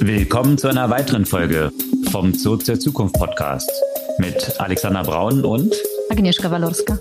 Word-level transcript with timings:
Willkommen 0.00 0.58
zu 0.58 0.68
einer 0.68 0.90
weiteren 0.90 1.24
Folge 1.24 1.72
vom 2.10 2.32
Zoo 2.32 2.56
zur 2.56 2.78
Zukunft 2.78 3.14
Podcast 3.16 3.70
mit 4.18 4.60
Alexander 4.60 5.02
Braun 5.02 5.44
und 5.44 5.74
Agnieszka 6.10 6.50
Walorska. 6.50 6.98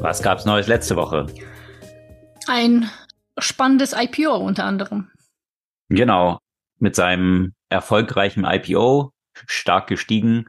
Was 0.00 0.22
gab's 0.22 0.44
Neues 0.44 0.66
letzte 0.66 0.96
Woche? 0.96 1.26
Ein 2.46 2.90
spannendes 3.38 3.94
IPO 3.96 4.36
unter 4.36 4.64
anderem. 4.64 5.10
Genau, 5.88 6.38
mit 6.78 6.94
seinem 6.94 7.54
erfolgreichen 7.68 8.44
IPO 8.44 9.12
stark 9.46 9.88
gestiegen. 9.88 10.46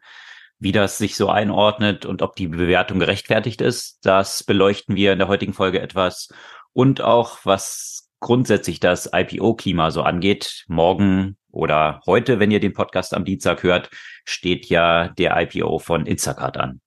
Wie 0.59 0.71
das 0.71 0.97
sich 0.97 1.15
so 1.15 1.29
einordnet 1.29 2.05
und 2.05 2.21
ob 2.21 2.35
die 2.35 2.47
Bewertung 2.47 2.99
gerechtfertigt 2.99 3.61
ist, 3.61 3.99
das 4.03 4.43
beleuchten 4.43 4.95
wir 4.95 5.13
in 5.13 5.19
der 5.19 5.27
heutigen 5.27 5.53
Folge 5.53 5.81
etwas. 5.81 6.29
Und 6.73 7.01
auch, 7.01 7.39
was 7.43 8.05
grundsätzlich 8.19 8.79
das 8.79 9.09
IPO-Klima 9.13 9.91
so 9.91 10.01
angeht. 10.01 10.65
Morgen 10.67 11.37
oder 11.51 12.01
heute, 12.05 12.39
wenn 12.39 12.51
ihr 12.51 12.59
den 12.59 12.73
Podcast 12.73 13.13
am 13.13 13.23
Dienstag 13.23 13.61
hört, 13.61 13.89
steht 14.23 14.65
ja 14.67 15.09
der 15.09 15.39
IPO 15.39 15.79
von 15.79 16.05
Instacart 16.05 16.57
an. 16.57 16.81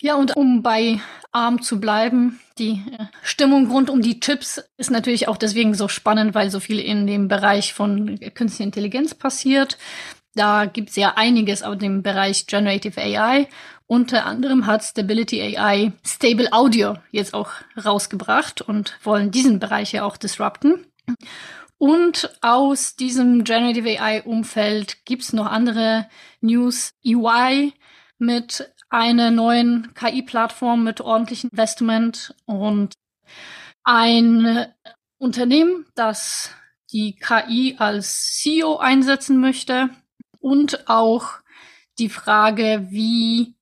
Ja, 0.00 0.14
und 0.16 0.36
um 0.36 0.62
bei 0.62 1.00
ARM 1.32 1.62
zu 1.62 1.80
bleiben, 1.80 2.40
die 2.58 2.82
äh, 2.98 3.04
Stimmung 3.22 3.70
rund 3.70 3.90
um 3.90 4.02
die 4.02 4.20
Chips 4.20 4.62
ist 4.76 4.90
natürlich 4.90 5.28
auch 5.28 5.36
deswegen 5.36 5.74
so 5.74 5.88
spannend, 5.88 6.34
weil 6.34 6.50
so 6.50 6.60
viel 6.60 6.78
in 6.78 7.06
dem 7.06 7.28
Bereich 7.28 7.72
von 7.72 8.18
künstlicher 8.34 8.64
Intelligenz 8.64 9.14
passiert. 9.14 9.78
Da 10.34 10.66
gibt 10.66 10.90
es 10.90 10.96
ja 10.96 11.14
einiges 11.16 11.62
auf 11.62 11.78
dem 11.78 12.02
Bereich 12.02 12.46
Generative 12.46 13.00
AI. 13.00 13.48
Unter 13.86 14.26
anderem 14.26 14.66
hat 14.66 14.84
Stability 14.84 15.42
AI 15.42 15.92
Stable 16.04 16.52
Audio 16.52 16.96
jetzt 17.10 17.34
auch 17.34 17.50
rausgebracht 17.84 18.62
und 18.62 18.96
wollen 19.02 19.32
diesen 19.32 19.58
Bereich 19.58 19.92
ja 19.92 20.04
auch 20.04 20.16
disrupten. 20.16 20.86
Und 21.78 22.30
aus 22.42 22.94
diesem 22.94 23.42
Generative 23.42 24.00
AI-Umfeld 24.00 25.04
gibt 25.06 25.22
es 25.22 25.32
noch 25.32 25.46
andere 25.46 26.08
News. 26.40 26.92
EY 27.02 27.72
mit 28.18 28.70
einer 28.90 29.30
neuen 29.30 29.92
KI-Plattform 29.94 30.84
mit 30.84 31.00
ordentlichem 31.00 31.50
Investment 31.50 32.34
und 32.44 32.94
ein 33.82 34.66
Unternehmen, 35.18 35.86
das 35.94 36.50
die 36.92 37.16
KI 37.16 37.76
als 37.78 38.36
CEO 38.36 38.76
einsetzen 38.76 39.40
möchte 39.40 39.90
und 40.40 40.88
auch 40.88 41.40
die 41.98 42.08
Frage, 42.08 42.88
wie 42.90 43.54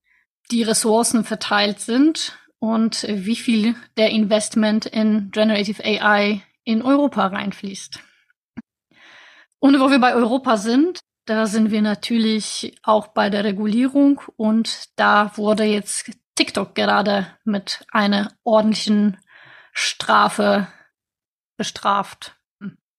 die 0.51 0.63
Ressourcen 0.63 1.25
verteilt 1.25 1.81
sind 1.81 2.39
und 2.59 3.05
wie 3.09 3.37
viel 3.37 3.75
der 3.97 4.11
Investment 4.11 4.87
in 4.87 5.31
Generative 5.31 5.85
AI 5.85 6.43
in 6.65 6.83
Europa 6.83 7.27
reinfließt. 7.27 8.01
Und 9.61 9.81
wo 9.81 9.91
wir 9.91 9.99
bei 9.99 10.15
Europa 10.15 10.57
sind, 10.57 11.01
da 11.27 11.47
sind 11.47 11.71
wir 11.71 11.83
natürlich 11.83 12.79
auch 12.83 13.09
bei 13.09 13.29
der 13.29 13.45
Regulierung 13.45 14.23
und 14.37 14.89
da 14.97 15.37
wurde 15.37 15.65
jetzt 15.65 16.11
TikTok 16.37 16.75
gerade 16.75 17.27
mit 17.45 17.85
einer 17.91 18.33
ordentlichen 18.45 19.19
Strafe 19.73 20.69
bestraft. 21.57 22.38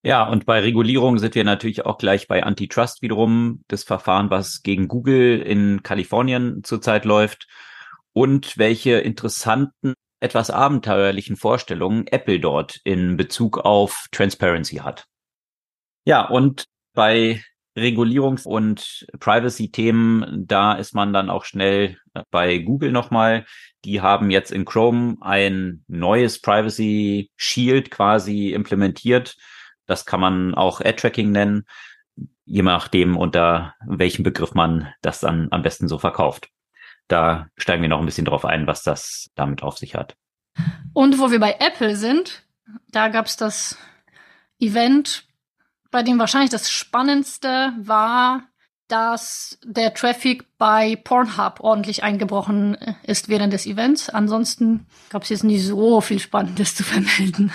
Ja, 0.02 0.26
und 0.26 0.46
bei 0.46 0.60
Regulierung 0.60 1.18
sind 1.18 1.34
wir 1.34 1.44
natürlich 1.44 1.84
auch 1.84 1.98
gleich 1.98 2.26
bei 2.26 2.42
Antitrust 2.42 3.02
wiederum, 3.02 3.64
das 3.68 3.84
Verfahren, 3.84 4.30
was 4.30 4.62
gegen 4.62 4.88
Google 4.88 5.40
in 5.42 5.82
Kalifornien 5.82 6.64
zurzeit 6.64 7.04
läuft 7.04 7.48
und 8.14 8.56
welche 8.56 8.92
interessanten, 8.92 9.94
etwas 10.18 10.50
abenteuerlichen 10.50 11.36
Vorstellungen 11.36 12.06
Apple 12.06 12.40
dort 12.40 12.80
in 12.84 13.16
Bezug 13.16 13.58
auf 13.58 14.06
Transparency 14.10 14.76
hat. 14.76 15.06
Ja, 16.06 16.26
und 16.26 16.64
bei 16.94 17.42
Regulierungs- 17.76 18.46
und 18.46 19.06
Privacy-Themen, 19.18 20.46
da 20.46 20.74
ist 20.74 20.94
man 20.94 21.12
dann 21.12 21.30
auch 21.30 21.44
schnell 21.44 21.98
bei 22.30 22.58
Google 22.58 22.90
nochmal. 22.90 23.46
Die 23.84 24.00
haben 24.00 24.30
jetzt 24.30 24.50
in 24.50 24.64
Chrome 24.64 25.16
ein 25.20 25.84
neues 25.88 26.40
Privacy 26.40 27.30
Shield 27.36 27.90
quasi 27.90 28.52
implementiert 28.52 29.36
das 29.90 30.06
kann 30.06 30.20
man 30.20 30.54
auch 30.54 30.80
Ad-Tracking 30.80 31.32
nennen, 31.32 31.64
je 32.44 32.62
nachdem, 32.62 33.16
unter 33.16 33.74
welchem 33.84 34.22
Begriff 34.22 34.54
man 34.54 34.92
das 35.02 35.20
dann 35.20 35.48
am 35.50 35.62
besten 35.62 35.88
so 35.88 35.98
verkauft. 35.98 36.48
Da 37.08 37.48
steigen 37.56 37.82
wir 37.82 37.88
noch 37.88 37.98
ein 37.98 38.06
bisschen 38.06 38.24
drauf 38.24 38.44
ein, 38.44 38.68
was 38.68 38.84
das 38.84 39.30
damit 39.34 39.64
auf 39.64 39.78
sich 39.78 39.96
hat. 39.96 40.16
Und 40.92 41.18
wo 41.18 41.30
wir 41.30 41.40
bei 41.40 41.56
Apple 41.58 41.96
sind, 41.96 42.44
da 42.90 43.08
gab 43.08 43.26
es 43.26 43.36
das 43.36 43.76
Event, 44.60 45.24
bei 45.90 46.04
dem 46.04 46.20
wahrscheinlich 46.20 46.50
das 46.50 46.70
Spannendste 46.70 47.72
war, 47.78 48.44
dass 48.86 49.58
der 49.64 49.94
Traffic 49.94 50.56
bei 50.56 50.96
Pornhub 50.96 51.60
ordentlich 51.60 52.04
eingebrochen 52.04 52.76
ist 53.02 53.28
während 53.28 53.52
des 53.52 53.66
Events. 53.66 54.08
Ansonsten 54.08 54.86
gab 55.08 55.22
es 55.22 55.30
jetzt 55.30 55.44
nicht 55.44 55.64
so 55.64 56.00
viel 56.00 56.20
Spannendes 56.20 56.76
zu 56.76 56.84
vermelden. 56.84 57.52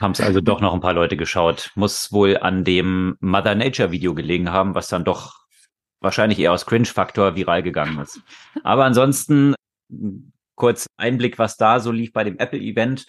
Haben 0.00 0.12
es 0.12 0.20
also 0.20 0.40
doch 0.40 0.60
noch 0.60 0.74
ein 0.74 0.80
paar 0.80 0.92
Leute 0.92 1.16
geschaut. 1.16 1.70
Muss 1.74 2.12
wohl 2.12 2.36
an 2.38 2.64
dem 2.64 3.16
Mother 3.20 3.54
Nature 3.54 3.90
Video 3.90 4.14
gelegen 4.14 4.50
haben, 4.50 4.74
was 4.74 4.88
dann 4.88 5.04
doch 5.04 5.46
wahrscheinlich 6.00 6.38
eher 6.38 6.52
aus 6.52 6.66
Cringe-Faktor 6.66 7.36
viral 7.36 7.62
gegangen 7.62 7.98
ist. 7.98 8.20
Aber 8.62 8.84
ansonsten 8.84 9.54
kurz 10.54 10.86
Einblick, 10.96 11.38
was 11.38 11.56
da 11.56 11.80
so 11.80 11.90
lief 11.90 12.12
bei 12.12 12.24
dem 12.24 12.38
Apple-Event 12.38 13.06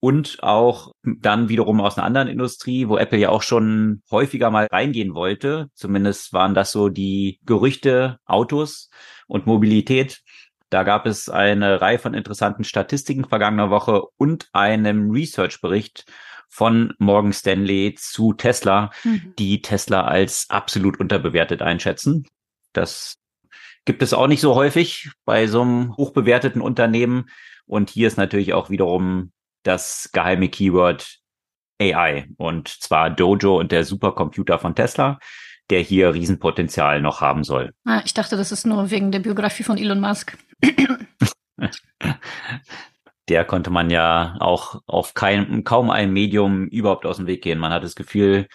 und 0.00 0.42
auch 0.42 0.92
dann 1.04 1.48
wiederum 1.48 1.80
aus 1.80 1.98
einer 1.98 2.06
anderen 2.06 2.28
Industrie, 2.28 2.88
wo 2.88 2.96
Apple 2.96 3.18
ja 3.18 3.28
auch 3.28 3.42
schon 3.42 4.02
häufiger 4.10 4.50
mal 4.50 4.66
reingehen 4.70 5.14
wollte. 5.14 5.68
Zumindest 5.74 6.32
waren 6.32 6.54
das 6.54 6.72
so 6.72 6.88
die 6.88 7.38
Gerüchte 7.44 8.18
Autos 8.24 8.88
und 9.26 9.46
Mobilität. 9.46 10.22
Da 10.70 10.84
gab 10.84 11.06
es 11.06 11.28
eine 11.28 11.80
Reihe 11.80 11.98
von 11.98 12.14
interessanten 12.14 12.64
Statistiken 12.64 13.24
vergangener 13.24 13.70
Woche 13.70 14.02
und 14.16 14.48
einem 14.52 15.10
Research-Bericht 15.10 16.04
von 16.48 16.94
Morgan 16.98 17.32
Stanley 17.32 17.96
zu 17.98 18.32
Tesla, 18.32 18.90
mhm. 19.04 19.34
die 19.38 19.62
Tesla 19.62 20.04
als 20.04 20.46
absolut 20.48 20.98
unterbewertet 20.98 21.62
einschätzen. 21.62 22.26
Das 22.72 23.16
gibt 23.84 24.02
es 24.02 24.12
auch 24.12 24.26
nicht 24.26 24.40
so 24.40 24.54
häufig 24.54 25.10
bei 25.24 25.46
so 25.46 25.62
einem 25.62 25.96
hochbewerteten 25.96 26.60
Unternehmen. 26.60 27.30
Und 27.66 27.90
hier 27.90 28.08
ist 28.08 28.16
natürlich 28.16 28.52
auch 28.52 28.70
wiederum 28.70 29.32
das 29.62 30.10
geheime 30.12 30.48
Keyword 30.48 31.20
AI 31.80 32.28
und 32.36 32.68
zwar 32.68 33.10
Dojo 33.10 33.58
und 33.58 33.72
der 33.72 33.84
Supercomputer 33.84 34.58
von 34.58 34.74
Tesla, 34.74 35.18
der 35.70 35.80
hier 35.80 36.12
Riesenpotenzial 36.14 37.00
noch 37.00 37.20
haben 37.20 37.44
soll. 37.44 37.72
Ah, 37.84 38.02
ich 38.04 38.14
dachte, 38.14 38.36
das 38.36 38.52
ist 38.52 38.66
nur 38.66 38.90
wegen 38.90 39.12
der 39.12 39.20
Biografie 39.20 39.62
von 39.62 39.78
Elon 39.78 40.00
Musk. 40.00 40.36
der 43.28 43.44
konnte 43.44 43.70
man 43.70 43.90
ja 43.90 44.36
auch 44.40 44.82
auf 44.86 45.14
kein, 45.14 45.64
kaum 45.64 45.90
ein 45.90 46.12
Medium 46.12 46.66
überhaupt 46.66 47.06
aus 47.06 47.16
dem 47.16 47.26
Weg 47.26 47.42
gehen. 47.42 47.58
Man 47.58 47.72
hat 47.72 47.84
das 47.84 47.94
Gefühl, 47.94 48.48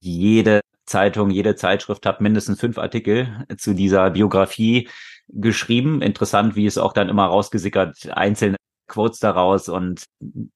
jede 0.00 0.60
Zeitung, 0.86 1.30
jede 1.30 1.54
Zeitschrift 1.54 2.06
hat 2.06 2.20
mindestens 2.20 2.58
fünf 2.58 2.78
Artikel 2.78 3.46
zu 3.58 3.74
dieser 3.74 4.10
Biografie 4.10 4.88
geschrieben. 5.28 6.02
Interessant, 6.02 6.56
wie 6.56 6.66
es 6.66 6.78
auch 6.78 6.92
dann 6.92 7.08
immer 7.08 7.26
rausgesickert, 7.26 8.10
einzelne 8.12 8.56
Quotes 8.90 9.20
daraus 9.20 9.68
und 9.68 10.04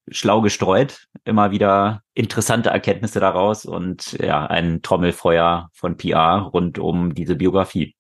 schlau 0.09 0.43
gestreut. 0.43 1.07
Immer 1.25 1.51
wieder 1.53 2.03
interessante 2.15 2.71
Erkenntnisse 2.71 3.21
daraus 3.21 3.65
und 3.65 4.13
ja, 4.13 4.45
ein 4.47 4.83
Trommelfeuer 4.83 5.71
von 5.73 5.97
PR 5.97 6.51
rund 6.53 6.79
um 6.79 7.15
diese 7.15 7.37
Biografie. 7.37 7.95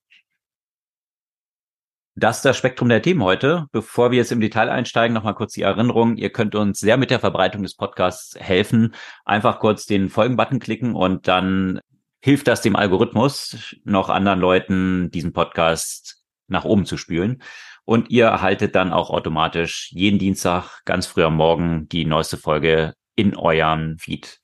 Das 2.16 2.36
ist 2.36 2.44
das 2.44 2.56
Spektrum 2.56 2.88
der 2.88 3.02
Themen 3.02 3.22
heute. 3.22 3.66
Bevor 3.72 4.10
wir 4.10 4.18
jetzt 4.18 4.30
im 4.30 4.40
Detail 4.40 4.68
einsteigen, 4.68 5.14
nochmal 5.14 5.34
kurz 5.34 5.54
die 5.54 5.62
Erinnerung. 5.62 6.16
Ihr 6.16 6.30
könnt 6.30 6.54
uns 6.54 6.78
sehr 6.78 6.96
mit 6.96 7.10
der 7.10 7.18
Verbreitung 7.18 7.62
des 7.62 7.74
Podcasts 7.74 8.36
helfen. 8.38 8.94
Einfach 9.24 9.58
kurz 9.58 9.86
den 9.86 10.10
Folgen-Button 10.10 10.60
klicken 10.60 10.94
und 10.94 11.26
dann 11.26 11.80
hilft 12.20 12.46
das 12.46 12.60
dem 12.60 12.76
Algorithmus, 12.76 13.76
noch 13.84 14.10
anderen 14.10 14.40
Leuten 14.40 15.10
diesen 15.10 15.32
Podcast 15.32 16.22
nach 16.46 16.64
oben 16.64 16.86
zu 16.86 16.96
spülen. 16.96 17.42
Und 17.84 18.10
ihr 18.10 18.26
erhaltet 18.26 18.74
dann 18.74 18.92
auch 18.92 19.10
automatisch 19.10 19.90
jeden 19.92 20.18
Dienstag 20.18 20.82
ganz 20.84 21.06
früh 21.06 21.22
am 21.22 21.36
Morgen 21.36 21.88
die 21.88 22.06
neueste 22.06 22.38
Folge 22.38 22.94
in 23.14 23.36
eurem 23.36 23.98
Feed. 23.98 24.40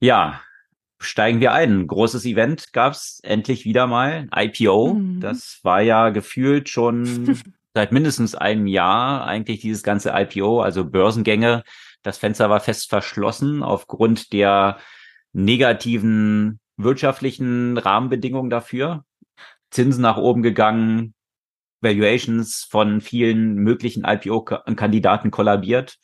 Ja, 0.00 0.40
steigen 1.00 1.40
wir 1.40 1.52
ein. 1.52 1.86
Großes 1.86 2.24
Event 2.24 2.72
gab's 2.72 3.20
endlich 3.22 3.64
wieder 3.64 3.86
mal. 3.86 4.28
IPO. 4.34 4.94
Mhm. 4.94 5.20
Das 5.20 5.60
war 5.62 5.80
ja 5.80 6.10
gefühlt 6.10 6.68
schon 6.68 7.40
seit 7.74 7.90
mindestens 7.90 8.34
einem 8.34 8.66
Jahr 8.66 9.26
eigentlich 9.26 9.60
dieses 9.60 9.82
ganze 9.82 10.12
IPO, 10.14 10.60
also 10.60 10.84
Börsengänge. 10.84 11.64
Das 12.02 12.18
Fenster 12.18 12.50
war 12.50 12.60
fest 12.60 12.90
verschlossen 12.90 13.62
aufgrund 13.62 14.32
der 14.32 14.78
negativen 15.32 16.60
wirtschaftlichen 16.76 17.78
Rahmenbedingungen 17.78 18.50
dafür. 18.50 19.04
Zinsen 19.70 20.02
nach 20.02 20.16
oben 20.16 20.42
gegangen, 20.42 21.13
Valuations 21.84 22.66
von 22.68 23.00
vielen 23.00 23.54
möglichen 23.54 24.04
IPO-Kandidaten 24.04 25.30
kollabiert. 25.30 25.98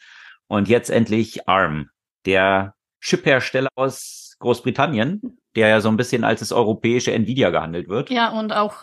Und 0.47 0.69
jetzt 0.69 0.91
endlich 0.91 1.49
ARM, 1.49 1.91
der 2.27 2.75
Chip-Hersteller 3.01 3.69
aus 3.75 4.37
Großbritannien, 4.39 5.39
der 5.57 5.69
ja 5.69 5.81
so 5.81 5.89
ein 5.89 5.97
bisschen 5.97 6.25
als 6.25 6.41
das 6.41 6.53
europäische 6.53 7.13
Nvidia 7.13 7.51
gehandelt 7.51 7.89
wird. 7.89 8.11
Ja, 8.11 8.31
und 8.31 8.53
auch 8.53 8.83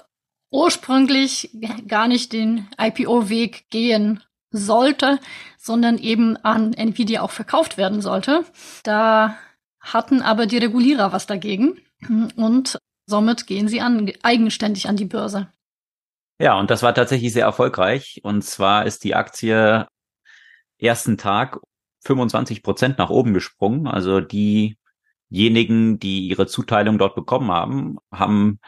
ursprünglich 0.51 1.49
gar 1.87 2.07
nicht 2.07 2.33
den 2.33 2.67
IPO-Weg 2.79 3.69
gehen 3.69 4.23
sollte, 4.51 5.19
sondern 5.57 5.97
eben 5.97 6.37
an 6.37 6.73
Nvidia 6.73 7.21
auch 7.21 7.31
verkauft 7.31 7.77
werden 7.77 8.01
sollte. 8.01 8.45
Da 8.83 9.37
hatten 9.79 10.21
aber 10.21 10.45
die 10.45 10.57
Regulierer 10.57 11.11
was 11.11 11.27
dagegen 11.27 11.79
und 12.35 12.77
somit 13.05 13.47
gehen 13.47 13.67
sie 13.67 13.81
an, 13.81 14.11
eigenständig 14.23 14.87
an 14.87 14.97
die 14.97 15.05
Börse. 15.05 15.47
Ja, 16.39 16.59
und 16.59 16.69
das 16.69 16.83
war 16.83 16.93
tatsächlich 16.93 17.33
sehr 17.33 17.45
erfolgreich. 17.45 18.19
Und 18.23 18.43
zwar 18.43 18.85
ist 18.85 19.03
die 19.03 19.15
Aktie 19.15 19.87
ersten 20.79 21.17
Tag 21.17 21.59
25 22.05 22.63
Prozent 22.63 22.97
nach 22.97 23.09
oben 23.09 23.33
gesprungen. 23.33 23.87
Also 23.87 24.21
diejenigen, 24.21 25.99
die 25.99 26.27
ihre 26.27 26.47
Zuteilung 26.47 26.97
dort 26.99 27.15
bekommen 27.15 27.51
haben, 27.51 27.97
haben 28.11 28.59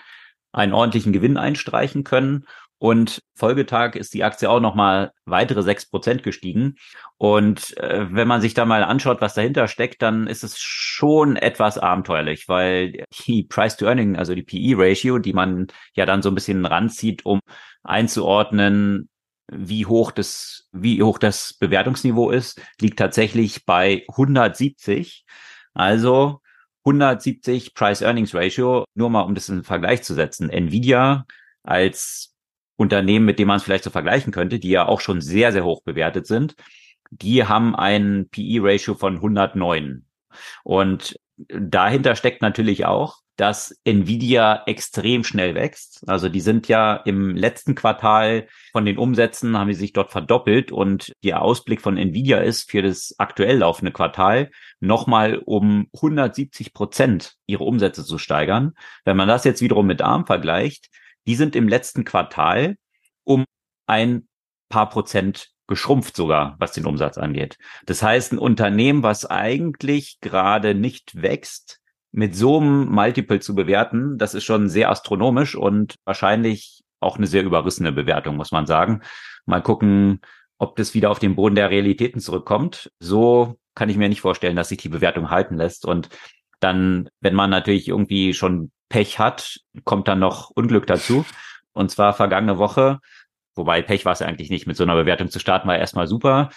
einen 0.52 0.74
ordentlichen 0.74 1.14
Gewinn 1.14 1.38
einstreichen 1.38 2.04
können. 2.04 2.46
Und 2.80 3.22
Folgetag 3.36 3.96
ist 3.96 4.14
die 4.14 4.24
Aktie 4.24 4.50
auch 4.50 4.62
nochmal 4.62 5.12
weitere 5.26 5.64
sechs 5.64 5.86
Prozent 5.86 6.24
gestiegen. 6.24 6.78
Und 7.18 7.78
äh, 7.78 8.08
wenn 8.10 8.28
man 8.28 8.40
sich 8.40 8.54
da 8.54 8.66
mal 8.66 8.84
anschaut, 8.86 9.20
was 9.20 9.34
dahinter 9.34 9.68
steckt, 9.68 10.02
dann 10.02 10.28
ist 10.28 10.46
es 10.46 10.58
schon 10.60 11.36
etwas 11.36 11.78
abenteuerlich, 11.78 12.48
weil 12.48 13.04
die 13.28 13.44
Price 13.44 13.76
to 13.76 13.86
Earning, 13.86 14.16
also 14.16 14.34
die 14.34 14.44
PE-Ratio, 14.44 15.20
die 15.20 15.34
man 15.34 15.68
ja 15.94 16.06
dann 16.06 16.22
so 16.22 16.30
ein 16.30 16.36
bisschen 16.36 16.66
ranzieht, 16.66 17.26
um 17.26 17.42
einzuordnen, 17.84 19.10
wie 19.52 19.86
hoch 19.86 20.12
das, 20.12 20.70
wie 20.72 21.04
hoch 21.04 21.18
das 21.18 21.56
Bewertungsniveau 21.60 22.32
ist, 22.32 22.62
liegt 22.80 22.98
tatsächlich 22.98 23.66
bei 23.66 24.06
170. 24.08 25.26
Also 25.74 26.40
170 26.86 27.74
Price-Earnings-Ratio, 27.74 28.86
nur 28.94 29.10
mal 29.10 29.22
um 29.22 29.36
das 29.36 29.50
in 29.50 29.64
Vergleich 29.64 30.04
zu 30.04 30.14
setzen. 30.14 30.50
Nvidia 30.50 31.26
als 31.64 32.36
Unternehmen, 32.80 33.26
mit 33.26 33.40
dem 33.40 33.50
man 33.50 33.58
es 33.58 33.64
vielleicht 33.64 33.84
so 33.84 33.90
vergleichen 33.90 34.32
könnte, 34.32 34.58
die 34.58 34.70
ja 34.70 34.88
auch 34.88 35.02
schon 35.02 35.20
sehr, 35.20 35.52
sehr 35.52 35.66
hoch 35.66 35.84
bewertet 35.84 36.28
sind, 36.28 36.56
die 37.12 37.44
haben 37.44 37.76
ein 37.76 38.30
PE-Ratio 38.32 38.96
von 38.96 39.16
109. 39.16 40.06
Und 40.64 41.20
dahinter 41.38 42.16
steckt 42.16 42.42
natürlich 42.42 42.86
auch, 42.86 43.18
dass 43.36 43.78
Nvidia 43.84 44.64
extrem 44.66 45.24
schnell 45.24 45.56
wächst. 45.56 46.04
Also 46.08 46.30
die 46.30 46.42
sind 46.42 46.68
ja 46.68 46.96
im 46.96 47.36
letzten 47.36 47.76
Quartal 47.76 48.48
von 48.72 48.86
den 48.86 48.98
Umsätzen 48.98 49.58
haben 49.58 49.70
die 49.70 49.76
sich 49.76 49.94
dort 49.94 50.12
verdoppelt 50.12 50.72
und 50.72 51.14
der 51.24 51.42
Ausblick 51.42 51.82
von 51.82 51.98
Nvidia 51.98 52.40
ist 52.40 52.70
für 52.70 52.82
das 52.82 53.16
aktuell 53.18 53.60
laufende 53.60 53.92
Quartal 53.92 54.52
nochmal 54.80 55.42
um 55.46 55.88
170 55.94 56.74
Prozent 56.74 57.36
ihre 57.46 57.64
Umsätze 57.64 58.04
zu 58.04 58.18
steigern. 58.18 58.74
Wenn 59.06 59.18
man 59.18 59.30
das 59.30 59.46
jetzt 59.46 59.62
wiederum 59.62 59.88
mit 59.88 60.02
ARM 60.02 60.26
vergleicht, 60.26 60.90
die 61.30 61.36
sind 61.36 61.56
im 61.56 61.68
letzten 61.68 62.06
Quartal 62.06 62.76
um 63.24 63.46
ein 63.86 64.28
paar 64.68 64.90
Prozent 64.90 65.52
geschrumpft 65.68 66.16
sogar, 66.16 66.56
was 66.58 66.72
den 66.72 66.88
Umsatz 66.88 67.20
angeht. 67.20 67.60
Das 67.86 68.02
heißt, 68.02 68.34
ein 68.34 68.40
Unternehmen, 68.40 69.04
was 69.04 69.28
eigentlich 69.28 70.18
gerade 70.22 70.74
nicht 70.74 71.22
wächst, 71.22 71.82
mit 72.12 72.36
so 72.36 72.60
einem 72.60 72.90
Multiple 72.90 73.42
zu 73.42 73.54
bewerten, 73.54 74.18
das 74.18 74.34
ist 74.34 74.44
schon 74.44 74.70
sehr 74.70 74.90
astronomisch 74.90 75.54
und 75.54 75.98
wahrscheinlich 76.04 76.82
auch 77.00 77.18
eine 77.18 77.28
sehr 77.28 77.44
überrissene 77.44 77.92
Bewertung, 77.92 78.36
muss 78.36 78.52
man 78.52 78.66
sagen. 78.66 79.04
Mal 79.46 79.62
gucken, 79.62 80.22
ob 80.58 80.78
das 80.78 80.96
wieder 80.96 81.12
auf 81.12 81.20
den 81.20 81.36
Boden 81.36 81.54
der 81.54 81.70
Realitäten 81.70 82.22
zurückkommt. 82.22 82.92
So 83.00 83.60
kann 83.76 83.90
ich 83.90 83.98
mir 83.98 84.10
nicht 84.10 84.22
vorstellen, 84.22 84.56
dass 84.56 84.70
sich 84.70 84.80
die 84.80 84.90
Bewertung 84.90 85.30
halten 85.30 85.58
lässt. 85.58 85.86
Und 85.86 86.10
dann, 86.60 87.10
wenn 87.22 87.36
man 87.36 87.50
natürlich 87.50 87.88
irgendwie 87.88 88.34
schon 88.34 88.72
Pech 88.90 89.20
hat, 89.20 89.60
kommt 89.84 90.08
dann 90.08 90.20
noch 90.20 90.50
Unglück 90.50 90.88
dazu. 90.88 91.26
Und 91.74 91.92
zwar 91.92 92.14
vergangene 92.14 92.58
Woche, 92.58 93.00
wobei 93.56 93.82
Pech 93.82 94.06
war 94.06 94.14
es 94.14 94.22
eigentlich 94.22 94.50
nicht, 94.50 94.68
mit 94.68 94.76
so 94.76 94.84
einer 94.84 94.96
Bewertung 94.96 95.30
zu 95.30 95.40
starten, 95.40 95.68
war 95.68 95.78
erstmal 95.78 96.08
super. 96.08 96.50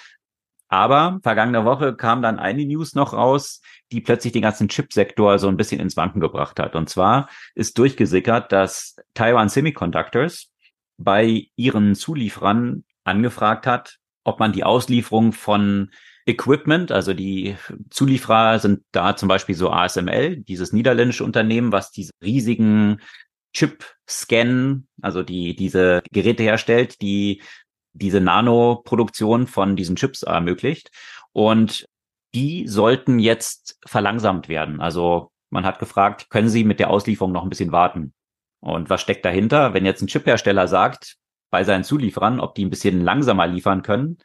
Aber 0.68 1.20
vergangene 1.22 1.66
Woche 1.66 1.94
kam 1.94 2.22
dann 2.22 2.38
eine 2.38 2.64
News 2.64 2.94
noch 2.94 3.12
raus, 3.12 3.60
die 3.92 4.00
plötzlich 4.00 4.32
den 4.32 4.40
ganzen 4.40 4.68
Chipsektor 4.68 5.38
so 5.38 5.48
ein 5.48 5.58
bisschen 5.58 5.80
ins 5.80 5.98
Wanken 5.98 6.20
gebracht 6.20 6.58
hat. 6.58 6.74
Und 6.74 6.88
zwar 6.88 7.28
ist 7.54 7.76
durchgesickert, 7.76 8.50
dass 8.52 8.96
Taiwan 9.12 9.50
Semiconductors 9.50 10.50
bei 10.96 11.48
ihren 11.56 11.94
Zulieferern 11.94 12.84
angefragt 13.04 13.66
hat, 13.66 13.98
ob 14.24 14.40
man 14.40 14.52
die 14.52 14.64
Auslieferung 14.64 15.32
von 15.32 15.90
Equipment, 16.26 16.92
also 16.92 17.14
die 17.14 17.56
Zulieferer 17.90 18.58
sind 18.58 18.82
da 18.92 19.16
zum 19.16 19.28
Beispiel 19.28 19.54
so 19.54 19.70
ASML, 19.70 20.36
dieses 20.36 20.72
niederländische 20.72 21.24
Unternehmen, 21.24 21.72
was 21.72 21.90
diese 21.90 22.12
riesigen 22.22 23.00
Chip-Scan, 23.54 24.86
also 25.00 25.22
die 25.22 25.56
diese 25.56 26.02
Geräte 26.12 26.42
herstellt, 26.42 27.02
die 27.02 27.42
diese 27.92 28.20
Nanoproduktion 28.20 29.46
von 29.46 29.76
diesen 29.76 29.96
Chips 29.96 30.22
ermöglicht. 30.22 30.90
Und 31.32 31.86
die 32.34 32.66
sollten 32.66 33.18
jetzt 33.18 33.78
verlangsamt 33.84 34.48
werden. 34.48 34.80
Also 34.80 35.30
man 35.50 35.66
hat 35.66 35.78
gefragt, 35.78 36.30
können 36.30 36.48
Sie 36.48 36.64
mit 36.64 36.80
der 36.80 36.90
Auslieferung 36.90 37.32
noch 37.32 37.42
ein 37.42 37.50
bisschen 37.50 37.72
warten? 37.72 38.14
Und 38.60 38.88
was 38.88 39.02
steckt 39.02 39.24
dahinter? 39.24 39.74
Wenn 39.74 39.84
jetzt 39.84 40.02
ein 40.02 40.06
Chiphersteller 40.06 40.68
sagt 40.68 41.16
bei 41.50 41.64
seinen 41.64 41.84
Zulieferern, 41.84 42.40
ob 42.40 42.54
die 42.54 42.64
ein 42.64 42.70
bisschen 42.70 43.00
langsamer 43.02 43.46
liefern 43.46 43.82
können, 43.82 44.18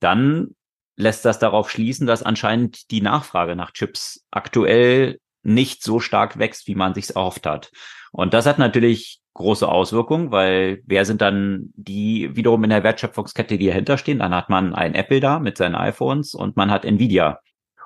dann 0.00 0.56
lässt 0.96 1.24
das 1.24 1.38
darauf 1.38 1.70
schließen, 1.70 2.06
dass 2.06 2.22
anscheinend 2.22 2.90
die 2.90 3.00
Nachfrage 3.00 3.54
nach 3.54 3.72
Chips 3.72 4.24
aktuell 4.30 5.20
nicht 5.42 5.82
so 5.82 6.00
stark 6.00 6.38
wächst, 6.38 6.66
wie 6.66 6.74
man 6.74 6.94
sich 6.94 7.14
erhofft 7.14 7.46
hat. 7.46 7.70
Und 8.10 8.34
das 8.34 8.46
hat 8.46 8.58
natürlich 8.58 9.20
große 9.34 9.68
Auswirkungen, 9.68 10.32
weil 10.32 10.82
wer 10.86 11.04
sind 11.04 11.20
dann 11.20 11.72
die 11.76 12.34
wiederum 12.34 12.64
in 12.64 12.70
der 12.70 12.82
Wertschöpfungskette, 12.82 13.58
die 13.58 13.66
dahinter 13.66 13.98
stehen? 13.98 14.18
Dann 14.18 14.34
hat 14.34 14.48
man 14.48 14.74
ein 14.74 14.94
Apple 14.94 15.20
da 15.20 15.38
mit 15.38 15.58
seinen 15.58 15.74
iPhones 15.74 16.34
und 16.34 16.56
man 16.56 16.70
hat 16.70 16.84
Nvidia. 16.84 17.40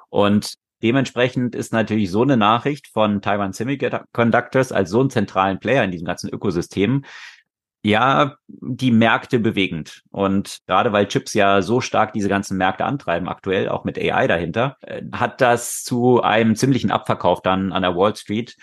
Und 0.09 0.55
dementsprechend 0.83 1.55
ist 1.55 1.73
natürlich 1.73 2.11
so 2.11 2.23
eine 2.23 2.37
Nachricht 2.37 2.87
von 2.87 3.21
Taiwan 3.21 3.53
Semiconductors 3.53 4.71
als 4.71 4.91
so 4.91 5.01
einen 5.01 5.11
zentralen 5.11 5.59
Player 5.59 5.85
in 5.85 5.91
diesem 5.91 6.07
ganzen 6.07 6.31
Ökosystem 6.31 7.05
ja, 7.83 8.37
die 8.47 8.91
Märkte 8.91 9.39
bewegend. 9.39 10.03
Und 10.11 10.59
gerade 10.67 10.93
weil 10.93 11.09
Chips 11.09 11.35
ja 11.35 11.63
so 11.63 11.81
stark 11.81 12.13
diese 12.13 12.29
ganzen 12.29 12.59
Märkte 12.59 12.85
antreiben, 12.85 13.29
aktuell 13.29 13.69
auch 13.69 13.85
mit 13.85 13.99
AI 13.99 14.27
dahinter, 14.27 14.77
äh, 14.83 15.03
hat 15.13 15.41
das 15.41 15.83
zu 15.83 16.23
einem 16.23 16.57
ziemlichen 16.57 16.91
Abverkauf 16.91 17.43
dann 17.43 17.73
an 17.73 17.83
der 17.83 17.97
Wall 17.97 18.15
Street 18.17 18.57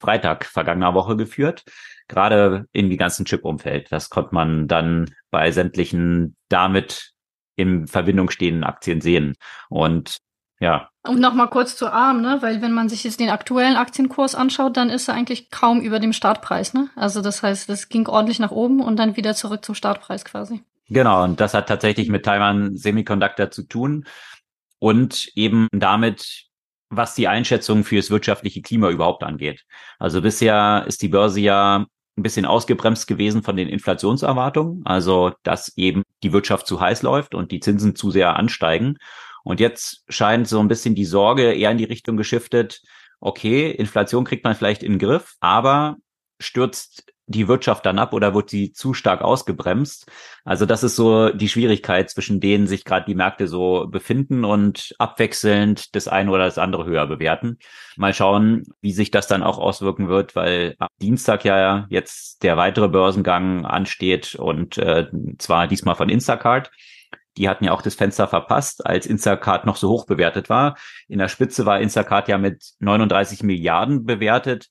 Freitag 0.00 0.44
vergangener 0.46 0.94
Woche 0.94 1.16
geführt 1.16 1.64
gerade 2.08 2.66
in 2.72 2.90
die 2.90 2.96
ganzen 2.96 3.24
Chip-Umfeld. 3.24 3.90
Das 3.90 4.10
konnte 4.10 4.34
man 4.34 4.68
dann 4.68 5.14
bei 5.30 5.50
sämtlichen 5.50 6.36
damit 6.48 7.12
in 7.56 7.86
Verbindung 7.86 8.30
stehenden 8.30 8.64
Aktien 8.64 9.00
sehen. 9.00 9.34
Und 9.68 10.18
ja. 10.60 10.88
Und 11.04 11.18
nochmal 11.18 11.48
kurz 11.48 11.76
zu 11.76 11.92
ARM, 11.92 12.20
ne? 12.20 12.38
Weil 12.42 12.62
wenn 12.62 12.72
man 12.72 12.88
sich 12.88 13.02
jetzt 13.02 13.18
den 13.18 13.30
aktuellen 13.30 13.76
Aktienkurs 13.76 14.36
anschaut, 14.36 14.76
dann 14.76 14.88
ist 14.88 15.08
er 15.08 15.14
eigentlich 15.14 15.50
kaum 15.50 15.80
über 15.80 15.98
dem 15.98 16.12
Startpreis, 16.12 16.74
ne? 16.74 16.90
Also 16.94 17.20
das 17.22 17.42
heißt, 17.42 17.68
es 17.70 17.88
ging 17.88 18.06
ordentlich 18.06 18.38
nach 18.38 18.52
oben 18.52 18.80
und 18.80 18.96
dann 18.96 19.16
wieder 19.16 19.34
zurück 19.34 19.64
zum 19.64 19.74
Startpreis 19.74 20.24
quasi. 20.24 20.62
Genau, 20.88 21.24
und 21.24 21.40
das 21.40 21.54
hat 21.54 21.68
tatsächlich 21.68 22.08
mit 22.08 22.24
Taiwan 22.24 22.76
Semiconductor 22.76 23.50
zu 23.50 23.62
tun 23.64 24.04
und 24.78 25.28
eben 25.34 25.66
damit, 25.72 26.44
was 26.88 27.14
die 27.14 27.26
Einschätzung 27.26 27.82
fürs 27.82 28.10
wirtschaftliche 28.10 28.62
Klima 28.62 28.90
überhaupt 28.90 29.24
angeht. 29.24 29.64
Also 29.98 30.20
bisher 30.22 30.84
ist 30.86 31.02
die 31.02 31.08
Börse 31.08 31.40
ja 31.40 31.86
ein 32.16 32.22
bisschen 32.22 32.44
ausgebremst 32.44 33.06
gewesen 33.06 33.42
von 33.42 33.56
den 33.56 33.68
Inflationserwartungen, 33.68 34.82
also 34.84 35.32
dass 35.42 35.76
eben 35.76 36.02
die 36.22 36.32
Wirtschaft 36.32 36.66
zu 36.66 36.80
heiß 36.80 37.02
läuft 37.02 37.34
und 37.34 37.50
die 37.50 37.60
Zinsen 37.60 37.96
zu 37.96 38.10
sehr 38.10 38.36
ansteigen. 38.36 38.98
Und 39.44 39.60
jetzt 39.60 40.04
scheint 40.08 40.48
so 40.48 40.60
ein 40.60 40.68
bisschen 40.68 40.94
die 40.94 41.04
Sorge 41.04 41.52
eher 41.52 41.70
in 41.70 41.78
die 41.78 41.84
Richtung 41.84 42.16
geschiftet, 42.16 42.80
okay, 43.20 43.70
Inflation 43.70 44.24
kriegt 44.24 44.44
man 44.44 44.54
vielleicht 44.54 44.82
in 44.82 44.94
den 44.94 44.98
Griff, 44.98 45.34
aber 45.40 45.96
stürzt 46.40 47.12
die 47.26 47.48
Wirtschaft 47.48 47.86
dann 47.86 47.98
ab 47.98 48.12
oder 48.12 48.34
wird 48.34 48.50
sie 48.50 48.72
zu 48.72 48.94
stark 48.94 49.22
ausgebremst? 49.22 50.10
Also 50.44 50.66
das 50.66 50.82
ist 50.82 50.96
so 50.96 51.30
die 51.30 51.48
Schwierigkeit, 51.48 52.10
zwischen 52.10 52.40
denen 52.40 52.66
sich 52.66 52.84
gerade 52.84 53.06
die 53.06 53.14
Märkte 53.14 53.46
so 53.46 53.86
befinden 53.88 54.44
und 54.44 54.94
abwechselnd 54.98 55.94
das 55.94 56.08
eine 56.08 56.30
oder 56.30 56.44
das 56.44 56.58
andere 56.58 56.84
höher 56.84 57.06
bewerten. 57.06 57.58
Mal 57.96 58.12
schauen, 58.12 58.64
wie 58.80 58.92
sich 58.92 59.10
das 59.10 59.28
dann 59.28 59.42
auch 59.42 59.58
auswirken 59.58 60.08
wird, 60.08 60.34
weil 60.34 60.74
am 60.78 60.88
Dienstag 61.00 61.44
ja 61.44 61.86
jetzt 61.90 62.42
der 62.42 62.56
weitere 62.56 62.88
Börsengang 62.88 63.64
ansteht 63.64 64.34
und 64.34 64.78
äh, 64.78 65.06
zwar 65.38 65.68
diesmal 65.68 65.94
von 65.94 66.08
Instacart. 66.08 66.70
Die 67.36 67.48
hatten 67.48 67.64
ja 67.64 67.72
auch 67.72 67.82
das 67.82 67.94
Fenster 67.94 68.28
verpasst, 68.28 68.84
als 68.84 69.06
Instacart 69.06 69.64
noch 69.64 69.76
so 69.76 69.88
hoch 69.88 70.06
bewertet 70.06 70.48
war. 70.50 70.76
In 71.08 71.18
der 71.18 71.28
Spitze 71.28 71.64
war 71.66 71.80
Instacart 71.80 72.28
ja 72.28 72.38
mit 72.38 72.62
39 72.80 73.42
Milliarden 73.42 74.04
bewertet 74.04 74.68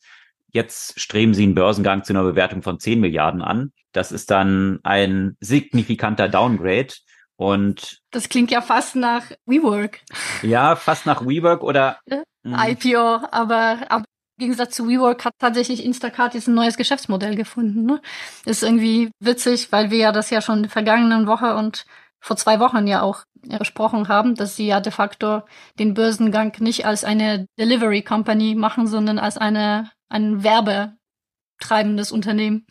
Jetzt 0.53 0.99
streben 0.99 1.33
sie 1.33 1.43
einen 1.43 1.55
Börsengang 1.55 2.03
zu 2.03 2.11
einer 2.13 2.23
Bewertung 2.23 2.61
von 2.61 2.79
10 2.79 2.99
Milliarden 2.99 3.41
an. 3.41 3.71
Das 3.93 4.11
ist 4.11 4.31
dann 4.31 4.79
ein 4.83 5.37
signifikanter 5.39 6.27
Downgrade. 6.27 6.93
Und 7.37 8.01
das 8.11 8.27
klingt 8.27 8.51
ja 8.51 8.61
fast 8.61 8.95
nach 8.95 9.23
WeWork. 9.45 10.01
Ja, 10.43 10.75
fast 10.75 11.05
nach 11.05 11.25
WeWork 11.25 11.63
oder 11.63 11.99
IPO, 12.43 13.25
aber, 13.31 13.79
aber 13.89 14.03
im 14.37 14.39
Gegensatz 14.39 14.75
zu 14.75 14.87
WeWork 14.87 15.23
hat 15.23 15.33
tatsächlich 15.39 15.85
Instacart 15.85 16.33
jetzt 16.33 16.47
ein 16.47 16.53
neues 16.53 16.75
Geschäftsmodell 16.75 17.35
gefunden. 17.35 17.85
Ne? 17.85 18.01
Ist 18.45 18.61
irgendwie 18.61 19.09
witzig, 19.19 19.71
weil 19.71 19.89
wir 19.89 19.99
ja 19.99 20.11
das 20.11 20.29
ja 20.29 20.41
schon 20.41 20.57
in 20.57 20.63
der 20.63 20.71
vergangenen 20.71 21.27
Woche 21.27 21.55
und 21.55 21.85
vor 22.21 22.37
zwei 22.37 22.59
Wochen 22.59 22.87
ja 22.87 23.01
auch 23.01 23.23
besprochen 23.59 24.07
haben, 24.07 24.35
dass 24.35 24.55
sie 24.55 24.67
ja 24.67 24.79
de 24.79 24.91
facto 24.91 25.41
den 25.79 25.93
Börsengang 25.93 26.55
nicht 26.59 26.85
als 26.85 27.03
eine 27.03 27.47
Delivery 27.59 28.03
Company 28.03 28.55
machen, 28.55 28.87
sondern 28.87 29.19
als 29.19 29.37
eine 29.37 29.91
ein 30.07 30.43
werbetreibendes 30.43 32.11
Unternehmen. 32.11 32.65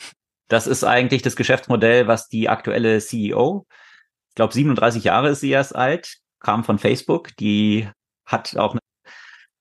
Das 0.48 0.66
ist 0.66 0.84
eigentlich 0.84 1.22
das 1.22 1.36
Geschäftsmodell, 1.36 2.06
was 2.06 2.28
die 2.28 2.48
aktuelle 2.48 2.98
CEO, 3.00 3.66
ich 4.30 4.34
glaube 4.36 4.54
37 4.54 5.04
Jahre 5.04 5.30
ist 5.30 5.40
sie 5.40 5.50
erst 5.50 5.74
alt, 5.74 6.18
kam 6.38 6.64
von 6.64 6.78
Facebook, 6.78 7.36
die 7.38 7.88
hat 8.24 8.56
auch 8.56 8.72
eine 8.72 8.80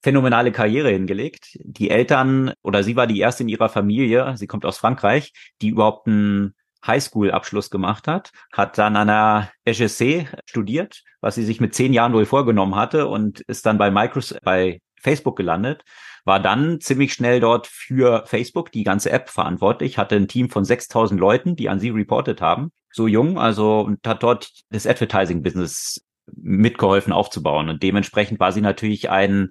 phänomenale 0.04 0.52
Karriere 0.52 0.90
hingelegt. 0.92 1.58
Die 1.64 1.90
Eltern 1.90 2.54
oder 2.62 2.84
sie 2.84 2.96
war 2.96 3.08
die 3.08 3.20
erste 3.20 3.44
in 3.44 3.50
ihrer 3.50 3.70
Familie, 3.70 4.38
sie 4.38 4.48
kommt 4.48 4.66
aus 4.66 4.78
Frankreich, 4.78 5.34
die 5.62 5.70
überhaupt 5.70 6.08
einen 6.08 6.54
Highschool-Abschluss 6.86 7.70
gemacht 7.70 8.08
hat, 8.08 8.32
hat 8.54 8.78
dann 8.78 8.96
an 8.96 9.08
der 9.08 9.52
HSC 9.68 10.28
studiert, 10.46 11.04
was 11.22 11.36
sie 11.36 11.44
sich 11.44 11.60
mit 11.60 11.76
zehn 11.76 11.94
Jahren 11.94 12.14
wohl 12.14 12.26
vorgenommen 12.26 12.76
hatte 12.76 13.08
und 13.08 13.42
ist 13.42 13.66
dann 13.66 13.78
bei 13.78 13.92
Microsoft, 13.92 14.42
bei 14.44 14.82
Facebook 15.02 15.36
gelandet, 15.38 15.84
war 16.26 16.40
dann 16.40 16.80
ziemlich 16.82 17.14
schnell 17.14 17.40
dort 17.40 17.68
für 17.68 18.24
Facebook, 18.26 18.72
die 18.72 18.84
ganze 18.84 19.12
App 19.12 19.30
verantwortlich, 19.30 19.98
hatte 19.98 20.16
ein 20.16 20.28
Team 20.28 20.50
von 20.50 20.66
6000 20.66 21.20
Leuten, 21.20 21.56
die 21.56 21.70
an 21.70 21.80
sie 21.80 21.90
reportet 21.90 22.42
haben. 22.42 22.72
So 22.92 23.08
jung, 23.08 23.38
also, 23.38 23.82
und 23.82 24.06
hat 24.06 24.24
dort 24.24 24.52
das 24.70 24.88
Advertising-Business 24.88 26.06
mitgeholfen 26.36 27.14
aufzubauen. 27.14 27.70
Und 27.70 27.84
dementsprechend 27.84 28.40
war 28.40 28.52
sie 28.52 28.62
natürlich 28.62 29.10
ein 29.10 29.50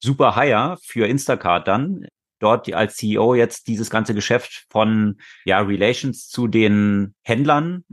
super 0.00 0.36
Hire 0.36 0.78
für 0.82 1.06
Instacart 1.06 1.66
dann, 1.66 2.06
dort 2.38 2.72
als 2.72 2.96
CEO 2.96 3.34
jetzt 3.34 3.68
dieses 3.68 3.90
ganze 3.90 4.14
Geschäft 4.14 4.66
von 4.70 5.18
ja, 5.44 5.60
Relations 5.60 6.28
zu 6.28 6.48
den 6.48 7.14
Händlern 7.22 7.84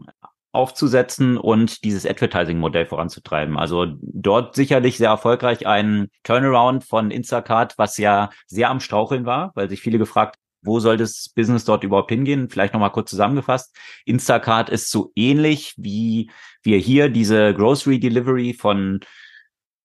aufzusetzen 0.52 1.38
und 1.38 1.84
dieses 1.84 2.06
Advertising-Modell 2.06 2.86
voranzutreiben. 2.86 3.58
Also 3.58 3.88
dort 4.02 4.56
sicherlich 4.56 4.98
sehr 4.98 5.10
erfolgreich 5.10 5.68
ein 5.68 6.08
Turnaround 6.24 6.86
von 6.86 7.12
Instacart, 7.12 7.78
was 7.78 7.98
ja 7.98 8.30
sehr 8.48 8.70
am 8.70 8.80
Straucheln 8.80 9.26
war, 9.26 9.52
weil 9.56 9.70
sich 9.70 9.82
viele 9.82 9.98
gefragt 9.98 10.38
wo 10.66 10.80
soll 10.80 10.98
das 10.98 11.30
Business 11.30 11.64
dort 11.64 11.84
überhaupt 11.84 12.10
hingehen? 12.10 12.50
Vielleicht 12.50 12.74
nochmal 12.74 12.92
kurz 12.92 13.12
zusammengefasst. 13.12 13.76
Instacart 14.06 14.70
ist 14.70 14.90
so 14.90 15.12
ähnlich 15.16 15.76
wie 15.78 16.32
wir 16.64 16.80
hier 16.80 17.10
diese 17.10 17.54
Grocery 17.54 18.00
Delivery 18.00 18.54
von 18.54 19.00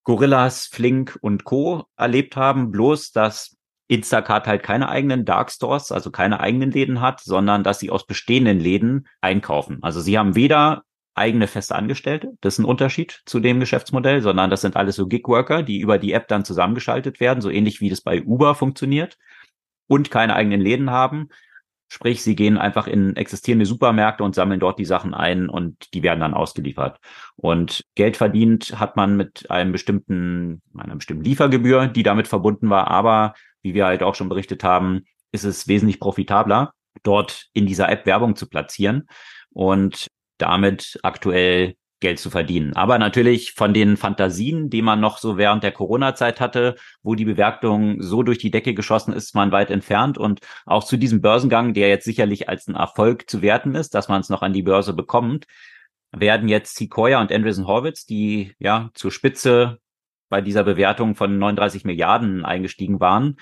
Gorillas, 0.04 0.66
Flink 0.66 1.18
und 1.20 1.44
Co. 1.44 1.84
erlebt 1.96 2.36
haben, 2.36 2.70
bloß 2.70 3.12
dass 3.12 3.56
Instacart 3.90 4.46
halt 4.46 4.62
keine 4.62 4.88
eigenen 4.88 5.24
Dark 5.24 5.50
Stores, 5.50 5.90
also 5.90 6.12
keine 6.12 6.38
eigenen 6.38 6.70
Läden 6.70 7.00
hat, 7.00 7.20
sondern 7.20 7.64
dass 7.64 7.80
sie 7.80 7.90
aus 7.90 8.06
bestehenden 8.06 8.60
Läden 8.60 9.08
einkaufen. 9.20 9.78
Also 9.82 10.00
sie 10.00 10.16
haben 10.16 10.36
weder 10.36 10.84
eigene 11.14 11.48
feste 11.48 11.74
Angestellte, 11.74 12.30
das 12.40 12.54
ist 12.54 12.58
ein 12.60 12.66
Unterschied 12.66 13.20
zu 13.26 13.40
dem 13.40 13.58
Geschäftsmodell, 13.58 14.22
sondern 14.22 14.48
das 14.48 14.60
sind 14.60 14.76
alles 14.76 14.94
so 14.94 15.08
Gig-Worker, 15.08 15.64
die 15.64 15.80
über 15.80 15.98
die 15.98 16.12
App 16.12 16.28
dann 16.28 16.44
zusammengeschaltet 16.44 17.18
werden, 17.18 17.40
so 17.40 17.50
ähnlich 17.50 17.80
wie 17.80 17.90
das 17.90 18.00
bei 18.00 18.22
Uber 18.22 18.54
funktioniert 18.54 19.18
und 19.88 20.12
keine 20.12 20.36
eigenen 20.36 20.60
Läden 20.60 20.90
haben. 20.90 21.28
Sprich, 21.88 22.22
sie 22.22 22.36
gehen 22.36 22.58
einfach 22.58 22.86
in 22.86 23.16
existierende 23.16 23.66
Supermärkte 23.66 24.22
und 24.22 24.36
sammeln 24.36 24.60
dort 24.60 24.78
die 24.78 24.84
Sachen 24.84 25.14
ein 25.14 25.48
und 25.48 25.92
die 25.94 26.04
werden 26.04 26.20
dann 26.20 26.34
ausgeliefert. 26.34 27.00
Und 27.34 27.84
Geld 27.96 28.16
verdient 28.16 28.78
hat 28.78 28.94
man 28.94 29.16
mit 29.16 29.50
einem 29.50 29.72
bestimmten, 29.72 30.62
einer 30.78 30.94
bestimmten 30.94 31.24
Liefergebühr, 31.24 31.88
die 31.88 32.04
damit 32.04 32.28
verbunden 32.28 32.70
war, 32.70 32.86
aber 32.86 33.34
wie 33.62 33.74
wir 33.74 33.86
halt 33.86 34.02
auch 34.02 34.14
schon 34.14 34.28
berichtet 34.28 34.64
haben, 34.64 35.04
ist 35.32 35.44
es 35.44 35.68
wesentlich 35.68 36.00
profitabler, 36.00 36.72
dort 37.02 37.46
in 37.52 37.66
dieser 37.66 37.88
App 37.88 38.06
Werbung 38.06 38.36
zu 38.36 38.48
platzieren 38.48 39.08
und 39.52 40.06
damit 40.38 40.98
aktuell 41.02 41.74
Geld 42.00 42.18
zu 42.18 42.30
verdienen. 42.30 42.74
Aber 42.74 42.98
natürlich 42.98 43.52
von 43.52 43.74
den 43.74 43.98
Fantasien, 43.98 44.70
die 44.70 44.80
man 44.80 45.00
noch 45.00 45.18
so 45.18 45.36
während 45.36 45.62
der 45.62 45.72
Corona-Zeit 45.72 46.40
hatte, 46.40 46.76
wo 47.02 47.14
die 47.14 47.26
Bewertung 47.26 48.00
so 48.02 48.22
durch 48.22 48.38
die 48.38 48.50
Decke 48.50 48.72
geschossen 48.72 49.12
ist, 49.12 49.34
man 49.34 49.52
weit 49.52 49.70
entfernt. 49.70 50.16
Und 50.16 50.40
auch 50.64 50.82
zu 50.82 50.96
diesem 50.96 51.20
Börsengang, 51.20 51.74
der 51.74 51.88
jetzt 51.88 52.06
sicherlich 52.06 52.48
als 52.48 52.66
ein 52.66 52.74
Erfolg 52.74 53.28
zu 53.28 53.42
werten 53.42 53.74
ist, 53.74 53.94
dass 53.94 54.08
man 54.08 54.22
es 54.22 54.30
noch 54.30 54.40
an 54.40 54.54
die 54.54 54.62
Börse 54.62 54.94
bekommt, 54.94 55.46
werden 56.10 56.48
jetzt 56.48 56.76
Sequoia 56.76 57.20
und 57.20 57.30
Andreessen 57.30 57.66
Horwitz, 57.66 58.06
die 58.06 58.54
ja 58.58 58.90
zur 58.94 59.12
Spitze 59.12 59.78
bei 60.30 60.40
dieser 60.40 60.64
Bewertung 60.64 61.14
von 61.14 61.38
39 61.38 61.84
Milliarden 61.84 62.46
eingestiegen 62.46 63.00
waren, 63.00 63.36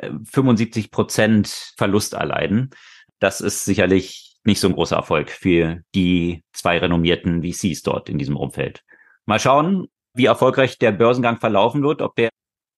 75 0.00 0.84
äh, 0.84 0.88
Prozent 0.88 1.72
Verlust 1.76 2.12
erleiden. 2.12 2.70
Das 3.18 3.40
ist 3.40 3.64
sicherlich 3.64 4.36
nicht 4.44 4.60
so 4.60 4.68
ein 4.68 4.74
großer 4.74 4.96
Erfolg 4.96 5.30
für 5.30 5.82
die 5.94 6.42
zwei 6.52 6.78
renommierten 6.78 7.42
VCs 7.42 7.82
dort 7.82 8.08
in 8.10 8.18
diesem 8.18 8.36
Umfeld. 8.36 8.82
Mal 9.24 9.38
schauen, 9.38 9.86
wie 10.14 10.26
erfolgreich 10.26 10.78
der 10.78 10.92
Börsengang 10.92 11.38
verlaufen 11.38 11.82
wird, 11.82 12.02
ob 12.02 12.16
der 12.16 12.30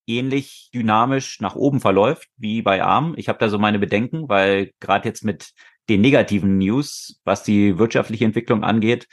ähnlich 0.06 0.68
dynamisch 0.74 1.40
nach 1.40 1.54
oben 1.54 1.80
verläuft 1.80 2.28
wie 2.36 2.60
bei 2.60 2.82
ARM. 2.82 3.14
Ich 3.16 3.28
habe 3.28 3.38
da 3.38 3.48
so 3.48 3.58
meine 3.58 3.78
Bedenken, 3.78 4.28
weil 4.28 4.72
gerade 4.78 5.08
jetzt 5.08 5.24
mit 5.24 5.52
den 5.88 6.02
negativen 6.02 6.58
News, 6.58 7.20
was 7.24 7.42
die 7.42 7.78
wirtschaftliche 7.78 8.26
Entwicklung 8.26 8.62
angeht, 8.62 9.08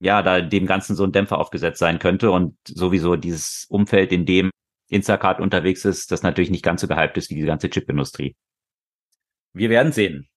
ja, 0.00 0.22
da 0.22 0.40
dem 0.40 0.66
Ganzen 0.66 0.96
so 0.96 1.04
ein 1.04 1.12
Dämpfer 1.12 1.38
aufgesetzt 1.38 1.78
sein 1.78 1.98
könnte 1.98 2.30
und 2.30 2.56
sowieso 2.66 3.16
dieses 3.16 3.66
Umfeld, 3.68 4.12
in 4.12 4.26
dem 4.26 4.50
Instacart 4.88 5.40
unterwegs 5.40 5.84
ist, 5.84 6.10
das 6.10 6.22
natürlich 6.22 6.50
nicht 6.50 6.64
ganz 6.64 6.80
so 6.80 6.88
gehypt 6.88 7.16
ist 7.16 7.30
wie 7.30 7.36
die 7.36 7.42
ganze 7.42 7.68
Chipindustrie. 7.68 8.34
Wir 9.52 9.70
werden 9.70 9.92
sehen. 9.92 10.28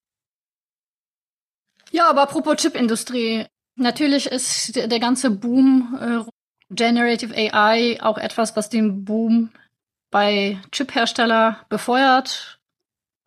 Ja, 1.92 2.10
aber 2.10 2.24
apropos 2.24 2.58
Chipindustrie, 2.58 3.46
natürlich 3.76 4.28
ist 4.28 4.76
der, 4.76 5.00
ganze 5.00 5.32
Boom 5.32 5.98
äh, 6.00 6.32
Generative 6.70 7.34
AI 7.36 8.02
auch 8.02 8.18
etwas, 8.18 8.56
was 8.56 8.70
den 8.70 9.06
Boom 9.06 9.52
bei 10.10 10.60
Chiphersteller 10.72 11.66
befeuert 11.70 12.60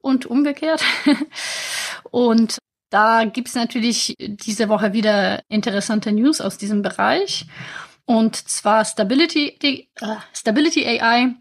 und 0.01 0.27
umgekehrt. 0.27 0.85
und 2.11 2.59
da 2.97 3.27
gibt's 3.27 3.55
natürlich 3.55 4.15
diese 4.19 4.71
Woche 4.71 4.95
wieder 4.95 5.43
interessante 5.49 6.13
News 6.13 6.41
aus 6.41 6.57
diesem 6.57 6.81
Bereich. 6.81 7.45
Und 8.07 8.37
zwar 8.37 8.87
Stability, 8.87 9.59
äh, 10.01 10.17
Stability 10.33 10.87
AI, 10.87 11.35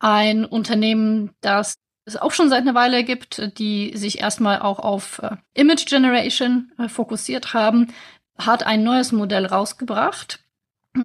ein 0.00 0.44
Unternehmen, 0.44 1.30
das 1.42 1.74
es 2.06 2.16
auch 2.16 2.32
schon 2.32 2.48
seit 2.48 2.62
einer 2.62 2.74
Weile 2.74 3.04
gibt, 3.04 3.56
die 3.60 3.96
sich 3.96 4.18
erstmal 4.18 4.62
auch 4.62 4.80
auf 4.80 5.20
äh, 5.20 5.36
Image 5.54 5.86
Generation 5.86 6.72
äh, 6.76 6.88
fokussiert 6.88 7.54
haben, 7.54 7.94
hat 8.36 8.64
ein 8.64 8.82
neues 8.82 9.12
Modell 9.12 9.46
rausgebracht. 9.46 10.40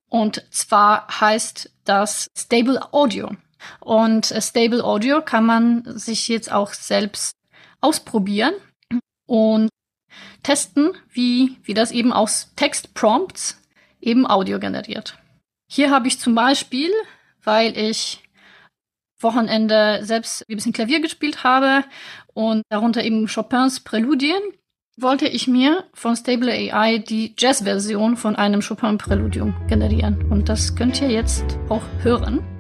Und 0.10 0.48
zwar 0.50 1.08
heißt 1.22 1.72
das 1.84 2.26
Stable 2.36 2.92
Audio. 2.92 3.30
Und 3.82 4.34
Stable 4.40 4.84
Audio 4.84 5.22
kann 5.22 5.46
man 5.46 5.84
sich 5.96 6.28
jetzt 6.28 6.52
auch 6.52 6.74
selbst 6.74 7.36
ausprobieren 7.82 8.56
und 9.26 9.70
testen, 10.44 10.92
wie, 11.12 11.58
wie 11.64 11.74
das 11.74 11.92
eben 11.92 12.14
aus 12.14 12.54
Textprompts 12.56 13.62
eben 14.02 14.28
Audio 14.28 14.60
generiert. 14.60 15.18
Hier 15.72 15.90
habe 15.92 16.08
ich 16.08 16.20
zum 16.20 16.36
Beispiel, 16.36 16.92
weil 17.44 17.78
ich 17.78 18.22
Wochenende 19.20 20.00
selbst 20.04 20.46
ein 20.50 20.56
bisschen 20.56 20.74
Klavier 20.74 21.02
gespielt 21.02 21.44
habe 21.44 21.84
und 22.34 22.64
darunter 22.70 23.04
eben 23.04 23.28
Chopins 23.28 23.80
Präludien, 23.80 24.42
wollte 24.98 25.28
ich 25.28 25.48
mir 25.48 25.86
von 25.94 26.16
Stable 26.16 26.52
AI 26.52 27.00
die 27.00 27.34
Jazz-Version 27.38 28.16
von 28.16 28.36
einem 28.36 28.62
Chopin-Präludium 28.62 29.54
generieren. 29.68 30.32
Und 30.32 30.48
das 30.48 30.76
könnt 30.76 31.02
ihr 31.02 31.10
jetzt 31.10 31.44
auch 31.68 31.84
hören. 32.02 32.55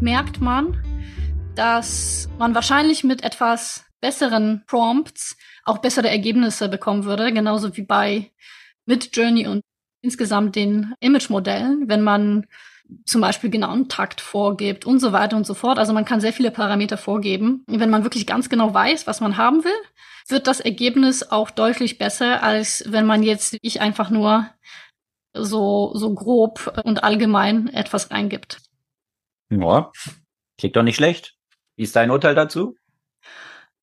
Merkt 0.00 0.40
man, 0.40 0.82
dass 1.54 2.28
man 2.38 2.54
wahrscheinlich 2.54 3.04
mit 3.04 3.22
etwas 3.22 3.84
besseren 4.00 4.64
Prompts 4.66 5.36
auch 5.64 5.78
bessere 5.78 6.08
Ergebnisse 6.08 6.68
bekommen 6.68 7.04
würde, 7.04 7.32
genauso 7.32 7.76
wie 7.76 7.82
bei 7.82 8.32
Midjourney 8.86 9.46
und 9.46 9.62
insgesamt 10.02 10.56
den 10.56 10.94
Image-Modellen, 11.00 11.88
wenn 11.88 12.02
man 12.02 12.46
zum 13.06 13.20
Beispiel 13.20 13.48
genauen 13.50 13.88
Takt 13.88 14.20
vorgibt 14.20 14.84
und 14.84 14.98
so 14.98 15.12
weiter 15.12 15.36
und 15.36 15.46
so 15.46 15.54
fort. 15.54 15.78
Also 15.78 15.92
man 15.92 16.04
kann 16.04 16.20
sehr 16.20 16.32
viele 16.32 16.50
Parameter 16.50 16.98
vorgeben. 16.98 17.64
Wenn 17.66 17.90
man 17.90 18.02
wirklich 18.02 18.26
ganz 18.26 18.48
genau 18.48 18.74
weiß, 18.74 19.06
was 19.06 19.20
man 19.20 19.36
haben 19.36 19.64
will, 19.64 19.72
wird 20.28 20.46
das 20.46 20.60
Ergebnis 20.60 21.30
auch 21.30 21.50
deutlich 21.50 21.98
besser, 21.98 22.42
als 22.42 22.84
wenn 22.86 23.06
man 23.06 23.22
jetzt 23.22 23.56
ich 23.62 23.80
einfach 23.80 24.10
nur 24.10 24.46
so, 25.34 25.92
so 25.94 26.12
grob 26.14 26.80
und 26.84 27.04
allgemein 27.04 27.68
etwas 27.68 28.10
reingibt. 28.10 28.58
Ja, 29.60 29.90
klingt 30.58 30.76
doch 30.76 30.82
nicht 30.82 30.96
schlecht. 30.96 31.34
Wie 31.76 31.82
ist 31.82 31.96
dein 31.96 32.10
Urteil 32.10 32.34
dazu? 32.34 32.76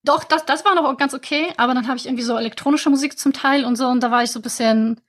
Doch, 0.03 0.23
das, 0.23 0.45
das 0.45 0.65
war 0.65 0.75
noch 0.75 0.97
ganz 0.97 1.13
okay, 1.13 1.53
aber 1.57 1.73
dann 1.73 1.87
habe 1.87 1.97
ich 1.97 2.05
irgendwie 2.05 2.23
so 2.23 2.37
elektronische 2.37 2.89
Musik 2.89 3.19
zum 3.19 3.33
Teil 3.33 3.65
und 3.65 3.75
so 3.75 3.87
und 3.87 4.01
da 4.01 4.11
war 4.11 4.23
ich 4.23 4.31
so 4.31 4.39
ein 4.39 4.43
bisschen, 4.43 5.01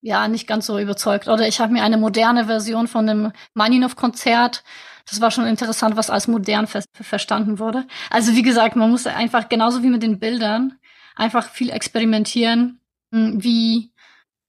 ja, 0.00 0.28
nicht 0.28 0.46
ganz 0.46 0.66
so 0.66 0.78
überzeugt. 0.78 1.26
Oder 1.26 1.48
ich 1.48 1.60
habe 1.60 1.72
mir 1.72 1.82
eine 1.82 1.98
moderne 1.98 2.46
Version 2.46 2.86
von 2.86 3.06
dem 3.06 3.32
Maninov-Konzert, 3.54 4.62
das 5.08 5.20
war 5.20 5.30
schon 5.30 5.46
interessant, 5.46 5.96
was 5.96 6.10
als 6.10 6.28
modern 6.28 6.66
ver 6.66 6.82
verstanden 6.92 7.58
wurde. 7.58 7.86
Also 8.10 8.32
wie 8.34 8.42
gesagt, 8.42 8.76
man 8.76 8.90
muss 8.90 9.06
einfach 9.06 9.48
genauso 9.48 9.82
wie 9.82 9.88
mit 9.88 10.02
den 10.02 10.18
Bildern 10.18 10.78
einfach 11.14 11.48
viel 11.50 11.70
experimentieren, 11.70 12.80
hm, 13.12 13.42
wie 13.42 13.92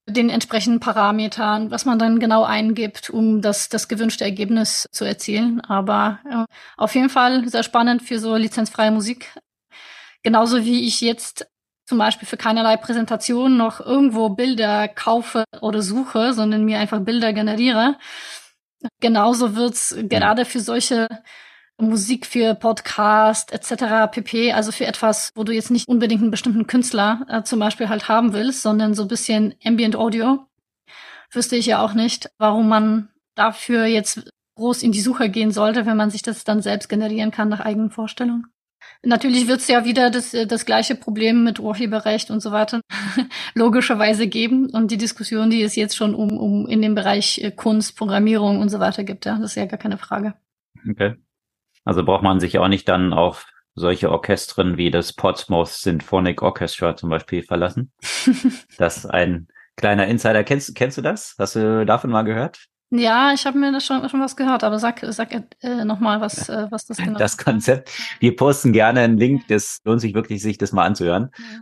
den 0.08 0.30
entsprechenden 0.30 0.80
Parametern, 0.80 1.70
was 1.70 1.86
man 1.86 2.00
dann 2.00 2.20
genau 2.20 2.44
eingibt, 2.44 3.10
um 3.10 3.42
das, 3.42 3.68
das 3.68 3.88
gewünschte 3.90 4.24
Ergebnis 4.24 4.88
zu 4.92 5.04
erzielen. 5.04 5.62
Aber 5.62 6.20
äh, 6.30 6.46
auf 6.78 6.96
jeden 6.96 7.10
Fall 7.10 7.48
sehr 7.48 7.64
spannend 7.64 8.02
für 8.02 8.18
so 8.20 8.36
lizenzfreie 8.36 8.92
Musik. 8.92 9.34
Genauso 10.24 10.64
wie 10.64 10.88
ich 10.88 11.02
jetzt 11.02 11.48
zum 11.86 11.98
Beispiel 11.98 12.28
für 12.28 12.38
keinerlei 12.38 12.78
Präsentation 12.78 13.58
noch 13.58 13.80
irgendwo 13.80 14.30
Bilder 14.30 14.88
kaufe 14.88 15.44
oder 15.62 15.82
suche, 15.82 16.34
sondern 16.34 16.66
mir 16.66 16.80
einfach 16.80 17.00
Bilder 17.00 17.34
generiere. 17.34 17.98
Genauso 19.00 19.56
wird's 19.56 19.96
gerade 19.98 20.46
für 20.46 20.60
solche 20.60 21.08
Musik 21.80 22.26
für 22.26 22.56
Podcast 22.56 23.54
etc. 23.54 24.12
pp. 24.12 24.54
Also 24.54 24.72
für 24.72 24.86
etwas, 24.86 25.32
wo 25.36 25.44
du 25.44 25.54
jetzt 25.54 25.72
nicht 25.72 25.88
unbedingt 25.88 26.22
einen 26.22 26.32
bestimmten 26.32 26.68
Künstler 26.68 27.26
äh, 27.30 27.44
zum 27.44 27.60
Beispiel 27.60 27.90
halt 27.90 28.08
haben 28.08 28.34
willst, 28.34 28.62
sondern 28.62 28.94
so 28.94 29.04
ein 29.04 29.08
bisschen 29.08 29.56
Ambient 29.64 29.96
Audio. 29.96 30.48
Wüsste 31.32 31.56
ich 31.56 31.68
ja 31.68 31.82
auch 31.82 31.94
nicht, 31.94 32.32
warum 32.38 32.68
man 32.68 33.10
dafür 33.36 33.86
jetzt 33.86 34.32
groß 34.56 34.82
in 34.82 34.92
die 34.92 35.02
Suche 35.02 35.30
gehen 35.30 35.52
sollte, 35.52 35.86
wenn 35.86 35.98
man 35.98 36.10
sich 36.10 36.24
das 36.24 36.44
dann 36.44 36.62
selbst 36.62 36.90
generieren 36.90 37.32
kann 37.32 37.50
nach 37.50 37.60
eigenen 37.60 37.92
Vorstellungen. 37.92 38.48
Natürlich 39.04 39.48
wird 39.48 39.60
es 39.60 39.68
ja 39.68 39.86
wieder 39.86 40.10
das, 40.10 40.32
das 40.32 40.66
gleiche 40.66 40.96
Problem 40.96 41.44
mit 41.44 41.60
Urheberrecht 41.60 42.32
und 42.32 42.42
so 42.42 42.52
weiter 42.52 42.82
logischerweise 43.54 44.28
geben 44.28 44.70
und 44.72 44.90
die 44.90 44.98
Diskussion, 44.98 45.50
die 45.50 45.62
es 45.62 45.76
jetzt 45.76 45.96
schon 45.96 46.16
um, 46.16 46.38
um 46.38 46.68
in 46.68 46.82
dem 46.82 46.96
Bereich 46.96 47.40
äh, 47.44 47.52
Kunst, 47.52 47.96
Programmierung 47.98 48.60
und 48.60 48.70
so 48.70 48.80
weiter 48.80 49.04
gibt, 49.04 49.26
ja, 49.26 49.38
das 49.38 49.52
ist 49.52 49.56
ja 49.56 49.66
gar 49.66 49.78
keine 49.78 49.98
Frage. 49.98 50.34
Okay. 50.90 51.16
Also 51.88 52.04
braucht 52.04 52.22
man 52.22 52.42
sich 52.42 52.60
auch 52.60 52.68
nicht 52.68 52.90
dann 52.90 53.14
auf 53.14 53.46
solche 53.74 54.12
Orchestren 54.12 54.76
wie 54.76 54.92
das 54.92 55.14
Portsmouth 55.14 55.70
Symphonic 55.70 56.42
Orchestra 56.42 56.98
zum 56.98 57.10
Beispiel 57.10 57.44
verlassen. 57.44 57.94
das 58.78 58.98
ist 58.98 59.06
ein 59.06 59.48
kleiner 59.78 60.06
Insider. 60.08 60.44
Kennst, 60.44 60.76
kennst 60.76 60.98
du 60.98 61.02
das? 61.02 61.36
Hast 61.40 61.56
du 61.56 61.86
davon 61.86 62.10
mal 62.10 62.24
gehört? 62.24 62.66
Ja, 62.90 63.32
ich 63.34 63.46
habe 63.46 63.58
mir 63.58 63.72
das 63.72 63.86
schon, 63.86 64.10
schon 64.10 64.20
was 64.20 64.36
gehört, 64.36 64.66
aber 64.66 64.80
sag, 64.80 65.00
sag 65.02 65.34
äh, 65.62 65.86
nochmal, 65.86 66.20
was, 66.20 66.50
äh, 66.50 66.68
was 66.70 66.86
das 66.86 66.98
genau 66.98 67.18
Das 67.18 67.38
Konzept. 67.38 67.90
Wir 68.20 68.36
posten 68.36 68.74
gerne 68.74 69.00
einen 69.00 69.18
Link, 69.18 69.48
das 69.48 69.80
lohnt 69.86 70.02
sich 70.02 70.14
wirklich, 70.14 70.42
sich 70.42 70.58
das 70.58 70.74
mal 70.74 70.86
anzuhören. 70.86 71.30
Ja 71.38 71.62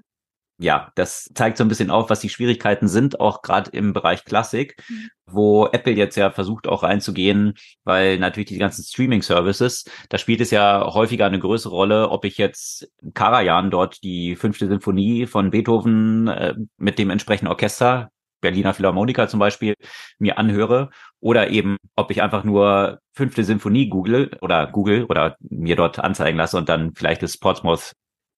ja, 0.57 0.91
das 0.95 1.29
zeigt 1.33 1.57
so 1.57 1.63
ein 1.63 1.67
bisschen 1.67 1.91
auf, 1.91 2.09
was 2.09 2.21
die 2.21 2.29
Schwierigkeiten 2.29 2.87
sind, 2.87 3.19
auch 3.19 3.41
gerade 3.41 3.71
im 3.71 3.93
Bereich 3.93 4.23
Klassik, 4.23 4.77
mhm. 4.87 5.09
Wo 5.35 5.67
Apple 5.67 5.93
jetzt 5.93 6.15
ja 6.15 6.31
versucht 6.31 6.67
auch 6.67 6.83
reinzugehen, 6.83 7.53
weil 7.83 8.17
natürlich 8.17 8.49
die 8.49 8.57
ganzen 8.57 8.83
Streaming-Services, 8.83 9.85
da 10.09 10.17
spielt 10.17 10.41
es 10.41 10.51
ja 10.51 10.93
häufiger 10.93 11.25
eine 11.25 11.39
größere 11.39 11.73
Rolle, 11.73 12.09
ob 12.09 12.25
ich 12.25 12.37
jetzt 12.37 12.89
Karajan 13.13 13.71
dort 13.71 14.03
die 14.03 14.35
fünfte 14.35 14.67
Sinfonie 14.67 15.25
von 15.27 15.51
Beethoven 15.51 16.27
äh, 16.27 16.55
mit 16.77 16.99
dem 16.99 17.09
entsprechenden 17.09 17.51
Orchester, 17.51 18.09
Berliner 18.41 18.73
Philharmoniker 18.73 19.27
zum 19.27 19.39
Beispiel, 19.39 19.73
mir 20.19 20.37
anhöre 20.37 20.89
oder 21.19 21.49
eben, 21.49 21.77
ob 21.95 22.11
ich 22.11 22.21
einfach 22.21 22.43
nur 22.43 22.99
fünfte 23.13 23.43
Sinfonie 23.43 23.89
google 23.89 24.31
oder 24.41 24.67
google 24.67 25.05
oder 25.05 25.35
mir 25.39 25.75
dort 25.75 25.99
anzeigen 25.99 26.37
lasse 26.37 26.57
und 26.57 26.69
dann 26.69 26.93
vielleicht 26.93 27.23
das 27.23 27.37
Portsmouth 27.37 27.93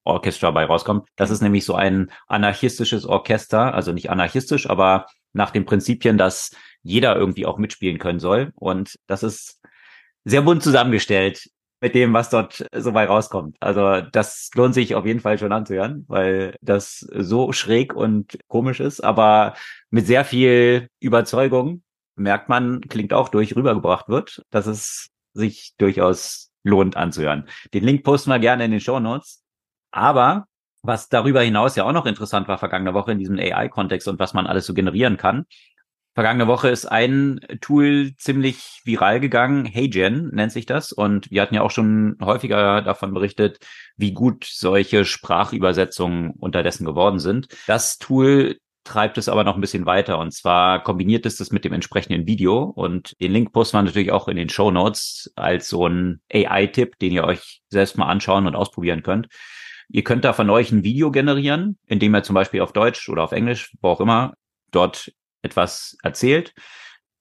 Orchestra 0.07 0.51
bei 0.51 0.65
rauskommt. 0.65 1.09
Das 1.17 1.29
ist 1.29 1.41
nämlich 1.41 1.65
so 1.65 1.75
ein 1.75 2.11
anarchistisches 2.27 3.05
Orchester, 3.05 3.73
also 3.73 3.91
nicht 3.91 4.09
anarchistisch, 4.09 4.69
aber 4.69 5.07
nach 5.37 5.51
den 5.51 5.65
Prinzipien, 5.65 6.17
dass 6.17 6.51
jeder 6.83 7.15
irgendwie 7.15 7.45
auch 7.45 7.57
mitspielen 7.57 7.99
können 7.99 8.19
soll. 8.19 8.51
Und 8.55 8.99
das 9.07 9.23
ist 9.23 9.61
sehr 10.25 10.41
bunt 10.41 10.63
zusammengestellt 10.63 11.49
mit 11.79 11.93
dem, 11.93 12.11
was 12.13 12.29
dort 12.29 12.65
so 12.75 12.91
bei 12.91 13.05
rauskommt. 13.05 13.55
Also 13.59 14.01
das 14.11 14.49
lohnt 14.55 14.73
sich 14.73 14.95
auf 14.95 15.05
jeden 15.05 15.19
Fall 15.19 15.37
schon 15.37 15.51
anzuhören, 15.51 16.05
weil 16.07 16.55
das 16.61 16.99
so 16.99 17.53
schräg 17.53 17.93
und 17.93 18.39
komisch 18.47 18.79
ist, 18.79 18.99
aber 19.01 19.53
mit 19.91 20.07
sehr 20.07 20.25
viel 20.25 20.89
Überzeugung 20.99 21.83
merkt 22.15 22.49
man, 22.49 22.81
klingt 22.81 23.13
auch 23.13 23.29
durch, 23.29 23.55
rübergebracht 23.55 24.09
wird, 24.09 24.43
dass 24.49 24.65
es 24.65 25.09
sich 25.33 25.73
durchaus 25.77 26.51
lohnt 26.63 26.97
anzuhören. 26.97 27.47
Den 27.75 27.83
Link 27.83 28.03
posten 28.03 28.31
wir 28.31 28.39
gerne 28.39 28.65
in 28.65 28.71
den 28.71 28.79
Show 28.79 28.99
Notes. 28.99 29.43
Aber 29.91 30.47
was 30.81 31.09
darüber 31.09 31.41
hinaus 31.41 31.75
ja 31.75 31.85
auch 31.85 31.93
noch 31.93 32.05
interessant 32.05 32.47
war 32.47 32.57
vergangene 32.57 32.93
Woche 32.93 33.11
in 33.11 33.19
diesem 33.19 33.37
AI-Kontext 33.37 34.07
und 34.07 34.19
was 34.19 34.33
man 34.33 34.47
alles 34.47 34.65
so 34.65 34.73
generieren 34.73 35.17
kann. 35.17 35.45
Vergangene 36.17 36.47
Woche 36.47 36.69
ist 36.69 36.87
ein 36.87 37.39
Tool 37.61 38.15
ziemlich 38.17 38.81
viral 38.83 39.19
gegangen. 39.19 39.65
HeyGen 39.65 40.31
nennt 40.33 40.51
sich 40.51 40.65
das. 40.65 40.91
Und 40.91 41.29
wir 41.29 41.43
hatten 41.43 41.53
ja 41.53 41.61
auch 41.61 41.69
schon 41.69 42.17
häufiger 42.19 42.81
davon 42.81 43.13
berichtet, 43.13 43.59
wie 43.97 44.13
gut 44.13 44.43
solche 44.43 45.05
Sprachübersetzungen 45.05 46.31
unterdessen 46.31 46.87
geworden 46.87 47.19
sind. 47.19 47.49
Das 47.67 47.99
Tool 47.99 48.57
treibt 48.83 49.19
es 49.19 49.29
aber 49.29 49.43
noch 49.43 49.53
ein 49.53 49.61
bisschen 49.61 49.85
weiter. 49.85 50.17
Und 50.17 50.33
zwar 50.33 50.81
kombiniert 50.83 51.27
es 51.27 51.37
das 51.37 51.51
mit 51.51 51.65
dem 51.65 51.73
entsprechenden 51.73 52.25
Video. 52.25 52.63
Und 52.63 53.13
den 53.21 53.31
Link 53.31 53.53
posten 53.53 53.77
wir 53.77 53.83
natürlich 53.83 54.11
auch 54.11 54.27
in 54.27 54.37
den 54.37 54.49
Show 54.49 54.71
Notes 54.71 55.31
als 55.35 55.69
so 55.69 55.87
ein 55.87 56.21
AI-Tipp, 56.33 56.97
den 56.97 57.11
ihr 57.11 57.25
euch 57.25 57.61
selbst 57.69 57.95
mal 57.95 58.07
anschauen 58.07 58.47
und 58.47 58.55
ausprobieren 58.55 59.03
könnt. 59.03 59.27
Ihr 59.89 60.03
könnt 60.03 60.25
da 60.25 60.33
von 60.33 60.49
euch 60.49 60.71
ein 60.71 60.83
Video 60.83 61.11
generieren, 61.11 61.77
indem 61.85 62.15
ihr 62.15 62.23
zum 62.23 62.33
Beispiel 62.33 62.61
auf 62.61 62.73
Deutsch 62.73 63.07
oder 63.09 63.23
auf 63.23 63.31
Englisch, 63.31 63.73
wo 63.81 63.89
auch 63.89 64.01
immer, 64.01 64.33
dort 64.71 65.11
etwas 65.41 65.97
erzählt. 66.03 66.53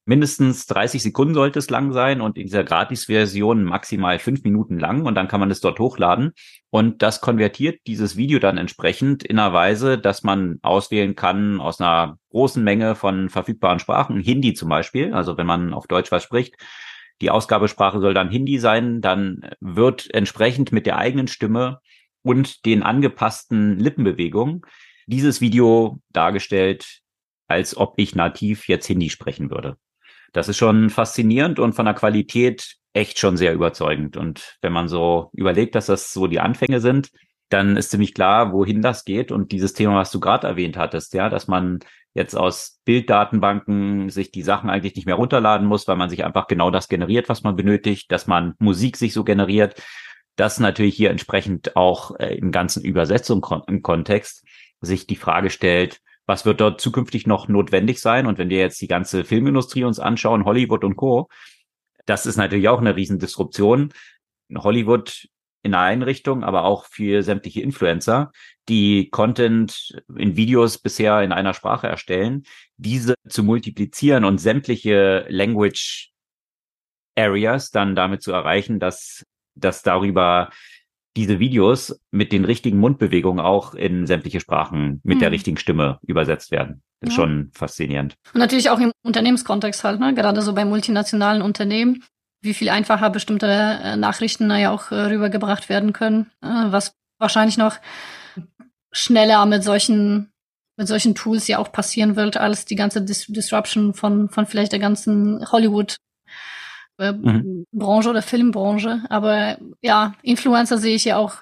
Mindestens 0.08 0.66
30 0.66 1.02
Sekunden 1.02 1.34
sollte 1.34 1.58
es 1.58 1.68
lang 1.68 1.92
sein 1.92 2.20
und 2.20 2.38
in 2.38 2.44
dieser 2.44 2.62
Gratis-Version 2.62 3.64
maximal 3.64 4.20
fünf 4.20 4.44
Minuten 4.44 4.78
lang 4.78 5.04
und 5.04 5.16
dann 5.16 5.26
kann 5.26 5.40
man 5.40 5.50
es 5.50 5.60
dort 5.60 5.80
hochladen 5.80 6.32
und 6.70 7.02
das 7.02 7.20
konvertiert 7.20 7.80
dieses 7.88 8.16
Video 8.16 8.38
dann 8.38 8.56
entsprechend 8.56 9.24
in 9.24 9.36
einer 9.36 9.52
Weise, 9.52 9.98
dass 9.98 10.22
man 10.22 10.60
auswählen 10.62 11.16
kann 11.16 11.60
aus 11.60 11.80
einer 11.80 12.18
großen 12.30 12.62
Menge 12.62 12.94
von 12.94 13.30
verfügbaren 13.30 13.80
Sprachen, 13.80 14.20
Hindi 14.20 14.54
zum 14.54 14.68
Beispiel, 14.68 15.12
also 15.12 15.36
wenn 15.36 15.46
man 15.46 15.74
auf 15.74 15.88
Deutsch 15.88 16.12
was 16.12 16.22
spricht, 16.22 16.54
die 17.20 17.30
Ausgabesprache 17.30 17.98
soll 17.98 18.14
dann 18.14 18.30
Hindi 18.30 18.58
sein, 18.60 19.00
dann 19.00 19.50
wird 19.58 20.12
entsprechend 20.14 20.70
mit 20.70 20.86
der 20.86 20.98
eigenen 20.98 21.26
Stimme 21.26 21.80
und 22.26 22.66
den 22.66 22.82
angepassten 22.82 23.78
Lippenbewegungen 23.78 24.62
dieses 25.06 25.40
Video 25.40 26.00
dargestellt, 26.10 26.98
als 27.46 27.76
ob 27.76 27.94
ich 27.98 28.16
nativ 28.16 28.66
jetzt 28.66 28.86
Hindi 28.86 29.10
sprechen 29.10 29.48
würde. 29.48 29.76
Das 30.32 30.48
ist 30.48 30.56
schon 30.56 30.90
faszinierend 30.90 31.60
und 31.60 31.74
von 31.74 31.86
der 31.86 31.94
Qualität 31.94 32.74
echt 32.92 33.20
schon 33.20 33.36
sehr 33.36 33.54
überzeugend. 33.54 34.16
Und 34.16 34.58
wenn 34.60 34.72
man 34.72 34.88
so 34.88 35.30
überlegt, 35.34 35.76
dass 35.76 35.86
das 35.86 36.12
so 36.12 36.26
die 36.26 36.40
Anfänge 36.40 36.80
sind, 36.80 37.10
dann 37.48 37.76
ist 37.76 37.90
ziemlich 37.92 38.12
klar, 38.12 38.52
wohin 38.52 38.82
das 38.82 39.04
geht. 39.04 39.30
Und 39.30 39.52
dieses 39.52 39.72
Thema, 39.72 39.94
was 39.94 40.10
du 40.10 40.18
gerade 40.18 40.48
erwähnt 40.48 40.76
hattest, 40.76 41.14
ja, 41.14 41.28
dass 41.28 41.46
man 41.46 41.78
jetzt 42.12 42.34
aus 42.34 42.80
Bilddatenbanken 42.84 44.10
sich 44.10 44.32
die 44.32 44.42
Sachen 44.42 44.68
eigentlich 44.68 44.96
nicht 44.96 45.06
mehr 45.06 45.14
runterladen 45.14 45.68
muss, 45.68 45.86
weil 45.86 45.96
man 45.96 46.10
sich 46.10 46.24
einfach 46.24 46.48
genau 46.48 46.72
das 46.72 46.88
generiert, 46.88 47.28
was 47.28 47.44
man 47.44 47.54
benötigt, 47.54 48.10
dass 48.10 48.26
man 48.26 48.54
Musik 48.58 48.96
sich 48.96 49.12
so 49.12 49.22
generiert, 49.22 49.80
dass 50.36 50.60
natürlich 50.60 50.94
hier 50.94 51.10
entsprechend 51.10 51.76
auch 51.76 52.18
äh, 52.18 52.34
im 52.36 52.52
ganzen 52.52 52.84
Übersetzung 52.84 53.44
im 53.66 53.82
Kontext 53.82 54.44
sich 54.80 55.06
die 55.06 55.16
Frage 55.16 55.50
stellt, 55.50 56.00
was 56.26 56.44
wird 56.44 56.60
dort 56.60 56.80
zukünftig 56.80 57.26
noch 57.26 57.48
notwendig 57.48 58.00
sein? 58.00 58.26
Und 58.26 58.38
wenn 58.38 58.50
wir 58.50 58.58
jetzt 58.58 58.80
die 58.80 58.88
ganze 58.88 59.24
Filmindustrie 59.24 59.84
uns 59.84 60.00
anschauen, 60.00 60.44
Hollywood 60.44 60.84
und 60.84 60.96
Co., 60.96 61.28
das 62.04 62.26
ist 62.26 62.36
natürlich 62.36 62.68
auch 62.68 62.80
eine 62.80 62.96
Riesendisruption. 62.96 63.92
Hollywood 64.54 65.28
in 65.62 65.74
einer 65.74 65.82
Einrichtung, 65.82 66.44
aber 66.44 66.64
auch 66.64 66.84
für 66.84 67.22
sämtliche 67.22 67.60
Influencer, 67.60 68.30
die 68.68 69.10
Content 69.10 70.00
in 70.16 70.36
Videos 70.36 70.78
bisher 70.78 71.22
in 71.22 71.32
einer 71.32 71.54
Sprache 71.54 71.88
erstellen, 71.88 72.44
diese 72.76 73.14
zu 73.28 73.42
multiplizieren 73.42 74.24
und 74.24 74.38
sämtliche 74.38 75.26
Language 75.28 76.12
Areas 77.16 77.70
dann 77.70 77.96
damit 77.96 78.22
zu 78.22 78.30
erreichen, 78.30 78.78
dass, 78.78 79.24
dass 79.56 79.82
darüber 79.82 80.50
diese 81.16 81.38
Videos 81.38 81.98
mit 82.10 82.30
den 82.30 82.44
richtigen 82.44 82.78
Mundbewegungen 82.78 83.44
auch 83.44 83.74
in 83.74 84.06
sämtliche 84.06 84.40
Sprachen 84.40 85.00
mit 85.02 85.16
mhm. 85.16 85.20
der 85.20 85.32
richtigen 85.32 85.56
Stimme 85.56 85.98
übersetzt 86.06 86.50
werden. 86.50 86.82
Das 87.00 87.10
ist 87.10 87.16
ja. 87.16 87.22
schon 87.22 87.50
faszinierend. 87.54 88.14
Und 88.34 88.40
natürlich 88.40 88.70
auch 88.70 88.78
im 88.78 88.92
Unternehmenskontext 89.02 89.82
halt, 89.82 89.98
ne? 89.98 90.14
gerade 90.14 90.42
so 90.42 90.54
bei 90.54 90.64
multinationalen 90.64 91.42
Unternehmen, 91.42 92.04
wie 92.42 92.54
viel 92.54 92.68
einfacher 92.68 93.10
bestimmte 93.10 93.46
äh, 93.46 93.96
Nachrichten 93.96 94.50
ja 94.50 94.70
auch 94.70 94.90
äh, 94.92 94.94
rübergebracht 94.94 95.68
werden 95.68 95.92
können, 95.92 96.30
äh, 96.42 96.48
was 96.48 96.94
wahrscheinlich 97.18 97.56
noch 97.56 97.76
schneller 98.92 99.44
mit 99.46 99.64
solchen 99.64 100.30
mit 100.78 100.88
solchen 100.88 101.14
Tools 101.14 101.48
ja 101.48 101.58
auch 101.58 101.72
passieren 101.72 102.16
wird, 102.16 102.36
als 102.36 102.66
die 102.66 102.76
ganze 102.76 103.00
Dis 103.00 103.26
Disruption 103.26 103.94
von 103.94 104.28
von 104.28 104.46
vielleicht 104.46 104.72
der 104.72 104.78
ganzen 104.78 105.50
Hollywood 105.50 105.96
äh, 106.98 107.12
mhm. 107.12 107.66
Branche 107.72 108.10
oder 108.10 108.22
Filmbranche. 108.22 109.04
Aber 109.08 109.58
ja, 109.80 110.14
Influencer 110.22 110.78
sehe 110.78 110.96
ich 110.96 111.04
ja 111.04 111.16
auch 111.16 111.36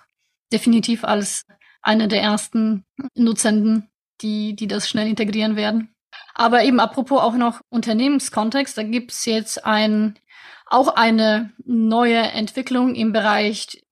definitiv 0.52 1.04
als 1.04 1.44
eine 1.82 2.08
der 2.08 2.22
ersten 2.22 2.84
Nutzenden, 3.14 3.90
die, 4.20 4.56
die 4.56 4.66
das 4.66 4.88
schnell 4.88 5.08
integrieren 5.08 5.56
werden. 5.56 5.94
Aber 6.34 6.64
eben 6.64 6.80
apropos 6.80 7.20
auch 7.20 7.34
noch 7.34 7.60
Unternehmenskontext, 7.68 8.76
da 8.76 8.82
gibt's 8.82 9.24
jetzt 9.24 9.64
ein, 9.64 10.18
auch 10.66 10.88
eine 10.88 11.52
neue 11.64 12.18
Entwicklung 12.18 12.94
im 12.94 13.12
Bereich 13.12 13.84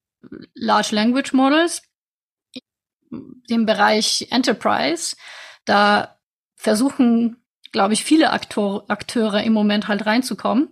Large 0.55 0.94
Language 0.94 1.33
Models, 1.33 1.83
im 3.48 3.66
Bereich 3.66 4.29
Enterprise. 4.31 5.16
Da 5.64 6.18
versuchen, 6.57 7.42
glaube 7.72 7.94
ich, 7.94 8.05
viele 8.05 8.31
Aktor 8.31 8.85
Akteure 8.88 9.42
im 9.42 9.53
Moment 9.53 9.88
halt 9.88 10.07
reinzukommen. 10.07 10.70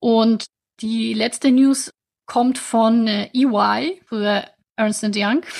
Und 0.00 0.46
die 0.80 1.14
letzte 1.14 1.50
News 1.50 1.90
kommt 2.26 2.58
von 2.58 3.06
äh, 3.06 3.30
EY, 3.32 4.02
für 4.06 4.44
Ernst 4.76 5.04
Young. 5.16 5.44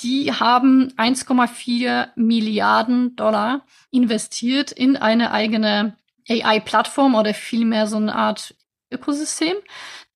Die 0.00 0.32
haben 0.32 0.92
1,4 0.96 2.08
Milliarden 2.16 3.14
Dollar 3.16 3.64
investiert 3.90 4.72
in 4.72 4.96
eine 4.96 5.30
eigene 5.30 5.96
AI-Plattform 6.28 7.14
oder 7.14 7.32
vielmehr 7.32 7.86
so 7.86 7.96
eine 7.96 8.14
Art 8.14 8.54
Ökosystem. 8.90 9.56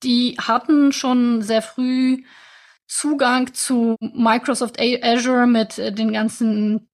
Die 0.03 0.37
hatten 0.39 0.93
schon 0.93 1.41
sehr 1.43 1.63
früh 1.63 2.25
Zugang 2.87 3.53
zu 3.53 3.97
Microsoft 4.01 4.79
Azure 4.81 5.47
mit 5.47 5.79
äh, 5.79 5.93
den 5.93 6.13
ganzen 6.13 6.89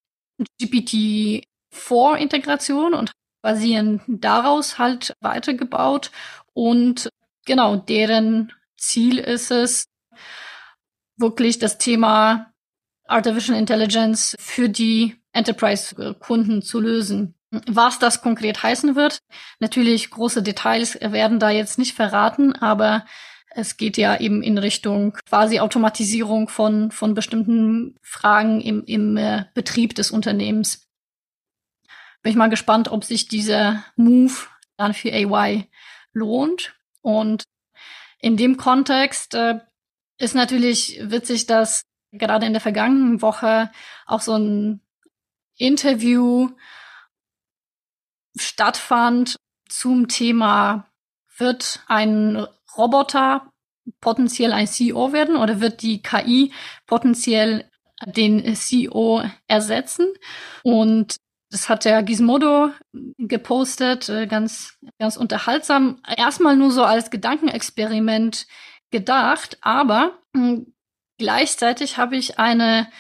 GPT-4-Integration 0.61 2.95
und 2.95 3.13
basierend 3.45 4.01
daraus 4.09 4.79
halt 4.79 5.15
weitergebaut. 5.21 6.11
Und 6.55 7.11
genau, 7.45 7.77
deren 7.77 8.53
Ziel 8.79 9.19
ist 9.19 9.51
es, 9.51 9.85
wirklich 11.17 11.59
das 11.59 11.79
Thema 11.79 12.53
Artificial 13.07 13.59
Intelligence 13.59 14.35
für 14.41 14.69
die 14.69 15.17
Enterprise-Kunden 15.33 16.63
zu 16.63 16.81
lösen. 16.81 17.35
Was 17.69 17.99
das 17.99 18.23
konkret 18.23 18.63
heißen 18.63 18.97
wird, 18.97 19.19
natürlich 19.61 20.11
große 20.11 20.43
Details 20.43 20.99
werden 21.01 21.39
da 21.39 21.51
jetzt 21.51 21.79
nicht 21.79 21.95
verraten, 21.95 22.55
aber 22.55 23.05
es 23.51 23.77
geht 23.77 23.97
ja 23.97 24.19
eben 24.19 24.43
in 24.43 24.59
Richtung 24.59 25.13
quasi 25.29 25.61
Automatisierung 25.61 26.49
von, 26.49 26.91
von 26.91 27.15
bestimmten 27.15 27.95
Fragen 28.03 28.61
im, 28.61 28.83
im 28.87 29.17
äh, 29.17 29.45
Betrieb 29.55 29.95
des 29.95 30.11
Unternehmens. 30.11 30.84
Bin 32.25 32.31
ich 32.31 32.37
mal 32.37 32.49
gespannt, 32.49 32.91
ob 32.91 33.05
sich 33.05 33.29
dieser 33.29 33.85
Move 33.97 34.33
dann 34.79 34.95
für 34.95 35.13
AY 35.13 35.69
lohnt. 36.15 36.75
Und 37.03 37.45
in 38.19 38.39
dem 38.39 38.57
Kontext 38.57 39.35
äh, 39.35 39.61
ist 40.17 40.35
natürlich 40.35 40.99
witzig, 41.03 41.45
dass 41.45 41.83
gerade 42.13 42.47
in 42.47 42.55
der 42.55 42.63
vergangenen 42.63 43.21
Woche 43.21 43.71
auch 44.07 44.23
so 44.23 44.37
ein 44.37 44.81
Interview 45.59 46.49
stattfand 48.37 49.37
zum 49.69 50.09
Thema, 50.09 50.87
wird 51.37 51.85
ein 51.89 52.47
Roboter 52.75 53.53
potenziell 54.01 54.55
ein 54.55 54.67
CEO 54.67 55.13
werden 55.13 55.37
oder 55.37 55.61
wird 55.61 55.83
die 55.83 56.01
KI 56.01 56.55
potenziell 56.87 57.71
den 58.07 58.57
CEO 58.57 59.23
ersetzen? 59.47 60.09
Und 60.63 61.17
das 61.55 61.69
hat 61.69 61.85
der 61.85 62.03
Gizmodo 62.03 62.73
gepostet, 63.17 64.09
äh, 64.09 64.27
ganz, 64.27 64.77
ganz 64.99 65.17
unterhaltsam. 65.17 66.03
Erstmal 66.17 66.57
nur 66.57 66.73
so 66.73 66.83
als 66.83 67.13
Gedankenexperiment 67.13 68.49
gedacht, 68.91 69.59
aber 69.61 70.19
hm, 70.35 70.75
gleichzeitig 71.17 71.97
habe 71.97 72.17
ich 72.17 72.41
eine, 72.41 72.91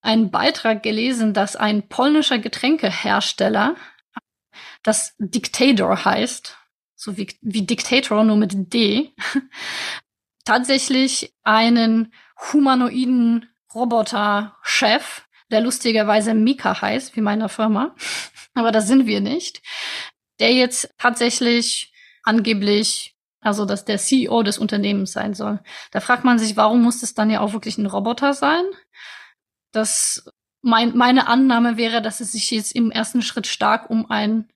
einen 0.00 0.30
Beitrag 0.30 0.82
gelesen, 0.82 1.34
dass 1.34 1.54
ein 1.54 1.86
polnischer 1.90 2.38
Getränkehersteller, 2.38 3.76
das 4.82 5.14
Dictator 5.18 6.06
heißt, 6.06 6.56
so 6.94 7.18
wie, 7.18 7.28
wie 7.42 7.66
Dictator 7.66 8.24
nur 8.24 8.36
mit 8.36 8.72
D, 8.72 9.12
tatsächlich 10.46 11.34
einen 11.42 12.10
humanoiden 12.54 13.50
Roboter-Chef 13.74 15.27
der 15.50 15.60
lustigerweise 15.60 16.34
Mika 16.34 16.80
heißt, 16.80 17.16
wie 17.16 17.20
meine 17.20 17.48
Firma. 17.48 17.94
Aber 18.54 18.72
das 18.72 18.86
sind 18.86 19.06
wir 19.06 19.20
nicht. 19.20 19.62
Der 20.40 20.52
jetzt 20.52 20.94
tatsächlich 20.98 21.92
angeblich, 22.22 23.16
also 23.40 23.64
dass 23.64 23.84
der 23.84 23.98
CEO 23.98 24.42
des 24.42 24.58
Unternehmens 24.58 25.12
sein 25.12 25.34
soll. 25.34 25.60
Da 25.90 26.00
fragt 26.00 26.24
man 26.24 26.38
sich, 26.38 26.56
warum 26.56 26.82
muss 26.82 27.00
das 27.00 27.14
dann 27.14 27.30
ja 27.30 27.40
auch 27.40 27.52
wirklich 27.52 27.78
ein 27.78 27.86
Roboter 27.86 28.34
sein? 28.34 28.64
Das, 29.72 30.30
mein, 30.62 30.96
meine 30.96 31.28
Annahme 31.28 31.76
wäre, 31.76 32.02
dass 32.02 32.20
es 32.20 32.32
sich 32.32 32.50
jetzt 32.50 32.74
im 32.74 32.90
ersten 32.90 33.22
Schritt 33.22 33.46
stark 33.46 33.90
um 33.90 34.10
ein 34.10 34.48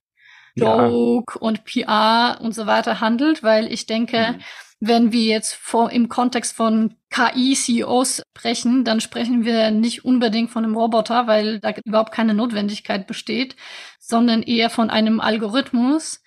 Joke 0.55 1.35
ja. 1.35 1.41
und 1.41 1.65
PR 1.65 2.37
und 2.41 2.53
so 2.53 2.67
weiter 2.67 2.99
handelt, 2.99 3.41
weil 3.41 3.71
ich 3.71 3.87
denke, 3.87 4.35
mhm 4.37 4.43
wenn 4.85 5.13
wir 5.13 5.23
jetzt 5.23 5.55
vor, 5.55 5.91
im 5.91 6.09
Kontext 6.09 6.57
von 6.57 6.95
KI-CEOs 7.09 8.21
sprechen, 8.37 8.83
dann 8.83 8.99
sprechen 8.99 9.45
wir 9.45 9.71
nicht 9.71 10.03
unbedingt 10.03 10.51
von 10.51 10.65
einem 10.65 10.75
Roboter, 10.75 11.25
weil 11.25 11.61
da 11.61 11.73
überhaupt 11.85 12.11
keine 12.11 12.33
Notwendigkeit 12.33 13.07
besteht, 13.07 13.55
sondern 13.97 14.43
eher 14.43 14.69
von 14.69 14.89
einem 14.89 15.21
Algorithmus, 15.21 16.21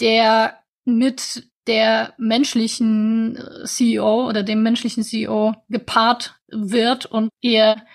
der 0.00 0.58
mit 0.84 1.48
der 1.68 2.14
menschlichen 2.18 3.38
CEO 3.64 4.26
oder 4.26 4.42
dem 4.42 4.64
menschlichen 4.64 5.04
CEO 5.04 5.54
gepaart 5.68 6.40
wird 6.48 7.06
und 7.06 7.30
eher 7.40 7.86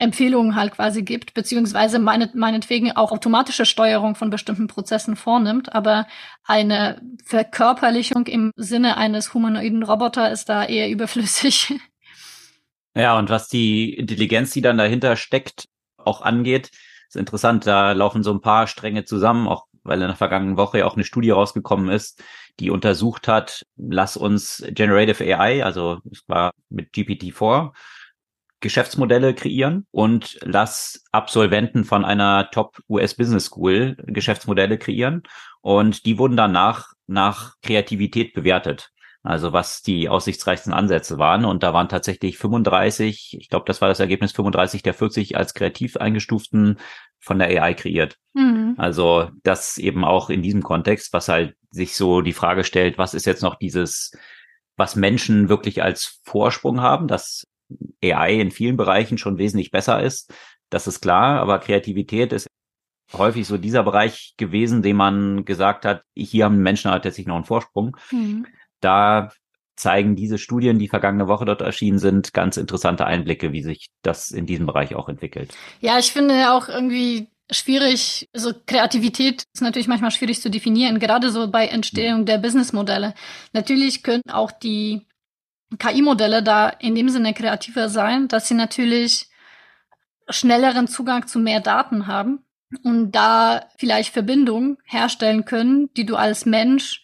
Empfehlungen 0.00 0.56
halt 0.56 0.72
quasi 0.72 1.02
gibt, 1.02 1.34
beziehungsweise 1.34 1.98
meine, 1.98 2.30
meinetwegen 2.34 2.92
auch 2.92 3.12
automatische 3.12 3.66
Steuerung 3.66 4.14
von 4.14 4.30
bestimmten 4.30 4.66
Prozessen 4.66 5.14
vornimmt, 5.14 5.74
aber 5.74 6.06
eine 6.44 7.00
Verkörperlichung 7.24 8.26
im 8.26 8.50
Sinne 8.56 8.96
eines 8.96 9.34
humanoiden 9.34 9.82
Roboter 9.82 10.32
ist 10.32 10.48
da 10.48 10.64
eher 10.64 10.90
überflüssig. 10.90 11.74
Ja, 12.96 13.16
und 13.16 13.30
was 13.30 13.46
die 13.46 13.94
Intelligenz, 13.94 14.50
die 14.50 14.62
dann 14.62 14.76
dahinter 14.76 15.14
steckt, 15.14 15.68
auch 15.96 16.22
angeht, 16.22 16.72
ist 17.06 17.14
interessant. 17.16 17.64
Da 17.64 17.92
laufen 17.92 18.24
so 18.24 18.32
ein 18.32 18.40
paar 18.40 18.66
Stränge 18.66 19.04
zusammen, 19.04 19.46
auch 19.46 19.66
weil 19.84 20.00
in 20.00 20.08
der 20.08 20.16
vergangenen 20.16 20.56
Woche 20.56 20.78
ja 20.78 20.86
auch 20.86 20.96
eine 20.96 21.04
Studie 21.04 21.30
rausgekommen 21.30 21.88
ist, 21.88 22.20
die 22.58 22.70
untersucht 22.70 23.28
hat, 23.28 23.64
lass 23.76 24.16
uns 24.16 24.64
Generative 24.70 25.22
AI, 25.22 25.64
also 25.64 25.98
es 26.10 26.24
war 26.26 26.52
mit 26.68 26.92
GPT-4, 26.92 27.72
Geschäftsmodelle 28.60 29.34
kreieren 29.34 29.86
und 29.90 30.38
lass 30.42 31.04
Absolventen 31.12 31.84
von 31.84 32.04
einer 32.04 32.50
Top 32.50 32.80
US 32.88 33.14
Business 33.14 33.46
School 33.46 33.96
Geschäftsmodelle 34.06 34.78
kreieren. 34.78 35.22
Und 35.62 36.06
die 36.06 36.18
wurden 36.18 36.36
danach 36.36 36.92
nach 37.06 37.54
Kreativität 37.62 38.34
bewertet. 38.34 38.90
Also 39.22 39.52
was 39.52 39.82
die 39.82 40.08
aussichtsreichsten 40.08 40.72
Ansätze 40.72 41.18
waren. 41.18 41.44
Und 41.44 41.62
da 41.62 41.74
waren 41.74 41.90
tatsächlich 41.90 42.38
35, 42.38 43.36
ich 43.38 43.48
glaube, 43.50 43.66
das 43.66 43.82
war 43.82 43.88
das 43.88 44.00
Ergebnis 44.00 44.32
35 44.32 44.82
der 44.82 44.94
40 44.94 45.36
als 45.36 45.52
kreativ 45.52 45.98
eingestuften 45.98 46.78
von 47.18 47.38
der 47.38 47.48
AI 47.48 47.74
kreiert. 47.74 48.16
Mhm. 48.32 48.74
Also 48.78 49.28
das 49.42 49.76
eben 49.76 50.04
auch 50.04 50.30
in 50.30 50.42
diesem 50.42 50.62
Kontext, 50.62 51.12
was 51.12 51.28
halt 51.28 51.54
sich 51.70 51.96
so 51.96 52.22
die 52.22 52.32
Frage 52.32 52.64
stellt, 52.64 52.96
was 52.96 53.12
ist 53.12 53.26
jetzt 53.26 53.42
noch 53.42 53.56
dieses, 53.56 54.12
was 54.76 54.96
Menschen 54.96 55.50
wirklich 55.50 55.82
als 55.82 56.20
Vorsprung 56.24 56.80
haben, 56.80 57.06
das 57.06 57.46
AI 58.02 58.40
in 58.40 58.50
vielen 58.50 58.76
Bereichen 58.76 59.18
schon 59.18 59.38
wesentlich 59.38 59.70
besser 59.70 60.02
ist. 60.02 60.32
Das 60.70 60.86
ist 60.86 61.00
klar, 61.00 61.40
aber 61.40 61.58
Kreativität 61.58 62.32
ist 62.32 62.46
häufig 63.12 63.46
so 63.46 63.58
dieser 63.58 63.82
Bereich 63.82 64.34
gewesen, 64.36 64.82
den 64.82 64.96
man 64.96 65.44
gesagt 65.44 65.84
hat, 65.84 66.02
hier 66.16 66.44
haben 66.44 66.62
Menschen 66.62 66.90
halt 66.90 67.02
tatsächlich 67.02 67.26
noch 67.26 67.36
einen 67.36 67.44
Vorsprung. 67.44 67.96
Mhm. 68.10 68.46
Da 68.80 69.30
zeigen 69.76 70.14
diese 70.14 70.38
Studien, 70.38 70.78
die 70.78 70.88
vergangene 70.88 71.26
Woche 71.26 71.44
dort 71.44 71.62
erschienen 71.62 71.98
sind, 71.98 72.34
ganz 72.34 72.56
interessante 72.56 73.06
Einblicke, 73.06 73.52
wie 73.52 73.62
sich 73.62 73.88
das 74.02 74.30
in 74.30 74.46
diesem 74.46 74.66
Bereich 74.66 74.94
auch 74.94 75.08
entwickelt. 75.08 75.52
Ja, 75.80 75.98
ich 75.98 76.12
finde 76.12 76.52
auch 76.52 76.68
irgendwie 76.68 77.28
schwierig, 77.50 78.28
also 78.34 78.52
Kreativität 78.66 79.44
ist 79.52 79.62
natürlich 79.62 79.88
manchmal 79.88 80.10
schwierig 80.10 80.40
zu 80.40 80.50
definieren, 80.50 80.98
gerade 80.98 81.30
so 81.30 81.50
bei 81.50 81.66
Entstehung 81.66 82.26
der 82.26 82.38
Businessmodelle. 82.38 83.14
Natürlich 83.52 84.02
können 84.02 84.22
auch 84.30 84.52
die 84.52 85.06
KI-Modelle 85.78 86.42
da 86.42 86.68
in 86.68 86.94
dem 86.94 87.08
Sinne 87.08 87.34
kreativer 87.34 87.88
sein, 87.88 88.28
dass 88.28 88.48
sie 88.48 88.54
natürlich 88.54 89.28
schnelleren 90.28 90.88
Zugang 90.88 91.26
zu 91.26 91.38
mehr 91.38 91.60
Daten 91.60 92.06
haben 92.06 92.44
und 92.82 93.12
da 93.12 93.68
vielleicht 93.78 94.12
Verbindungen 94.12 94.78
herstellen 94.84 95.44
können, 95.44 95.92
die 95.94 96.06
du 96.06 96.16
als 96.16 96.46
Mensch, 96.46 97.02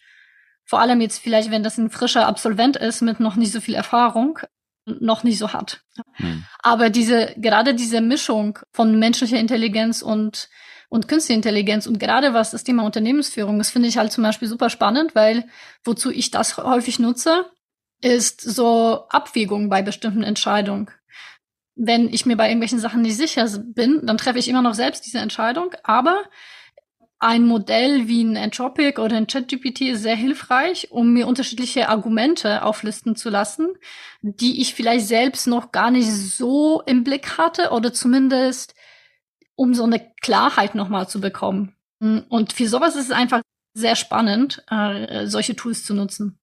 vor 0.63 0.81
allem 0.81 1.01
jetzt 1.01 1.19
vielleicht, 1.19 1.51
wenn 1.51 1.63
das 1.63 1.77
ein 1.77 1.89
frischer 1.89 2.27
Absolvent 2.27 2.75
ist 2.75 3.01
mit 3.01 3.19
noch 3.19 3.35
nicht 3.35 3.51
so 3.51 3.61
viel 3.61 3.75
Erfahrung, 3.75 4.39
noch 4.85 5.23
nicht 5.23 5.37
so 5.37 5.53
hat. 5.53 5.81
Hm. 6.13 6.45
Aber 6.59 6.89
diese, 6.89 7.33
gerade 7.37 7.73
diese 7.73 8.01
Mischung 8.01 8.59
von 8.71 8.97
menschlicher 8.99 9.37
Intelligenz 9.37 10.01
und, 10.01 10.49
und 10.89 11.07
künstliche 11.07 11.37
Intelligenz 11.37 11.87
und 11.87 11.99
gerade 11.99 12.33
was 12.33 12.51
das 12.51 12.63
Thema 12.63 12.83
Unternehmensführung 12.83 13.59
ist, 13.59 13.71
finde 13.71 13.89
ich 13.89 13.97
halt 13.97 14.11
zum 14.11 14.23
Beispiel 14.23 14.47
super 14.47 14.69
spannend, 14.69 15.15
weil 15.15 15.47
wozu 15.83 16.11
ich 16.11 16.31
das 16.31 16.57
häufig 16.57 16.99
nutze, 16.99 17.45
ist 18.01 18.41
so 18.41 19.07
Abwägung 19.09 19.69
bei 19.69 19.81
bestimmten 19.81 20.23
Entscheidungen. 20.23 20.89
Wenn 21.75 22.09
ich 22.09 22.25
mir 22.25 22.37
bei 22.37 22.47
irgendwelchen 22.47 22.79
Sachen 22.79 23.01
nicht 23.01 23.17
sicher 23.17 23.47
bin, 23.59 24.05
dann 24.05 24.17
treffe 24.17 24.39
ich 24.39 24.47
immer 24.47 24.61
noch 24.61 24.73
selbst 24.73 25.05
diese 25.05 25.19
Entscheidung, 25.19 25.71
aber 25.83 26.23
ein 27.19 27.45
Modell 27.45 28.07
wie 28.07 28.23
ein 28.23 28.35
Entropic 28.35 28.99
oder 28.99 29.17
ein 29.17 29.25
ChatGPT 29.25 29.81
ist 29.81 30.03
sehr 30.03 30.15
hilfreich, 30.15 30.91
um 30.91 31.13
mir 31.13 31.27
unterschiedliche 31.27 31.89
Argumente 31.89 32.63
auflisten 32.63 33.15
zu 33.15 33.29
lassen, 33.29 33.69
die 34.21 34.61
ich 34.61 34.75
vielleicht 34.75 35.07
selbst 35.07 35.47
noch 35.47 35.71
gar 35.71 35.89
nicht 35.89 36.11
so 36.11 36.81
im 36.85 37.03
Blick 37.03 37.39
hatte 37.39 37.71
oder 37.71 37.91
zumindest 37.91 38.75
um 39.55 39.73
so 39.73 39.83
eine 39.83 40.13
Klarheit 40.21 40.75
nochmal 40.75 41.09
zu 41.09 41.19
bekommen. 41.19 41.75
Und 41.99 42.53
für 42.53 42.67
sowas 42.67 42.95
ist 42.95 43.05
es 43.05 43.11
einfach 43.11 43.41
sehr 43.73 43.95
spannend, 43.95 44.63
äh, 44.69 45.25
solche 45.25 45.55
Tools 45.55 45.83
zu 45.83 45.95
nutzen 45.95 46.39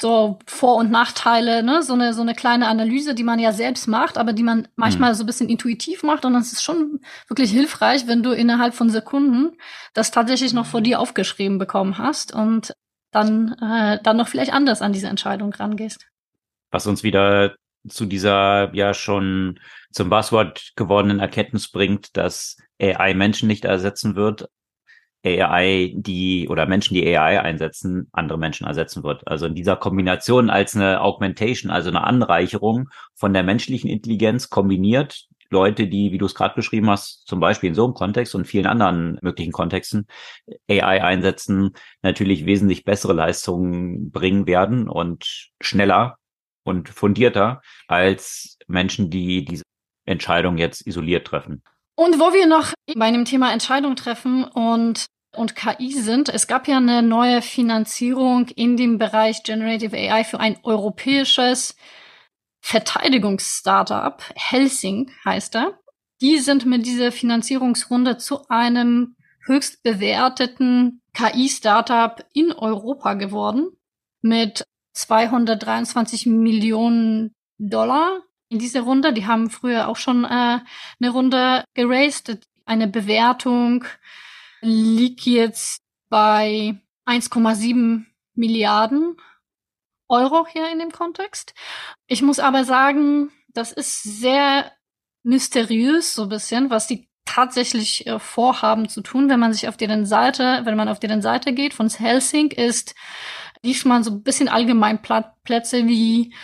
so 0.00 0.38
Vor- 0.46 0.76
und 0.76 0.90
Nachteile, 0.90 1.62
ne, 1.62 1.82
so 1.82 1.94
eine, 1.94 2.14
so 2.14 2.22
eine 2.22 2.34
kleine 2.34 2.68
Analyse, 2.68 3.14
die 3.14 3.24
man 3.24 3.38
ja 3.38 3.52
selbst 3.52 3.88
macht, 3.88 4.16
aber 4.16 4.32
die 4.32 4.42
man 4.42 4.68
manchmal 4.76 5.12
mhm. 5.12 5.16
so 5.16 5.24
ein 5.24 5.26
bisschen 5.26 5.48
intuitiv 5.48 6.02
macht. 6.02 6.24
Und 6.24 6.34
das 6.34 6.52
ist 6.52 6.62
schon 6.62 7.00
wirklich 7.28 7.50
hilfreich, 7.50 8.06
wenn 8.06 8.22
du 8.22 8.30
innerhalb 8.30 8.74
von 8.74 8.90
Sekunden 8.90 9.56
das 9.94 10.10
tatsächlich 10.10 10.52
noch 10.52 10.66
vor 10.66 10.80
dir 10.80 11.00
aufgeschrieben 11.00 11.58
bekommen 11.58 11.98
hast 11.98 12.32
und 12.32 12.74
dann, 13.10 13.56
äh, 13.60 13.98
dann 14.02 14.16
noch 14.16 14.28
vielleicht 14.28 14.52
anders 14.52 14.82
an 14.82 14.92
diese 14.92 15.08
Entscheidung 15.08 15.52
rangehst. 15.52 16.06
Was 16.70 16.86
uns 16.86 17.02
wieder 17.02 17.56
zu 17.88 18.06
dieser 18.06 18.74
ja 18.74 18.94
schon 18.94 19.58
zum 19.92 20.10
Buzzword 20.10 20.72
gewordenen 20.76 21.20
Erkenntnis 21.20 21.70
bringt, 21.70 22.16
dass 22.16 22.56
AI 22.80 23.14
Menschen 23.14 23.48
nicht 23.48 23.64
ersetzen 23.64 24.14
wird, 24.14 24.48
AI, 25.24 25.92
die 25.96 26.48
oder 26.48 26.66
Menschen, 26.66 26.94
die 26.94 27.16
AI 27.16 27.40
einsetzen, 27.40 28.08
andere 28.12 28.38
Menschen 28.38 28.66
ersetzen 28.66 29.02
wird. 29.02 29.26
Also 29.26 29.46
in 29.46 29.54
dieser 29.54 29.76
Kombination 29.76 30.50
als 30.50 30.76
eine 30.76 31.00
Augmentation, 31.00 31.70
also 31.70 31.90
eine 31.90 32.04
Anreicherung 32.04 32.88
von 33.14 33.32
der 33.34 33.42
menschlichen 33.42 33.90
Intelligenz 33.90 34.48
kombiniert, 34.50 35.26
Leute, 35.50 35.86
die, 35.88 36.12
wie 36.12 36.18
du 36.18 36.26
es 36.26 36.34
gerade 36.34 36.54
beschrieben 36.54 36.90
hast, 36.90 37.26
zum 37.26 37.40
Beispiel 37.40 37.68
in 37.68 37.74
so 37.74 37.84
einem 37.84 37.94
Kontext 37.94 38.34
und 38.34 38.46
vielen 38.46 38.66
anderen 38.66 39.18
möglichen 39.22 39.52
Kontexten 39.52 40.06
AI 40.68 41.02
einsetzen, 41.02 41.70
natürlich 42.02 42.44
wesentlich 42.44 42.84
bessere 42.84 43.14
Leistungen 43.14 44.10
bringen 44.10 44.46
werden 44.46 44.88
und 44.88 45.50
schneller 45.60 46.18
und 46.64 46.90
fundierter 46.90 47.62
als 47.86 48.58
Menschen, 48.66 49.10
die 49.10 49.44
diese 49.44 49.62
Entscheidung 50.04 50.58
jetzt 50.58 50.86
isoliert 50.86 51.26
treffen. 51.26 51.62
Und 51.98 52.20
wo 52.20 52.32
wir 52.32 52.46
noch 52.46 52.74
bei 52.94 53.06
einem 53.06 53.24
Thema 53.24 53.52
Entscheidung 53.52 53.96
treffen 53.96 54.44
und, 54.44 55.06
und 55.34 55.56
KI 55.56 55.90
sind, 55.94 56.28
es 56.28 56.46
gab 56.46 56.68
ja 56.68 56.76
eine 56.76 57.02
neue 57.02 57.42
Finanzierung 57.42 58.46
in 58.54 58.76
dem 58.76 58.98
Bereich 58.98 59.42
Generative 59.42 59.96
AI 59.96 60.22
für 60.22 60.38
ein 60.38 60.60
europäisches 60.62 61.74
Verteidigungsstartup. 62.60 64.22
Helsing 64.36 65.10
heißt 65.24 65.56
er. 65.56 65.80
Die 66.20 66.38
sind 66.38 66.66
mit 66.66 66.86
dieser 66.86 67.10
Finanzierungsrunde 67.10 68.16
zu 68.16 68.48
einem 68.48 69.16
höchst 69.44 69.82
bewerteten 69.82 71.02
KI-Startup 71.14 72.24
in 72.32 72.52
Europa 72.52 73.14
geworden 73.14 73.70
mit 74.20 74.62
223 74.92 76.26
Millionen 76.26 77.34
Dollar 77.58 78.20
in 78.48 78.58
dieser 78.58 78.82
Runde. 78.82 79.12
Die 79.12 79.26
haben 79.26 79.50
früher 79.50 79.88
auch 79.88 79.96
schon 79.96 80.24
äh, 80.24 80.28
eine 81.00 81.10
Runde 81.10 81.64
geraced. 81.74 82.38
Eine 82.64 82.88
Bewertung 82.88 83.84
liegt 84.60 85.22
jetzt 85.22 85.82
bei 86.08 86.80
1,7 87.06 88.04
Milliarden 88.34 89.16
Euro 90.08 90.46
hier 90.46 90.70
in 90.70 90.78
dem 90.78 90.92
Kontext. 90.92 91.54
Ich 92.06 92.22
muss 92.22 92.38
aber 92.38 92.64
sagen, 92.64 93.30
das 93.48 93.72
ist 93.72 94.02
sehr 94.02 94.72
mysteriös 95.22 96.14
so 96.14 96.22
ein 96.24 96.28
bisschen, 96.28 96.70
was 96.70 96.86
die 96.86 97.08
tatsächlich 97.26 98.06
äh, 98.06 98.18
vorhaben 98.18 98.88
zu 98.88 99.02
tun, 99.02 99.28
wenn 99.28 99.40
man 99.40 99.52
sich 99.52 99.68
auf 99.68 99.76
deren 99.76 100.06
Seite, 100.06 100.62
wenn 100.64 100.76
man 100.76 100.88
auf 100.88 100.98
deren 100.98 101.20
Seite 101.20 101.52
geht 101.52 101.74
von 101.74 101.88
Helsing, 101.90 102.50
ist 102.50 102.94
liest 103.62 103.86
man 103.86 104.04
so 104.04 104.12
ein 104.12 104.22
bisschen 104.22 104.48
allgemein 104.48 105.00
Plätze 105.02 105.86
wie 105.86 106.34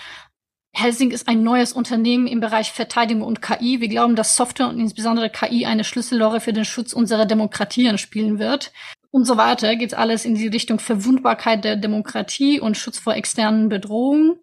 Helsing 0.77 1.13
ist 1.13 1.29
ein 1.29 1.45
neues 1.45 1.73
Unternehmen 1.73 2.27
im 2.27 2.41
Bereich 2.41 2.73
Verteidigung 2.73 3.23
und 3.23 3.41
KI. 3.41 3.81
Wir 3.81 3.89
glauben, 3.89 4.17
dass 4.17 4.35
Software 4.35 4.69
und 4.69 4.81
insbesondere 4.81 5.31
KI 5.31 5.67
eine 5.67 5.85
Schlüsselrolle 5.85 6.41
für 6.41 6.53
den 6.53 6.65
Schutz 6.65 6.93
unserer 6.93 7.27
Demokratien 7.27 7.97
spielen 7.97 8.41
wird. 8.41 8.73
Und 9.13 9.25
so 9.25 9.37
weiter 9.37 9.77
geht 9.77 9.95
alles 9.95 10.25
in 10.25 10.35
die 10.35 10.49
Richtung 10.49 10.81
Verwundbarkeit 10.81 11.65
der 11.65 11.77
Demokratie 11.77 12.59
und 12.59 12.77
Schutz 12.77 12.99
vor 12.99 13.15
externen 13.15 13.69
Bedrohungen. 13.69 14.41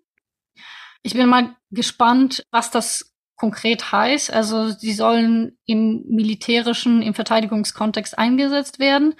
Ich 1.03 1.13
bin 1.13 1.27
mal 1.27 1.53
gespannt, 1.69 2.45
was 2.51 2.71
das 2.71 3.13
konkret 3.35 3.91
heißt. 3.91 4.31
Also 4.31 4.69
sie 4.69 4.93
sollen 4.93 5.57
im 5.65 6.03
militärischen, 6.07 7.01
im 7.01 7.13
Verteidigungskontext 7.13 8.17
eingesetzt 8.17 8.79
werden 8.79 9.15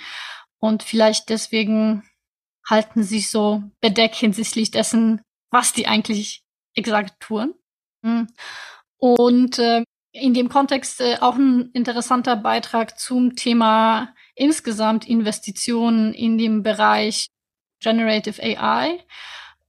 und 0.60 0.84
vielleicht 0.84 1.28
deswegen 1.30 2.04
halten 2.69 3.04
sich 3.04 3.30
so 3.30 3.63
bedeckt 3.82 4.15
hinsichtlich 4.15 4.71
dessen, 4.71 5.21
was 5.50 5.74
die 5.74 5.88
eigentlich 5.88 6.45
exakt 6.75 7.19
tun. 7.19 7.53
Hm. 8.03 8.27
Und 8.97 9.60
äh, 9.60 9.84
in 10.12 10.34
dem 10.34 10.49
Kontext 10.49 11.01
äh, 11.01 11.17
auch 11.21 11.36
ein 11.36 11.71
interessanter 11.73 12.36
Beitrag 12.36 12.99
zum 12.99 13.36
Thema 13.36 14.13
insgesamt 14.36 15.07
Investitionen 15.07 16.13
in 16.13 16.38
dem 16.38 16.63
Bereich 16.63 17.27
Generative 17.81 18.41
AI. 18.41 18.99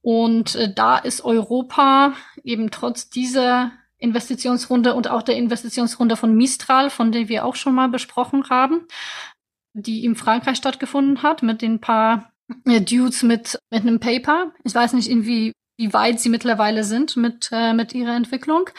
Und 0.01 0.55
äh, 0.55 0.73
da 0.73 0.97
ist 0.97 1.23
Europa 1.23 2.13
eben 2.43 2.71
trotz 2.71 3.09
dieser 3.09 3.71
Investitionsrunde 3.97 4.93
und 4.93 5.09
auch 5.09 5.23
der 5.23 5.37
Investitionsrunde 5.37 6.17
von 6.17 6.35
Mistral, 6.35 6.89
von 6.89 7.11
der 7.11 7.29
wir 7.29 7.45
auch 7.45 7.55
schon 7.55 7.73
mal 7.73 7.87
besprochen 7.87 8.49
haben, 8.49 8.85
die 9.73 10.03
in 10.03 10.15
Frankreich 10.15 10.57
stattgefunden 10.57 11.23
hat, 11.23 11.41
mit 11.41 11.61
den 11.61 11.79
paar 11.79 12.33
äh, 12.65 12.81
Dudes 12.81 13.23
mit, 13.23 13.57
mit 13.71 13.81
einem 13.81 14.01
Paper. 14.01 14.51
Ich 14.65 14.75
weiß 14.75 14.93
nicht, 14.93 15.09
inwie, 15.09 15.53
wie 15.77 15.93
weit 15.93 16.19
sie 16.19 16.29
mittlerweile 16.29 16.83
sind 16.83 17.17
mit, 17.17 17.49
äh, 17.51 17.73
mit 17.73 17.93
ihrer 17.93 18.15
Entwicklung. 18.15 18.69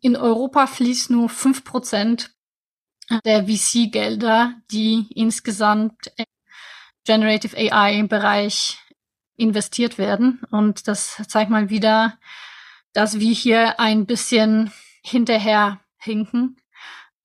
In 0.00 0.16
Europa 0.16 0.66
fließt 0.66 1.10
nur 1.10 1.28
fünf 1.28 1.64
Prozent 1.64 2.30
der 3.24 3.46
VC-Gelder, 3.46 4.54
die 4.70 5.06
insgesamt 5.14 6.12
im 6.16 6.24
Generative 7.04 7.56
AI-Bereich 7.56 8.78
investiert 9.36 9.98
werden. 9.98 10.40
Und 10.50 10.88
das 10.88 11.22
zeigt 11.28 11.50
mal 11.50 11.70
wieder, 11.70 12.18
dass 12.92 13.20
wir 13.20 13.32
hier 13.32 13.78
ein 13.78 14.06
bisschen 14.06 14.72
hinterher 15.02 15.80
hinken. 15.98 16.56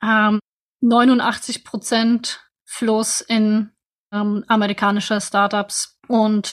Ähm, 0.03 0.39
89 0.81 1.63
Prozent 1.63 2.47
Fluss 2.65 3.21
in 3.21 3.71
ähm, 4.11 4.43
amerikanische 4.47 5.19
Startups 5.21 5.99
und 6.07 6.51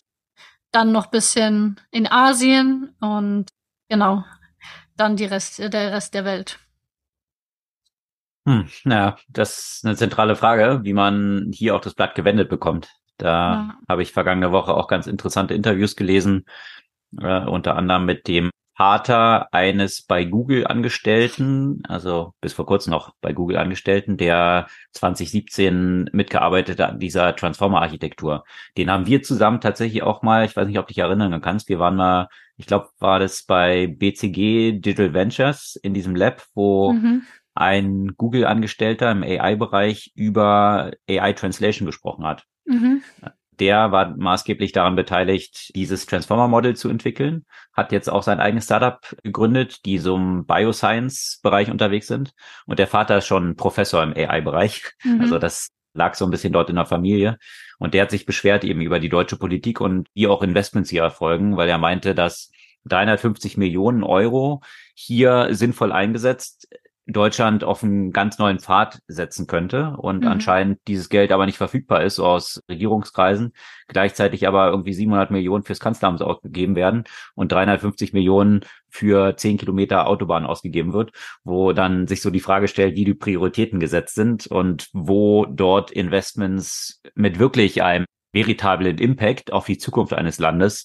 dann 0.72 0.92
noch 0.92 1.06
bisschen 1.06 1.80
in 1.90 2.10
Asien 2.10 2.94
und 3.00 3.46
genau, 3.88 4.24
dann 4.96 5.16
die 5.16 5.24
Rest, 5.24 5.58
der 5.58 5.92
Rest 5.92 6.14
der 6.14 6.24
Welt. 6.24 6.58
Hm, 8.46 8.68
naja, 8.84 9.16
das 9.28 9.58
ist 9.58 9.84
eine 9.84 9.96
zentrale 9.96 10.34
Frage, 10.36 10.80
wie 10.82 10.94
man 10.94 11.50
hier 11.52 11.76
auch 11.76 11.80
das 11.80 11.94
Blatt 11.94 12.14
gewendet 12.14 12.48
bekommt. 12.48 12.88
Da 13.18 13.28
ja. 13.28 13.78
habe 13.88 14.02
ich 14.02 14.12
vergangene 14.12 14.52
Woche 14.52 14.74
auch 14.74 14.88
ganz 14.88 15.06
interessante 15.06 15.54
Interviews 15.54 15.96
gelesen, 15.96 16.46
äh, 17.20 17.44
unter 17.44 17.76
anderem 17.76 18.06
mit 18.06 18.26
dem 18.26 18.50
Vater 18.78 19.52
eines 19.52 20.02
bei 20.02 20.24
Google 20.24 20.64
Angestellten, 20.64 21.82
also 21.88 22.34
bis 22.40 22.52
vor 22.52 22.64
kurzem 22.64 22.92
noch 22.92 23.12
bei 23.20 23.32
Google 23.32 23.56
Angestellten, 23.56 24.16
der 24.16 24.68
2017 24.92 26.10
mitgearbeitet 26.12 26.78
hat 26.78 26.90
an 26.90 27.00
dieser 27.00 27.34
Transformer-Architektur. 27.34 28.44
Den 28.76 28.88
haben 28.88 29.06
wir 29.06 29.20
zusammen 29.22 29.60
tatsächlich 29.60 30.04
auch 30.04 30.22
mal, 30.22 30.44
ich 30.44 30.54
weiß 30.54 30.68
nicht, 30.68 30.78
ob 30.78 30.86
du 30.86 30.94
dich 30.94 30.98
erinnern 30.98 31.40
kannst, 31.40 31.68
wir 31.68 31.80
waren 31.80 31.96
mal, 31.96 32.28
ich 32.56 32.66
glaube, 32.66 32.88
war 33.00 33.18
das 33.18 33.42
bei 33.42 33.88
BCG 33.88 34.78
Digital 34.78 35.12
Ventures 35.12 35.74
in 35.82 35.92
diesem 35.92 36.14
Lab, 36.14 36.46
wo 36.54 36.92
mhm. 36.92 37.22
ein 37.54 38.14
Google-Angestellter 38.16 39.10
im 39.10 39.24
AI-Bereich 39.24 40.12
über 40.14 40.92
AI-Translation 41.10 41.84
gesprochen 41.84 42.24
hat. 42.24 42.44
Mhm. 42.64 43.02
Der 43.60 43.90
war 43.90 44.16
maßgeblich 44.16 44.72
daran 44.72 44.94
beteiligt, 44.94 45.74
dieses 45.74 46.06
Transformer-Model 46.06 46.76
zu 46.76 46.88
entwickeln, 46.88 47.44
hat 47.72 47.92
jetzt 47.92 48.08
auch 48.08 48.22
sein 48.22 48.40
eigenes 48.40 48.64
Startup 48.64 49.00
gegründet, 49.22 49.84
die 49.84 49.98
so 49.98 50.16
im 50.16 50.46
Bioscience-Bereich 50.46 51.70
unterwegs 51.70 52.06
sind. 52.06 52.32
Und 52.66 52.78
der 52.78 52.86
Vater 52.86 53.18
ist 53.18 53.26
schon 53.26 53.56
Professor 53.56 54.02
im 54.02 54.14
AI-Bereich. 54.14 54.92
Mhm. 55.02 55.20
Also 55.20 55.38
das 55.38 55.70
lag 55.94 56.14
so 56.14 56.24
ein 56.24 56.30
bisschen 56.30 56.52
dort 56.52 56.70
in 56.70 56.76
der 56.76 56.86
Familie. 56.86 57.38
Und 57.78 57.94
der 57.94 58.02
hat 58.02 58.10
sich 58.10 58.26
beschwert 58.26 58.64
eben 58.64 58.80
über 58.80 59.00
die 59.00 59.08
deutsche 59.08 59.36
Politik 59.36 59.80
und 59.80 60.08
wie 60.14 60.28
auch 60.28 60.42
Investments 60.42 60.90
hier 60.90 61.02
erfolgen, 61.02 61.56
weil 61.56 61.68
er 61.68 61.78
meinte, 61.78 62.14
dass 62.14 62.50
350 62.84 63.56
Millionen 63.56 64.04
Euro 64.04 64.62
hier 64.94 65.48
sinnvoll 65.50 65.92
eingesetzt 65.92 66.68
Deutschland 67.08 67.64
auf 67.64 67.82
einen 67.82 68.12
ganz 68.12 68.38
neuen 68.38 68.58
Pfad 68.58 69.00
setzen 69.08 69.46
könnte 69.46 69.96
und 69.96 70.24
mhm. 70.24 70.28
anscheinend 70.28 70.80
dieses 70.86 71.08
Geld 71.08 71.32
aber 71.32 71.46
nicht 71.46 71.56
verfügbar 71.56 72.02
ist 72.02 72.16
so 72.16 72.26
aus 72.26 72.62
Regierungskreisen, 72.68 73.54
gleichzeitig 73.88 74.46
aber 74.46 74.68
irgendwie 74.68 74.92
700 74.92 75.30
Millionen 75.30 75.64
fürs 75.64 75.80
Kanzleramt 75.80 76.20
ausgegeben 76.20 76.76
werden 76.76 77.04
und 77.34 77.50
350 77.50 78.12
Millionen 78.12 78.60
für 78.90 79.36
10 79.36 79.56
Kilometer 79.56 80.06
Autobahn 80.06 80.44
ausgegeben 80.44 80.92
wird, 80.92 81.12
wo 81.44 81.72
dann 81.72 82.06
sich 82.06 82.20
so 82.20 82.30
die 82.30 82.40
Frage 82.40 82.68
stellt, 82.68 82.94
wie 82.94 83.06
die 83.06 83.14
Prioritäten 83.14 83.80
gesetzt 83.80 84.14
sind 84.14 84.46
und 84.46 84.88
wo 84.92 85.46
dort 85.46 85.90
Investments 85.90 87.00
mit 87.14 87.38
wirklich 87.38 87.82
einem 87.82 88.04
veritablen 88.32 88.98
Impact 88.98 89.52
auf 89.52 89.64
die 89.64 89.78
Zukunft 89.78 90.12
eines 90.12 90.38
Landes 90.38 90.84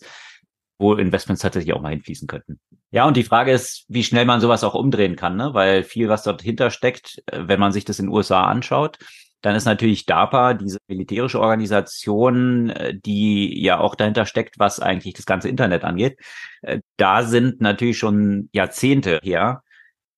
wo 0.83 0.93
Investments 0.95 1.41
tatsächlich 1.41 1.73
auch 1.73 1.81
mal 1.81 1.89
hinfließen 1.89 2.27
könnten. 2.27 2.59
Ja, 2.91 3.05
und 3.07 3.17
die 3.17 3.23
Frage 3.23 3.51
ist, 3.51 3.85
wie 3.87 4.03
schnell 4.03 4.25
man 4.25 4.41
sowas 4.41 4.63
auch 4.63 4.75
umdrehen 4.75 5.15
kann, 5.15 5.35
ne? 5.35 5.53
weil 5.53 5.83
viel, 5.83 6.09
was 6.09 6.23
dort 6.23 6.41
hinter 6.41 6.69
steckt, 6.69 7.23
äh, 7.25 7.39
wenn 7.47 7.59
man 7.59 7.71
sich 7.71 7.85
das 7.85 7.99
in 7.99 8.07
den 8.07 8.13
USA 8.13 8.43
anschaut, 8.43 8.99
dann 9.41 9.55
ist 9.55 9.65
natürlich 9.65 10.05
DARPA 10.05 10.53
diese 10.53 10.79
militärische 10.87 11.39
Organisation, 11.39 12.69
äh, 12.69 12.93
die 12.93 13.63
ja 13.63 13.79
auch 13.79 13.95
dahinter 13.95 14.25
steckt, 14.25 14.59
was 14.59 14.79
eigentlich 14.79 15.15
das 15.15 15.25
ganze 15.25 15.49
Internet 15.49 15.83
angeht. 15.83 16.19
Äh, 16.61 16.81
da 16.97 17.23
sind 17.23 17.61
natürlich 17.61 17.97
schon 17.97 18.49
Jahrzehnte 18.51 19.19
her 19.23 19.63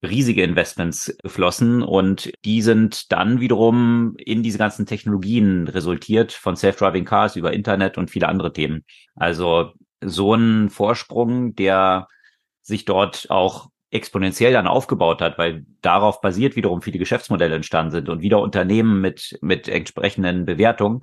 riesige 0.03 0.43
Investments 0.43 1.15
geflossen 1.23 1.81
und 1.81 2.31
die 2.43 2.61
sind 2.61 3.11
dann 3.11 3.39
wiederum 3.39 4.15
in 4.17 4.43
diese 4.43 4.57
ganzen 4.57 4.85
Technologien 4.85 5.67
resultiert, 5.67 6.31
von 6.31 6.55
Self-Driving 6.55 7.05
Cars 7.05 7.35
über 7.35 7.53
Internet 7.53 7.97
und 7.97 8.11
viele 8.11 8.27
andere 8.27 8.53
Themen. 8.53 8.83
Also 9.15 9.73
so 10.05 10.33
ein 10.33 10.69
Vorsprung, 10.69 11.55
der 11.55 12.07
sich 12.61 12.85
dort 12.85 13.29
auch 13.29 13.69
exponentiell 13.91 14.53
dann 14.53 14.67
aufgebaut 14.67 15.21
hat, 15.21 15.37
weil 15.37 15.65
darauf 15.81 16.21
basiert 16.21 16.55
wiederum 16.55 16.81
viele 16.81 16.99
Geschäftsmodelle 16.99 17.55
entstanden 17.55 17.91
sind 17.91 18.09
und 18.09 18.21
wieder 18.21 18.39
Unternehmen 18.39 18.99
mit, 19.01 19.37
mit 19.41 19.67
entsprechenden 19.67 20.45
Bewertungen. 20.45 21.01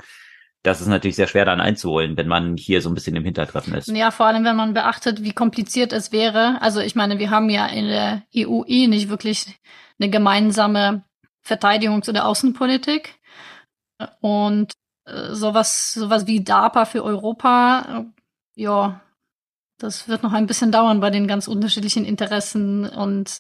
Das 0.63 0.81
ist 0.81 0.87
natürlich 0.87 1.17
sehr 1.17 1.27
schwer 1.27 1.45
dann 1.45 1.61
einzuholen, 1.61 2.17
wenn 2.17 2.29
man 2.29 2.57
hier 2.57 2.83
so 2.83 2.89
ein 2.89 2.95
bisschen 2.95 3.17
im 3.17 3.25
Hintertreffen 3.25 3.75
ist. 3.75 3.89
Ja, 3.89 4.11
vor 4.11 4.27
allem, 4.27 4.45
wenn 4.45 4.55
man 4.55 4.75
beachtet, 4.75 5.23
wie 5.23 5.33
kompliziert 5.33 5.93
es 5.93 6.13
wäre. 6.13 6.59
Also 6.61 6.81
ich 6.81 6.95
meine, 6.95 7.19
wir 7.19 7.31
haben 7.31 7.51
ja 7.51 7.67
in 7.67 7.89
der 7.89 8.23
EU 8.37 8.63
nicht 8.67 9.09
wirklich 9.09 9.59
eine 9.99 10.11
gemeinsame 10.11 11.05
Verteidigungs- 11.45 12.09
oder 12.09 12.27
Außenpolitik. 12.27 13.15
Und 14.21 14.73
äh, 15.05 15.33
sowas, 15.33 15.93
sowas 15.95 16.27
wie 16.27 16.45
DARPA 16.45 16.85
für 16.85 17.05
Europa 17.05 18.07
ja, 18.55 19.01
das 19.79 20.09
wird 20.09 20.23
noch 20.23 20.33
ein 20.33 20.47
bisschen 20.47 20.73
dauern 20.73 21.01
bei 21.01 21.11
den 21.11 21.27
ganz 21.27 21.49
unterschiedlichen 21.49 22.05
Interessen 22.05 22.89
und 22.89 23.39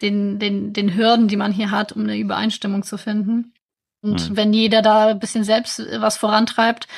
den, 0.00 0.38
den, 0.38 0.72
den 0.72 0.96
Hürden, 0.96 1.28
die 1.28 1.36
man 1.36 1.52
hier 1.52 1.70
hat, 1.70 1.92
um 1.92 2.02
eine 2.02 2.18
Übereinstimmung 2.18 2.82
zu 2.82 2.98
finden. 2.98 3.54
Und 4.02 4.30
mhm. 4.30 4.36
wenn 4.36 4.52
jeder 4.52 4.82
da 4.82 5.08
ein 5.08 5.20
bisschen 5.20 5.44
selbst 5.44 5.78
was 5.98 6.16
vorantreibt, 6.16 6.88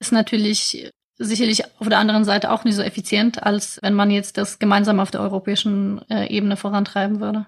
ist 0.00 0.12
natürlich 0.12 0.90
sicherlich 1.18 1.64
auf 1.80 1.88
der 1.88 1.98
anderen 1.98 2.24
Seite 2.24 2.50
auch 2.50 2.64
nicht 2.64 2.74
so 2.74 2.82
effizient, 2.82 3.42
als 3.42 3.78
wenn 3.82 3.94
man 3.94 4.10
jetzt 4.10 4.36
das 4.36 4.58
gemeinsam 4.58 5.00
auf 5.00 5.10
der 5.10 5.20
europäischen 5.20 6.00
äh, 6.10 6.26
Ebene 6.28 6.56
vorantreiben 6.56 7.20
würde. 7.20 7.46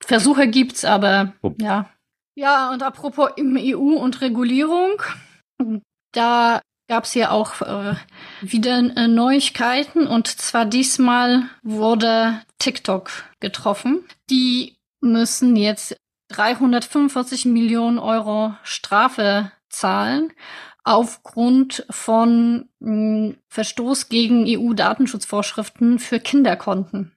Versuche 0.00 0.48
gibt's, 0.48 0.84
aber 0.84 1.32
oh. 1.42 1.54
ja. 1.60 1.90
Ja, 2.34 2.70
und 2.70 2.84
apropos 2.84 3.30
im 3.36 3.56
EU 3.58 3.96
und 3.96 4.20
Regulierung, 4.20 5.02
da 6.12 6.60
gab 6.88 7.04
es 7.04 7.14
ja 7.14 7.30
auch 7.30 7.60
äh, 7.60 7.94
wieder 8.40 8.78
äh, 8.78 9.08
Neuigkeiten 9.08 10.06
und 10.06 10.26
zwar 10.26 10.64
diesmal 10.64 11.44
wurde 11.62 12.40
TikTok 12.58 13.10
getroffen. 13.40 14.04
Die 14.30 14.76
müssen 15.00 15.54
jetzt 15.54 15.96
345 16.30 17.44
Millionen 17.44 17.98
Euro 17.98 18.54
Strafe 18.62 19.52
zahlen 19.68 20.32
aufgrund 20.82 21.84
von 21.90 22.68
mh, 22.80 22.88
hm, 22.88 23.38
Verstoß 23.48 24.08
gegen 24.08 24.46
EU-Datenschutzvorschriften 24.46 25.98
für 25.98 26.18
Kinderkonten. 26.18 27.12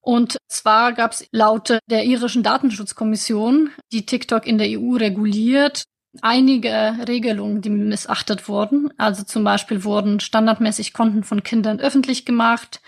Und 0.00 0.38
zwar 0.48 0.94
gab 0.94 1.12
es 1.12 1.28
laut 1.30 1.78
der 1.88 2.04
irischen 2.04 2.42
Datenschutzkommission, 2.42 3.70
die 3.92 4.06
TikTok 4.06 4.46
in 4.46 4.58
der 4.58 4.68
EU 4.70 4.96
reguliert, 4.96 5.84
einige 6.20 6.96
Regelungen, 7.08 7.62
die 7.62 7.70
missachtet 7.70 8.48
wurden. 8.48 8.92
Also 8.98 9.22
zum 9.22 9.44
Beispiel 9.44 9.84
wurden 9.84 10.20
standardmäßig 10.20 10.92
Konten 10.92 11.24
von 11.24 11.42
Kindern 11.42 11.80
öffentlich 11.80 12.24
gemacht, 12.24 12.82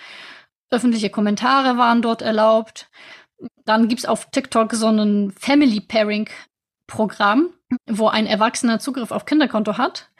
öffentliche 0.70 1.10
Kommentare 1.10 1.78
waren 1.78 2.02
dort 2.02 2.22
erlaubt. 2.22 2.90
Dann 3.64 3.88
gibt's 3.88 4.04
auf 4.04 4.30
TikTok 4.30 4.74
so 4.74 4.88
ein 4.88 5.32
Family 5.38 5.80
Pairing 5.80 6.28
Programm, 6.86 7.50
wo 7.86 8.08
ein 8.08 8.26
Erwachsener 8.26 8.78
Zugriff 8.78 9.10
auf 9.10 9.24
Kinderkonto 9.24 9.78
hat. 9.78 10.10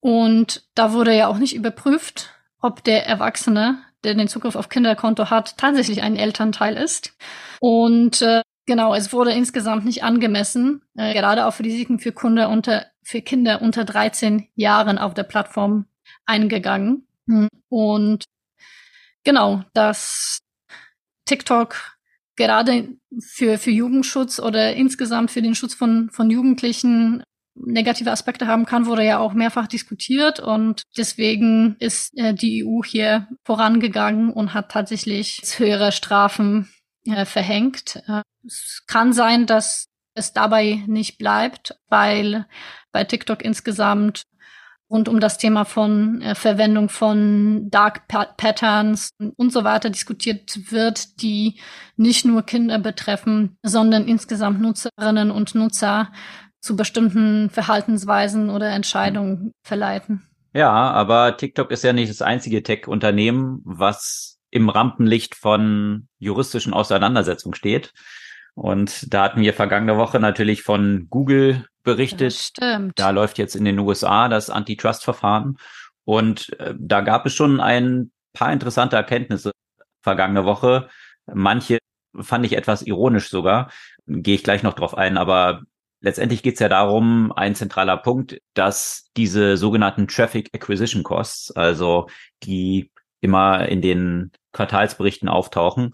Und 0.00 0.68
da 0.74 0.92
wurde 0.92 1.14
ja 1.14 1.26
auch 1.26 1.38
nicht 1.38 1.54
überprüft, 1.54 2.30
ob 2.60 2.84
der 2.84 3.06
Erwachsene, 3.06 3.78
der 4.04 4.14
den 4.14 4.28
Zugriff 4.28 4.56
auf 4.56 4.68
Kinderkonto 4.68 5.30
hat, 5.30 5.58
tatsächlich 5.58 6.02
ein 6.02 6.16
Elternteil 6.16 6.76
ist. 6.76 7.16
Und 7.60 8.22
äh, 8.22 8.42
Genau, 8.68 8.94
es 8.94 9.14
wurde 9.14 9.32
insgesamt 9.32 9.86
nicht 9.86 10.04
angemessen, 10.04 10.82
äh, 10.94 11.14
gerade 11.14 11.46
auf 11.46 11.58
Risiken 11.58 11.98
für, 11.98 12.12
Kunde 12.12 12.48
unter, 12.48 12.84
für 13.02 13.22
Kinder 13.22 13.62
unter 13.62 13.86
13 13.86 14.46
Jahren 14.56 14.98
auf 14.98 15.14
der 15.14 15.22
Plattform 15.22 15.86
eingegangen. 16.26 17.08
Mhm. 17.24 17.48
Und 17.70 18.26
genau, 19.24 19.64
dass 19.72 20.40
TikTok 21.24 21.96
gerade 22.36 22.90
für, 23.18 23.56
für 23.56 23.70
Jugendschutz 23.70 24.38
oder 24.38 24.74
insgesamt 24.74 25.30
für 25.30 25.40
den 25.40 25.54
Schutz 25.54 25.72
von, 25.72 26.10
von 26.10 26.28
Jugendlichen 26.28 27.22
negative 27.54 28.10
Aspekte 28.10 28.48
haben 28.48 28.66
kann, 28.66 28.84
wurde 28.84 29.02
ja 29.02 29.18
auch 29.18 29.32
mehrfach 29.32 29.66
diskutiert 29.66 30.40
und 30.40 30.82
deswegen 30.98 31.76
ist 31.78 32.12
äh, 32.18 32.34
die 32.34 32.66
EU 32.66 32.82
hier 32.84 33.28
vorangegangen 33.44 34.30
und 34.30 34.52
hat 34.52 34.70
tatsächlich 34.70 35.40
höhere 35.56 35.90
Strafen 35.90 36.68
äh, 37.06 37.24
verhängt. 37.24 38.02
Äh, 38.06 38.20
es 38.44 38.84
kann 38.86 39.12
sein, 39.12 39.46
dass 39.46 39.88
es 40.14 40.32
dabei 40.32 40.82
nicht 40.86 41.18
bleibt, 41.18 41.78
weil 41.88 42.46
bei 42.92 43.04
TikTok 43.04 43.44
insgesamt 43.44 44.24
rund 44.90 45.08
um 45.08 45.20
das 45.20 45.38
Thema 45.38 45.64
von 45.64 46.22
äh, 46.22 46.34
Verwendung 46.34 46.88
von 46.88 47.70
Dark 47.70 48.08
Pat 48.08 48.36
Patterns 48.36 49.10
und 49.36 49.52
so 49.52 49.64
weiter 49.64 49.90
diskutiert 49.90 50.72
wird, 50.72 51.20
die 51.20 51.60
nicht 51.96 52.24
nur 52.24 52.42
Kinder 52.42 52.78
betreffen, 52.78 53.58
sondern 53.62 54.08
insgesamt 54.08 54.60
Nutzerinnen 54.60 55.30
und 55.30 55.54
Nutzer 55.54 56.10
zu 56.60 56.74
bestimmten 56.74 57.50
Verhaltensweisen 57.50 58.50
oder 58.50 58.70
Entscheidungen 58.70 59.52
verleiten. 59.62 60.26
Ja, 60.54 60.72
aber 60.72 61.36
TikTok 61.36 61.70
ist 61.70 61.84
ja 61.84 61.92
nicht 61.92 62.10
das 62.10 62.22
einzige 62.22 62.62
Tech-Unternehmen, 62.62 63.60
was 63.64 64.38
im 64.50 64.70
Rampenlicht 64.70 65.34
von 65.34 66.08
juristischen 66.18 66.72
Auseinandersetzungen 66.72 67.54
steht. 67.54 67.92
Und 68.58 69.14
da 69.14 69.22
hatten 69.22 69.40
wir 69.40 69.54
vergangene 69.54 69.96
Woche 69.98 70.18
natürlich 70.18 70.64
von 70.64 71.06
Google 71.10 71.68
berichtet. 71.84 72.32
stimmt. 72.32 72.98
Da 72.98 73.10
läuft 73.10 73.38
jetzt 73.38 73.54
in 73.54 73.64
den 73.64 73.78
USA 73.78 74.28
das 74.28 74.50
Antitrust-Verfahren. 74.50 75.58
Und 76.04 76.58
äh, 76.58 76.74
da 76.76 77.02
gab 77.02 77.24
es 77.24 77.36
schon 77.36 77.60
ein 77.60 78.10
paar 78.32 78.52
interessante 78.52 78.96
Erkenntnisse 78.96 79.52
vergangene 80.02 80.44
Woche. 80.44 80.88
Manche 81.32 81.78
fand 82.18 82.44
ich 82.46 82.56
etwas 82.56 82.82
ironisch 82.82 83.30
sogar. 83.30 83.70
Gehe 84.08 84.34
ich 84.34 84.42
gleich 84.42 84.64
noch 84.64 84.74
drauf 84.74 84.98
ein, 84.98 85.18
aber 85.18 85.62
letztendlich 86.00 86.42
geht 86.42 86.54
es 86.54 86.60
ja 86.60 86.68
darum, 86.68 87.30
ein 87.30 87.54
zentraler 87.54 87.96
Punkt, 87.96 88.40
dass 88.54 89.08
diese 89.16 89.56
sogenannten 89.56 90.08
Traffic 90.08 90.50
Acquisition 90.52 91.04
Costs, 91.04 91.52
also 91.52 92.08
die 92.42 92.90
immer 93.20 93.68
in 93.68 93.82
den 93.82 94.32
Quartalsberichten 94.50 95.28
auftauchen, 95.28 95.92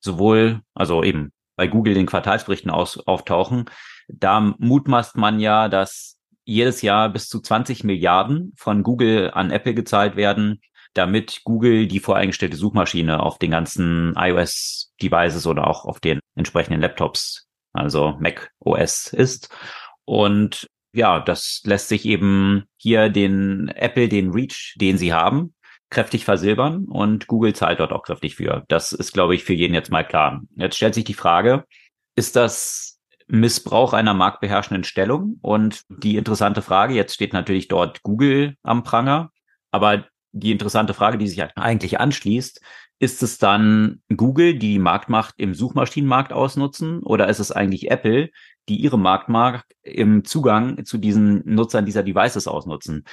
sowohl, 0.00 0.62
also 0.74 1.04
eben 1.04 1.32
bei 1.58 1.66
Google 1.66 1.92
den 1.92 2.06
Quartalsberichten 2.06 2.70
aus, 2.70 2.98
auftauchen, 3.06 3.66
da 4.08 4.40
mutmaßt 4.40 5.18
man 5.18 5.40
ja, 5.40 5.68
dass 5.68 6.18
jedes 6.44 6.80
Jahr 6.80 7.10
bis 7.10 7.28
zu 7.28 7.40
20 7.40 7.84
Milliarden 7.84 8.54
von 8.56 8.82
Google 8.82 9.30
an 9.34 9.50
Apple 9.50 9.74
gezahlt 9.74 10.16
werden 10.16 10.62
damit 10.94 11.42
Google 11.44 11.86
die 11.86 12.00
voreingestellte 12.00 12.56
Suchmaschine 12.56 13.20
auf 13.20 13.38
den 13.38 13.50
ganzen 13.50 14.14
iOS-Devices 14.16 15.46
oder 15.46 15.66
auch 15.66 15.84
auf 15.84 16.00
den 16.00 16.20
entsprechenden 16.34 16.80
Laptops, 16.80 17.46
also 17.72 18.16
Mac 18.20 18.50
OS 18.58 19.12
ist. 19.12 19.48
Und 20.04 20.66
ja, 20.92 21.20
das 21.20 21.60
lässt 21.64 21.88
sich 21.88 22.04
eben 22.04 22.64
hier 22.76 23.10
den 23.10 23.68
Apple, 23.68 24.08
den 24.08 24.30
Reach, 24.30 24.74
den 24.80 24.98
sie 24.98 25.12
haben, 25.12 25.54
kräftig 25.90 26.24
versilbern 26.24 26.84
und 26.84 27.26
Google 27.26 27.54
zahlt 27.54 27.80
dort 27.80 27.92
auch 27.92 28.02
kräftig 28.02 28.36
für. 28.36 28.64
Das 28.68 28.92
ist, 28.92 29.12
glaube 29.12 29.34
ich, 29.34 29.44
für 29.44 29.54
jeden 29.54 29.74
jetzt 29.74 29.90
mal 29.90 30.04
klar. 30.06 30.42
Jetzt 30.56 30.76
stellt 30.76 30.94
sich 30.94 31.04
die 31.04 31.14
Frage, 31.14 31.64
ist 32.14 32.36
das 32.36 33.00
Missbrauch 33.26 33.92
einer 33.92 34.14
marktbeherrschenden 34.14 34.84
Stellung? 34.84 35.38
Und 35.40 35.82
die 35.88 36.16
interessante 36.16 36.62
Frage, 36.62 36.94
jetzt 36.94 37.14
steht 37.14 37.32
natürlich 37.32 37.68
dort 37.68 38.02
Google 38.02 38.56
am 38.62 38.82
Pranger, 38.82 39.30
aber 39.70 40.06
die 40.32 40.52
interessante 40.52 40.94
Frage, 40.94 41.18
die 41.18 41.28
sich 41.28 41.42
eigentlich 41.56 42.00
anschließt, 42.00 42.60
ist 43.00 43.22
es 43.22 43.38
dann 43.38 44.02
Google, 44.14 44.54
die 44.54 44.72
die 44.72 44.78
Marktmacht 44.78 45.34
im 45.38 45.54
Suchmaschinenmarkt 45.54 46.32
ausnutzen 46.32 47.02
oder 47.02 47.28
ist 47.28 47.38
es 47.38 47.52
eigentlich 47.52 47.90
Apple, 47.90 48.30
die 48.68 48.76
ihre 48.76 48.98
Marktmacht 48.98 49.64
im 49.82 50.24
Zugang 50.24 50.84
zu 50.84 50.98
diesen 50.98 51.42
Nutzern 51.44 51.86
dieser 51.86 52.02
Devices 52.02 52.48
ausnutzen? 52.48 53.04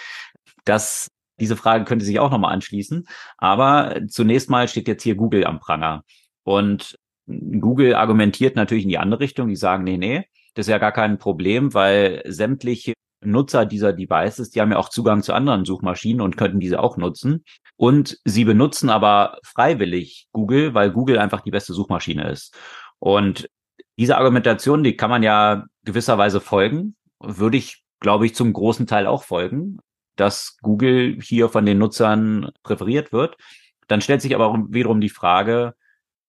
Das, 0.65 1.11
diese 1.39 1.55
Frage 1.55 1.85
könnte 1.85 2.05
sich 2.05 2.19
auch 2.19 2.31
nochmal 2.31 2.53
anschließen. 2.53 3.07
Aber 3.37 4.01
zunächst 4.07 4.49
mal 4.49 4.67
steht 4.67 4.87
jetzt 4.87 5.03
hier 5.03 5.15
Google 5.15 5.45
am 5.45 5.59
Pranger. 5.59 6.03
Und 6.43 6.97
Google 7.27 7.95
argumentiert 7.95 8.55
natürlich 8.55 8.83
in 8.83 8.89
die 8.89 8.97
andere 8.97 9.19
Richtung. 9.21 9.47
Die 9.47 9.55
sagen, 9.55 9.83
nee, 9.83 9.97
nee, 9.97 10.25
das 10.53 10.67
ist 10.67 10.71
ja 10.71 10.77
gar 10.77 10.91
kein 10.91 11.17
Problem, 11.17 11.73
weil 11.73 12.21
sämtliche 12.25 12.93
Nutzer 13.21 13.65
dieser 13.65 13.93
Devices, 13.93 14.51
die 14.51 14.61
haben 14.61 14.71
ja 14.71 14.77
auch 14.77 14.89
Zugang 14.89 15.23
zu 15.23 15.33
anderen 15.33 15.65
Suchmaschinen 15.65 16.21
und 16.21 16.37
könnten 16.37 16.59
diese 16.59 16.79
auch 16.79 16.97
nutzen. 16.97 17.43
Und 17.77 18.19
sie 18.23 18.45
benutzen 18.45 18.89
aber 18.89 19.39
freiwillig 19.43 20.27
Google, 20.31 20.73
weil 20.73 20.91
Google 20.91 21.17
einfach 21.17 21.41
die 21.41 21.51
beste 21.51 21.73
Suchmaschine 21.73 22.29
ist. 22.29 22.55
Und 22.99 23.49
diese 23.97 24.17
Argumentation, 24.17 24.83
die 24.83 24.95
kann 24.95 25.09
man 25.09 25.23
ja 25.23 25.65
gewisserweise 25.83 26.39
folgen, 26.39 26.95
würde 27.19 27.57
ich, 27.57 27.83
glaube 27.99 28.25
ich, 28.25 28.35
zum 28.35 28.53
großen 28.53 28.87
Teil 28.87 29.07
auch 29.07 29.23
folgen, 29.23 29.79
dass 30.15 30.57
Google 30.61 31.19
hier 31.21 31.49
von 31.49 31.65
den 31.65 31.77
Nutzern 31.77 32.51
präferiert 32.63 33.11
wird. 33.11 33.37
Dann 33.87 34.01
stellt 34.01 34.21
sich 34.21 34.35
aber 34.35 34.47
auch 34.47 34.57
wiederum 34.69 35.01
die 35.01 35.09
Frage, 35.09 35.75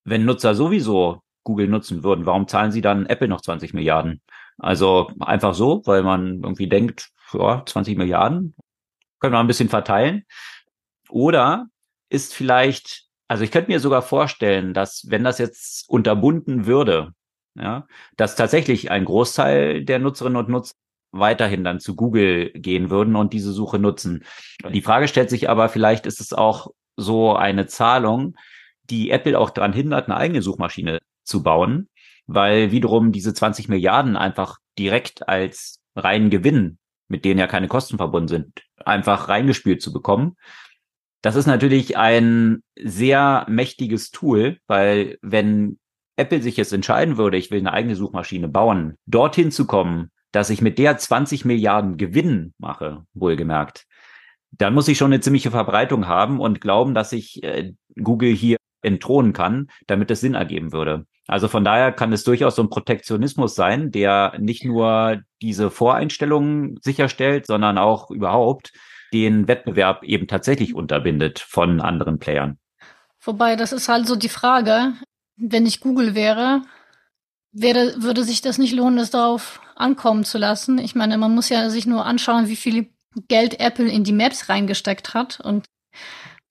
wenn 0.03 0.25
Nutzer 0.25 0.55
sowieso 0.55 1.21
Google 1.43 1.67
nutzen 1.67 2.03
würden, 2.03 2.25
warum 2.25 2.47
zahlen 2.47 2.71
sie 2.71 2.81
dann 2.81 3.05
Apple 3.05 3.27
noch 3.27 3.41
20 3.41 3.73
Milliarden? 3.73 4.21
Also 4.57 5.09
einfach 5.19 5.53
so, 5.53 5.81
weil 5.85 6.03
man 6.03 6.43
irgendwie 6.43 6.67
denkt, 6.67 7.09
ja, 7.33 7.63
20 7.65 7.97
Milliarden 7.97 8.55
können 9.19 9.33
wir 9.33 9.39
ein 9.39 9.47
bisschen 9.47 9.69
verteilen. 9.69 10.25
Oder 11.09 11.67
ist 12.09 12.33
vielleicht, 12.33 13.05
also 13.27 13.43
ich 13.43 13.51
könnte 13.51 13.71
mir 13.71 13.79
sogar 13.79 14.01
vorstellen, 14.01 14.73
dass 14.73 15.05
wenn 15.09 15.23
das 15.23 15.37
jetzt 15.37 15.89
unterbunden 15.89 16.65
würde, 16.65 17.13
ja, 17.55 17.87
dass 18.17 18.35
tatsächlich 18.35 18.91
ein 18.91 19.05
Großteil 19.05 19.83
der 19.83 19.99
Nutzerinnen 19.99 20.37
und 20.37 20.49
Nutzer 20.49 20.75
weiterhin 21.19 21.63
dann 21.63 21.79
zu 21.79 21.95
Google 21.95 22.51
gehen 22.51 22.89
würden 22.89 23.15
und 23.15 23.33
diese 23.33 23.51
Suche 23.51 23.79
nutzen. 23.79 24.23
Die 24.69 24.81
Frage 24.81 25.07
stellt 25.07 25.29
sich 25.29 25.49
aber, 25.49 25.69
vielleicht 25.69 26.05
ist 26.05 26.21
es 26.21 26.33
auch 26.33 26.71
so 26.95 27.35
eine 27.35 27.67
Zahlung, 27.67 28.35
die 28.89 29.11
Apple 29.11 29.37
auch 29.37 29.49
daran 29.49 29.73
hindert, 29.73 30.07
eine 30.07 30.17
eigene 30.17 30.41
Suchmaschine 30.41 30.99
zu 31.23 31.43
bauen, 31.43 31.89
weil 32.25 32.71
wiederum 32.71 33.11
diese 33.11 33.33
20 33.33 33.69
Milliarden 33.69 34.15
einfach 34.15 34.57
direkt 34.77 35.27
als 35.27 35.81
reinen 35.95 36.29
Gewinn, 36.29 36.77
mit 37.07 37.25
denen 37.25 37.39
ja 37.39 37.47
keine 37.47 37.67
Kosten 37.67 37.97
verbunden 37.97 38.27
sind, 38.27 38.63
einfach 38.85 39.29
reingespielt 39.29 39.81
zu 39.81 39.93
bekommen. 39.93 40.35
Das 41.21 41.35
ist 41.35 41.47
natürlich 41.47 41.97
ein 41.97 42.63
sehr 42.79 43.45
mächtiges 43.49 44.11
Tool, 44.11 44.59
weil 44.67 45.17
wenn 45.21 45.79
Apple 46.15 46.41
sich 46.41 46.57
jetzt 46.57 46.73
entscheiden 46.73 47.17
würde, 47.17 47.37
ich 47.37 47.51
will 47.51 47.59
eine 47.59 47.73
eigene 47.73 47.95
Suchmaschine 47.95 48.47
bauen, 48.47 48.95
dorthin 49.05 49.51
zu 49.51 49.67
kommen, 49.67 50.11
dass 50.31 50.49
ich 50.49 50.61
mit 50.61 50.77
der 50.77 50.97
20 50.97 51.45
Milliarden 51.45 51.97
Gewinn 51.97 52.53
mache, 52.57 53.05
wohlgemerkt, 53.13 53.85
dann 54.51 54.73
muss 54.73 54.87
ich 54.87 54.97
schon 54.97 55.11
eine 55.11 55.21
ziemliche 55.21 55.51
Verbreitung 55.51 56.07
haben 56.07 56.39
und 56.39 56.61
glauben, 56.61 56.93
dass 56.93 57.11
ich 57.11 57.43
äh, 57.43 57.73
Google 58.01 58.33
hier 58.33 58.57
entthronen 58.81 59.33
kann, 59.33 59.67
damit 59.87 60.11
es 60.11 60.21
Sinn 60.21 60.35
ergeben 60.35 60.71
würde. 60.71 61.05
Also 61.27 61.47
von 61.47 61.65
daher 61.65 61.91
kann 61.91 62.13
es 62.13 62.23
durchaus 62.23 62.55
so 62.55 62.63
ein 62.63 62.69
Protektionismus 62.69 63.55
sein, 63.55 63.91
der 63.91 64.33
nicht 64.39 64.63
nur 64.63 65.21
diese 65.41 65.69
Voreinstellungen 65.69 66.77
sicherstellt, 66.81 67.45
sondern 67.45 67.77
auch 67.77 68.09
überhaupt 68.11 68.71
den 69.13 69.47
Wettbewerb 69.47 70.03
eben 70.03 70.27
tatsächlich 70.27 70.73
unterbindet 70.73 71.39
von 71.39 71.81
anderen 71.81 72.19
Playern. 72.19 72.57
Wobei, 73.21 73.55
das 73.55 73.73
ist 73.73 73.89
halt 73.89 74.07
so 74.07 74.15
die 74.15 74.29
Frage, 74.29 74.93
wenn 75.35 75.65
ich 75.65 75.81
Google 75.81 76.15
wäre, 76.15 76.61
wäre, 77.61 78.01
würde 78.01 78.23
sich 78.23 78.41
das 78.41 78.57
nicht 78.57 78.73
lohnen, 78.73 78.97
das 78.97 79.09
darauf 79.09 79.61
ankommen 79.75 80.23
zu 80.23 80.37
lassen. 80.37 80.77
Ich 80.77 80.95
meine, 80.95 81.17
man 81.17 81.33
muss 81.33 81.49
ja 81.49 81.69
sich 81.69 81.85
nur 81.85 82.05
anschauen, 82.05 82.47
wie 82.47 82.55
viel 82.55 82.89
Geld 83.27 83.59
Apple 83.59 83.87
in 83.87 84.03
die 84.03 84.13
Maps 84.13 84.49
reingesteckt 84.49 85.13
hat 85.13 85.39
und 85.39 85.65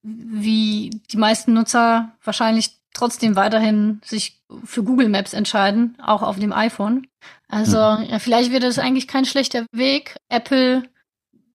wie 0.02 0.90
die 1.10 1.16
meisten 1.16 1.52
Nutzer 1.52 2.12
wahrscheinlich 2.22 2.78
trotzdem 2.94 3.36
weiterhin 3.36 4.00
sich 4.04 4.40
für 4.64 4.82
Google 4.82 5.08
Maps 5.08 5.32
entscheiden, 5.32 5.96
auch 6.02 6.22
auf 6.22 6.38
dem 6.38 6.52
iPhone. 6.52 7.06
Also 7.48 7.76
mhm. 7.76 8.10
ja, 8.10 8.18
vielleicht 8.18 8.50
wäre 8.50 8.60
das 8.60 8.78
eigentlich 8.78 9.08
kein 9.08 9.24
schlechter 9.24 9.66
Weg, 9.72 10.16
Apple 10.28 10.84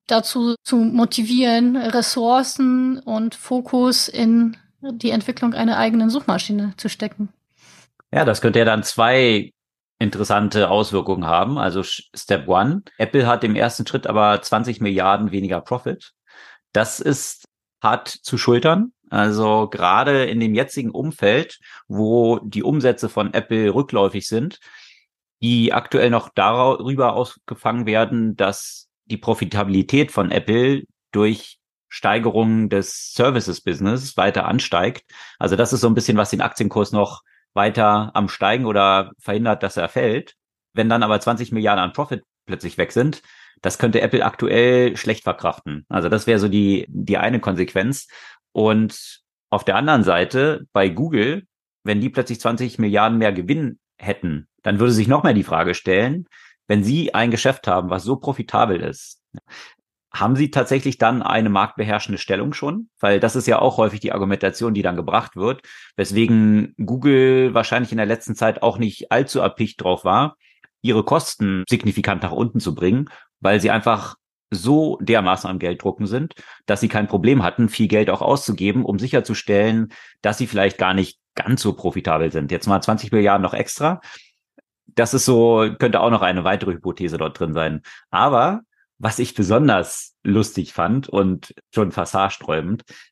dazu 0.07 0.55
zu 0.63 0.77
motivieren, 0.77 1.77
Ressourcen 1.77 2.99
und 2.99 3.33
Fokus 3.35 4.07
in 4.07 4.57
die 4.81 5.11
Entwicklung 5.11 5.53
einer 5.53 5.77
eigenen 5.77 6.09
Suchmaschine 6.09 6.73
zu 6.77 6.89
stecken. 6.89 7.29
Ja, 8.11 8.25
das 8.25 8.41
könnte 8.41 8.59
ja 8.59 8.65
dann 8.65 8.83
zwei 8.83 9.51
interessante 9.99 10.69
Auswirkungen 10.69 11.25
haben. 11.25 11.57
Also 11.57 11.83
Step 11.83 12.47
One, 12.47 12.83
Apple 12.97 13.27
hat 13.27 13.43
im 13.43 13.55
ersten 13.55 13.85
Schritt 13.85 14.07
aber 14.07 14.41
20 14.41 14.81
Milliarden 14.81 15.31
weniger 15.31 15.61
Profit. 15.61 16.13
Das 16.73 16.99
ist 16.99 17.45
hart 17.81 18.07
zu 18.09 18.37
schultern. 18.37 18.93
Also 19.09 19.67
gerade 19.69 20.25
in 20.25 20.39
dem 20.39 20.55
jetzigen 20.55 20.91
Umfeld, 20.91 21.59
wo 21.87 22.39
die 22.39 22.63
Umsätze 22.63 23.09
von 23.09 23.33
Apple 23.33 23.73
rückläufig 23.73 24.27
sind, 24.27 24.59
die 25.41 25.73
aktuell 25.73 26.09
noch 26.09 26.29
darüber 26.33 27.13
ausgefangen 27.13 27.85
werden, 27.85 28.35
dass 28.35 28.87
die 29.05 29.17
Profitabilität 29.17 30.11
von 30.11 30.31
Apple 30.31 30.83
durch 31.11 31.59
Steigerung 31.89 32.69
des 32.69 33.13
Services-Business 33.13 34.15
weiter 34.15 34.45
ansteigt. 34.45 35.03
Also 35.39 35.55
das 35.55 35.73
ist 35.73 35.81
so 35.81 35.87
ein 35.87 35.93
bisschen, 35.93 36.17
was 36.17 36.29
den 36.29 36.41
Aktienkurs 36.41 36.91
noch 36.93 37.21
weiter 37.53 38.11
am 38.13 38.29
Steigen 38.29 38.65
oder 38.65 39.11
verhindert, 39.19 39.63
dass 39.63 39.77
er 39.77 39.89
fällt. 39.89 40.35
Wenn 40.73 40.89
dann 40.89 41.03
aber 41.03 41.19
20 41.19 41.51
Milliarden 41.51 41.83
an 41.83 41.93
Profit 41.93 42.23
plötzlich 42.45 42.77
weg 42.77 42.91
sind, 42.91 43.21
das 43.61 43.77
könnte 43.77 44.01
Apple 44.01 44.25
aktuell 44.25 44.97
schlecht 44.97 45.23
verkraften. 45.23 45.85
Also 45.89 46.09
das 46.09 46.27
wäre 46.27 46.39
so 46.39 46.47
die, 46.47 46.85
die 46.89 47.17
eine 47.17 47.39
Konsequenz. 47.39 48.07
Und 48.51 49.21
auf 49.49 49.65
der 49.65 49.75
anderen 49.75 50.03
Seite 50.03 50.65
bei 50.73 50.89
Google, 50.89 51.45
wenn 51.83 52.01
die 52.01 52.09
plötzlich 52.09 52.39
20 52.39 52.79
Milliarden 52.79 53.17
mehr 53.17 53.33
Gewinn 53.33 53.79
hätten, 53.97 54.47
dann 54.63 54.79
würde 54.79 54.93
sich 54.93 55.07
noch 55.07 55.23
mehr 55.23 55.33
die 55.33 55.43
Frage 55.43 55.75
stellen, 55.75 56.27
wenn 56.67 56.83
sie 56.83 57.13
ein 57.13 57.31
Geschäft 57.31 57.67
haben, 57.67 57.89
was 57.89 58.03
so 58.03 58.15
profitabel 58.15 58.81
ist, 58.81 59.21
haben 60.13 60.35
Sie 60.35 60.51
tatsächlich 60.51 60.97
dann 60.97 61.21
eine 61.21 61.49
marktbeherrschende 61.49 62.17
Stellung 62.17 62.53
schon? 62.53 62.89
Weil 62.99 63.19
das 63.19 63.35
ist 63.35 63.47
ja 63.47 63.59
auch 63.59 63.77
häufig 63.77 64.01
die 64.01 64.11
Argumentation, 64.11 64.73
die 64.73 64.81
dann 64.81 64.95
gebracht 64.95 65.35
wird, 65.35 65.61
weswegen 65.95 66.75
Google 66.77 67.53
wahrscheinlich 67.53 67.91
in 67.91 67.97
der 67.97 68.05
letzten 68.05 68.35
Zeit 68.35 68.61
auch 68.61 68.77
nicht 68.77 69.11
allzu 69.11 69.39
erpicht 69.39 69.81
drauf 69.81 70.03
war, 70.03 70.35
ihre 70.81 71.03
Kosten 71.03 71.63
signifikant 71.69 72.23
nach 72.23 72.31
unten 72.31 72.59
zu 72.59 72.75
bringen 72.75 73.09
weil 73.41 73.59
sie 73.59 73.71
einfach 73.71 74.15
so 74.49 74.97
dermaßen 75.01 75.49
am 75.49 75.59
Gelddrucken 75.59 76.07
sind, 76.07 76.35
dass 76.65 76.81
sie 76.81 76.87
kein 76.87 77.07
Problem 77.07 77.43
hatten, 77.43 77.69
viel 77.69 77.87
Geld 77.87 78.09
auch 78.09 78.21
auszugeben, 78.21 78.85
um 78.85 78.99
sicherzustellen, 78.99 79.89
dass 80.21 80.37
sie 80.37 80.47
vielleicht 80.47 80.77
gar 80.77 80.93
nicht 80.93 81.19
ganz 81.35 81.61
so 81.61 81.73
profitabel 81.73 82.31
sind. 82.31 82.51
Jetzt 82.51 82.67
mal 82.67 82.81
20 82.81 83.11
Milliarden 83.11 83.41
noch 83.41 83.53
extra. 83.53 84.01
Das 84.87 85.13
ist 85.13 85.25
so, 85.25 85.69
könnte 85.79 86.01
auch 86.01 86.09
noch 86.09 86.21
eine 86.21 86.43
weitere 86.43 86.73
Hypothese 86.73 87.17
dort 87.17 87.39
drin 87.39 87.53
sein. 87.53 87.81
Aber 88.09 88.61
was 89.01 89.17
ich 89.17 89.33
besonders 89.33 90.15
lustig 90.23 90.73
fand 90.73 91.09
und 91.09 91.55
schon 91.73 91.91
fast 91.91 92.15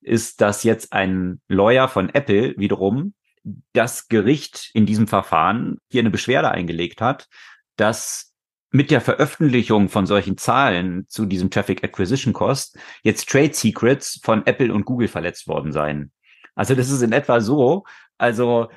ist, 0.01 0.39
dass 0.39 0.63
jetzt 0.63 0.93
ein 0.93 1.41
Lawyer 1.47 1.87
von 1.87 2.09
Apple 2.09 2.53
wiederum 2.57 3.15
das 3.73 4.07
Gericht 4.07 4.69
in 4.75 4.85
diesem 4.85 5.07
Verfahren 5.07 5.79
hier 5.89 6.01
eine 6.01 6.11
Beschwerde 6.11 6.51
eingelegt 6.51 7.01
hat, 7.01 7.27
dass 7.75 8.35
mit 8.69 8.91
der 8.91 9.01
Veröffentlichung 9.01 9.89
von 9.89 10.05
solchen 10.05 10.37
Zahlen 10.37 11.07
zu 11.07 11.25
diesem 11.25 11.49
Traffic 11.49 11.83
Acquisition 11.83 12.33
Cost 12.33 12.77
jetzt 13.01 13.27
Trade 13.27 13.53
Secrets 13.53 14.19
von 14.23 14.45
Apple 14.45 14.71
und 14.71 14.85
Google 14.85 15.07
verletzt 15.07 15.47
worden 15.47 15.71
seien. 15.71 16.11
Also 16.53 16.75
das 16.75 16.91
ist 16.91 17.01
in 17.01 17.13
etwa 17.13 17.41
so, 17.41 17.83
also 18.19 18.69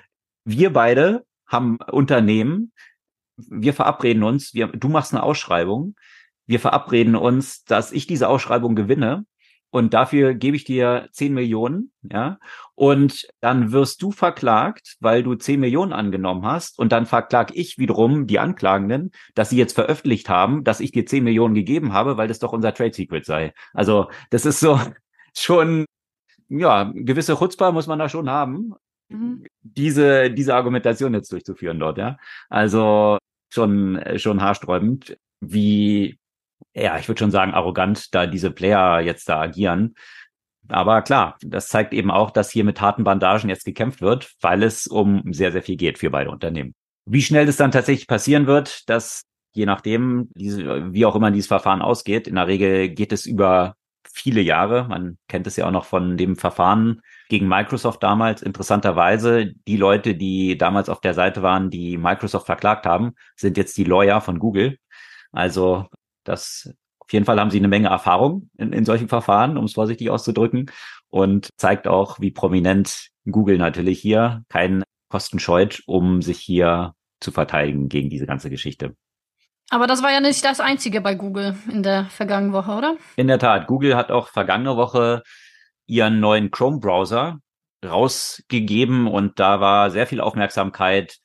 wir 0.46 0.72
beide 0.72 1.26
haben 1.46 1.76
Unternehmen, 1.76 2.72
wir 3.36 3.74
verabreden 3.74 4.22
uns, 4.22 4.54
wir, 4.54 4.68
du 4.68 4.88
machst 4.88 5.12
eine 5.12 5.22
Ausschreibung, 5.22 5.94
wir 6.46 6.60
verabreden 6.60 7.16
uns, 7.16 7.64
dass 7.64 7.92
ich 7.92 8.06
diese 8.06 8.28
Ausschreibung 8.28 8.74
gewinne 8.74 9.24
und 9.72 9.94
dafür 9.94 10.34
gebe 10.34 10.54
ich 10.54 10.64
dir 10.64 11.08
10 11.12 11.32
Millionen, 11.32 11.92
ja, 12.02 12.38
und 12.74 13.26
dann 13.40 13.72
wirst 13.72 14.02
du 14.02 14.12
verklagt, 14.12 14.96
weil 15.00 15.22
du 15.22 15.34
10 15.34 15.58
Millionen 15.58 15.94
angenommen 15.94 16.44
hast 16.44 16.78
und 16.78 16.92
dann 16.92 17.06
verklag 17.06 17.56
ich 17.56 17.78
wiederum 17.78 18.26
die 18.26 18.38
Anklagenden, 18.38 19.12
dass 19.34 19.48
sie 19.48 19.56
jetzt 19.56 19.72
veröffentlicht 19.72 20.28
haben, 20.28 20.62
dass 20.62 20.80
ich 20.80 20.92
dir 20.92 21.06
10 21.06 21.24
Millionen 21.24 21.54
gegeben 21.54 21.94
habe, 21.94 22.18
weil 22.18 22.28
das 22.28 22.38
doch 22.38 22.52
unser 22.52 22.74
Trade 22.74 22.92
Secret 22.92 23.24
sei. 23.24 23.54
Also 23.72 24.10
das 24.28 24.44
ist 24.44 24.60
so 24.60 24.78
schon, 25.34 25.86
ja, 26.50 26.92
gewisse 26.94 27.36
Chutzpah 27.36 27.72
muss 27.72 27.86
man 27.86 27.98
da 27.98 28.10
schon 28.10 28.28
haben, 28.28 28.74
mhm. 29.08 29.46
diese, 29.62 30.30
diese 30.30 30.54
Argumentation 30.54 31.14
jetzt 31.14 31.32
durchzuführen 31.32 31.80
dort, 31.80 31.96
ja. 31.96 32.18
Also 32.50 33.16
schon, 33.50 34.02
schon 34.16 34.42
haarsträubend, 34.42 35.16
wie 35.40 36.18
ja, 36.74 36.98
ich 36.98 37.08
würde 37.08 37.18
schon 37.18 37.30
sagen, 37.30 37.52
arrogant, 37.52 38.14
da 38.14 38.26
diese 38.26 38.50
Player 38.50 39.00
jetzt 39.00 39.28
da 39.28 39.40
agieren. 39.40 39.94
Aber 40.68 41.02
klar, 41.02 41.36
das 41.42 41.68
zeigt 41.68 41.92
eben 41.92 42.10
auch, 42.10 42.30
dass 42.30 42.50
hier 42.50 42.64
mit 42.64 42.80
harten 42.80 43.04
Bandagen 43.04 43.50
jetzt 43.50 43.64
gekämpft 43.64 44.00
wird, 44.00 44.32
weil 44.40 44.62
es 44.62 44.86
um 44.86 45.32
sehr, 45.32 45.52
sehr 45.52 45.62
viel 45.62 45.76
geht 45.76 45.98
für 45.98 46.10
beide 46.10 46.30
Unternehmen. 46.30 46.74
Wie 47.04 47.22
schnell 47.22 47.46
das 47.46 47.56
dann 47.56 47.72
tatsächlich 47.72 48.06
passieren 48.06 48.46
wird, 48.46 48.88
dass 48.88 49.24
je 49.54 49.66
nachdem, 49.66 50.30
diese, 50.34 50.92
wie 50.92 51.04
auch 51.04 51.16
immer 51.16 51.30
dieses 51.30 51.48
Verfahren 51.48 51.82
ausgeht, 51.82 52.26
in 52.26 52.36
der 52.36 52.46
Regel 52.46 52.88
geht 52.90 53.12
es 53.12 53.26
über 53.26 53.74
viele 54.10 54.40
Jahre. 54.40 54.86
Man 54.88 55.18
kennt 55.28 55.46
es 55.46 55.56
ja 55.56 55.66
auch 55.66 55.72
noch 55.72 55.84
von 55.84 56.16
dem 56.16 56.36
Verfahren 56.36 57.00
gegen 57.28 57.48
Microsoft 57.48 58.02
damals. 58.02 58.42
Interessanterweise, 58.42 59.52
die 59.66 59.76
Leute, 59.76 60.14
die 60.14 60.56
damals 60.56 60.88
auf 60.88 61.00
der 61.00 61.14
Seite 61.14 61.42
waren, 61.42 61.70
die 61.70 61.96
Microsoft 61.98 62.46
verklagt 62.46 62.86
haben, 62.86 63.12
sind 63.36 63.56
jetzt 63.56 63.76
die 63.76 63.84
Lawyer 63.84 64.20
von 64.20 64.38
Google. 64.38 64.78
Also 65.32 65.86
das 66.24 66.72
auf 66.98 67.12
jeden 67.12 67.26
Fall 67.26 67.38
haben 67.38 67.50
sie 67.50 67.58
eine 67.58 67.68
Menge 67.68 67.88
Erfahrung 67.88 68.48
in, 68.56 68.72
in 68.72 68.84
solchen 68.84 69.08
Verfahren, 69.08 69.58
um 69.58 69.64
es 69.64 69.74
vorsichtig 69.74 70.08
auszudrücken, 70.08 70.70
und 71.10 71.50
zeigt 71.56 71.86
auch, 71.86 72.20
wie 72.20 72.30
prominent 72.30 73.08
Google 73.30 73.58
natürlich 73.58 74.00
hier 74.00 74.44
keinen 74.48 74.82
Kosten 75.08 75.38
scheut, 75.38 75.82
um 75.86 76.22
sich 76.22 76.38
hier 76.38 76.94
zu 77.20 77.30
verteidigen 77.30 77.88
gegen 77.88 78.08
diese 78.08 78.26
ganze 78.26 78.50
Geschichte. 78.50 78.96
Aber 79.68 79.86
das 79.86 80.02
war 80.02 80.10
ja 80.10 80.20
nicht 80.20 80.44
das 80.44 80.60
Einzige 80.60 81.00
bei 81.00 81.14
Google 81.14 81.56
in 81.70 81.82
der 81.82 82.06
vergangenen 82.06 82.52
Woche, 82.52 82.72
oder? 82.72 82.96
In 83.16 83.26
der 83.26 83.38
Tat. 83.38 83.66
Google 83.66 83.96
hat 83.96 84.10
auch 84.10 84.28
vergangene 84.28 84.76
Woche 84.76 85.22
ihren 85.86 86.20
neuen 86.20 86.50
Chrome-Browser 86.50 87.38
rausgegeben 87.84 89.06
und 89.06 89.38
da 89.38 89.60
war 89.60 89.90
sehr 89.90 90.06
viel 90.06 90.20
Aufmerksamkeit 90.20 91.16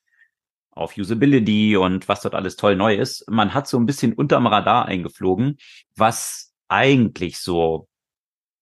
auf 0.77 0.97
Usability 0.97 1.77
und 1.77 2.07
was 2.07 2.21
dort 2.21 2.35
alles 2.35 2.55
toll 2.55 2.75
neu 2.75 2.95
ist. 2.95 3.29
Man 3.29 3.53
hat 3.53 3.67
so 3.67 3.77
ein 3.77 3.85
bisschen 3.85 4.13
unterm 4.13 4.47
Radar 4.47 4.85
eingeflogen, 4.85 5.57
was 5.95 6.53
eigentlich 6.67 7.39
so 7.39 7.87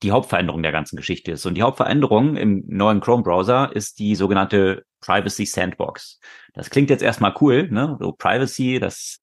die 0.03 0.11
Hauptveränderung 0.11 0.61
der 0.61 0.71
ganzen 0.71 0.97
Geschichte 0.97 1.31
ist. 1.31 1.45
Und 1.45 1.55
die 1.55 1.61
Hauptveränderung 1.61 2.35
im 2.35 2.63
neuen 2.67 2.99
Chrome-Browser 2.99 3.75
ist 3.75 3.99
die 3.99 4.15
sogenannte 4.15 4.85
Privacy 4.99 5.45
Sandbox. 5.45 6.19
Das 6.53 6.69
klingt 6.69 6.89
jetzt 6.89 7.03
erstmal 7.03 7.33
cool, 7.41 7.69
ne? 7.69 7.97
So 7.99 8.11
Privacy, 8.11 8.79
das 8.79 9.19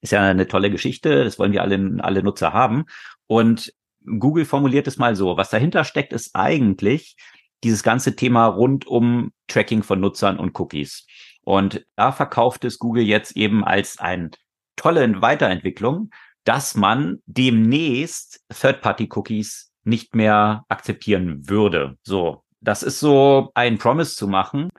ist 0.00 0.12
ja 0.12 0.22
eine 0.22 0.46
tolle 0.46 0.70
Geschichte, 0.70 1.24
das 1.24 1.38
wollen 1.38 1.52
wir 1.52 1.62
alle, 1.62 1.98
alle 2.00 2.22
Nutzer 2.22 2.52
haben. 2.52 2.84
Und 3.26 3.72
Google 4.04 4.44
formuliert 4.44 4.86
es 4.86 4.98
mal 4.98 5.14
so, 5.14 5.36
was 5.36 5.50
dahinter 5.50 5.84
steckt, 5.84 6.12
ist 6.12 6.34
eigentlich 6.34 7.16
dieses 7.62 7.82
ganze 7.82 8.16
Thema 8.16 8.46
rund 8.46 8.86
um 8.86 9.32
Tracking 9.46 9.82
von 9.82 10.00
Nutzern 10.00 10.38
und 10.38 10.58
Cookies. 10.58 11.06
Und 11.42 11.84
da 11.96 12.12
verkauft 12.12 12.64
es 12.64 12.78
Google 12.78 13.04
jetzt 13.04 13.36
eben 13.36 13.64
als 13.64 13.98
eine 13.98 14.30
tolle 14.76 15.20
Weiterentwicklung, 15.20 16.10
dass 16.44 16.74
man 16.74 17.18
demnächst 17.26 18.44
Third-Party-Cookies 18.48 19.72
nicht 19.84 20.14
mehr 20.14 20.64
akzeptieren 20.68 21.48
würde. 21.48 21.96
So, 22.02 22.44
das 22.60 22.82
ist 22.82 23.00
so 23.00 23.50
ein 23.54 23.78
Promise 23.78 24.14
zu 24.16 24.28
machen 24.28 24.70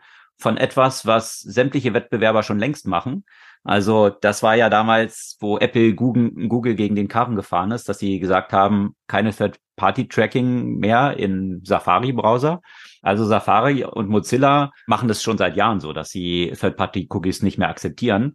von 0.41 0.57
etwas, 0.57 1.05
was 1.05 1.39
sämtliche 1.39 1.93
Wettbewerber 1.93 2.43
schon 2.43 2.59
längst 2.59 2.87
machen. 2.87 3.23
Also 3.63 4.09
das 4.09 4.41
war 4.41 4.55
ja 4.55 4.69
damals, 4.69 5.37
wo 5.39 5.59
Apple 5.59 5.93
Google, 5.93 6.31
Google 6.47 6.75
gegen 6.75 6.95
den 6.95 7.07
Karren 7.07 7.35
gefahren 7.35 7.71
ist, 7.71 7.87
dass 7.87 7.99
sie 7.99 8.19
gesagt 8.19 8.53
haben, 8.53 8.95
keine 9.07 9.31
Third-Party-Tracking 9.31 10.79
mehr 10.79 11.17
in 11.17 11.61
Safari-Browser. 11.63 12.61
Also 13.03 13.25
Safari 13.25 13.83
und 13.83 14.09
Mozilla 14.09 14.71
machen 14.87 15.07
das 15.07 15.21
schon 15.21 15.37
seit 15.37 15.55
Jahren 15.55 15.79
so, 15.79 15.93
dass 15.93 16.09
sie 16.09 16.53
Third-Party-Cookies 16.59 17.43
nicht 17.43 17.59
mehr 17.59 17.69
akzeptieren. 17.69 18.33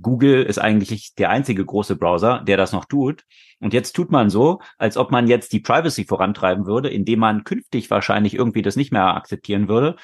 Google 0.00 0.42
ist 0.42 0.58
eigentlich 0.58 1.14
der 1.14 1.30
einzige 1.30 1.64
große 1.64 1.94
Browser, 1.94 2.42
der 2.44 2.56
das 2.56 2.72
noch 2.72 2.84
tut. 2.84 3.22
Und 3.60 3.72
jetzt 3.72 3.92
tut 3.92 4.10
man 4.10 4.28
so, 4.28 4.60
als 4.76 4.96
ob 4.96 5.12
man 5.12 5.28
jetzt 5.28 5.52
die 5.52 5.60
Privacy 5.60 6.04
vorantreiben 6.04 6.66
würde, 6.66 6.90
indem 6.90 7.20
man 7.20 7.44
künftig 7.44 7.90
wahrscheinlich 7.90 8.34
irgendwie 8.34 8.62
das 8.62 8.74
nicht 8.74 8.92
mehr 8.92 9.14
akzeptieren 9.14 9.68
würde 9.68 9.94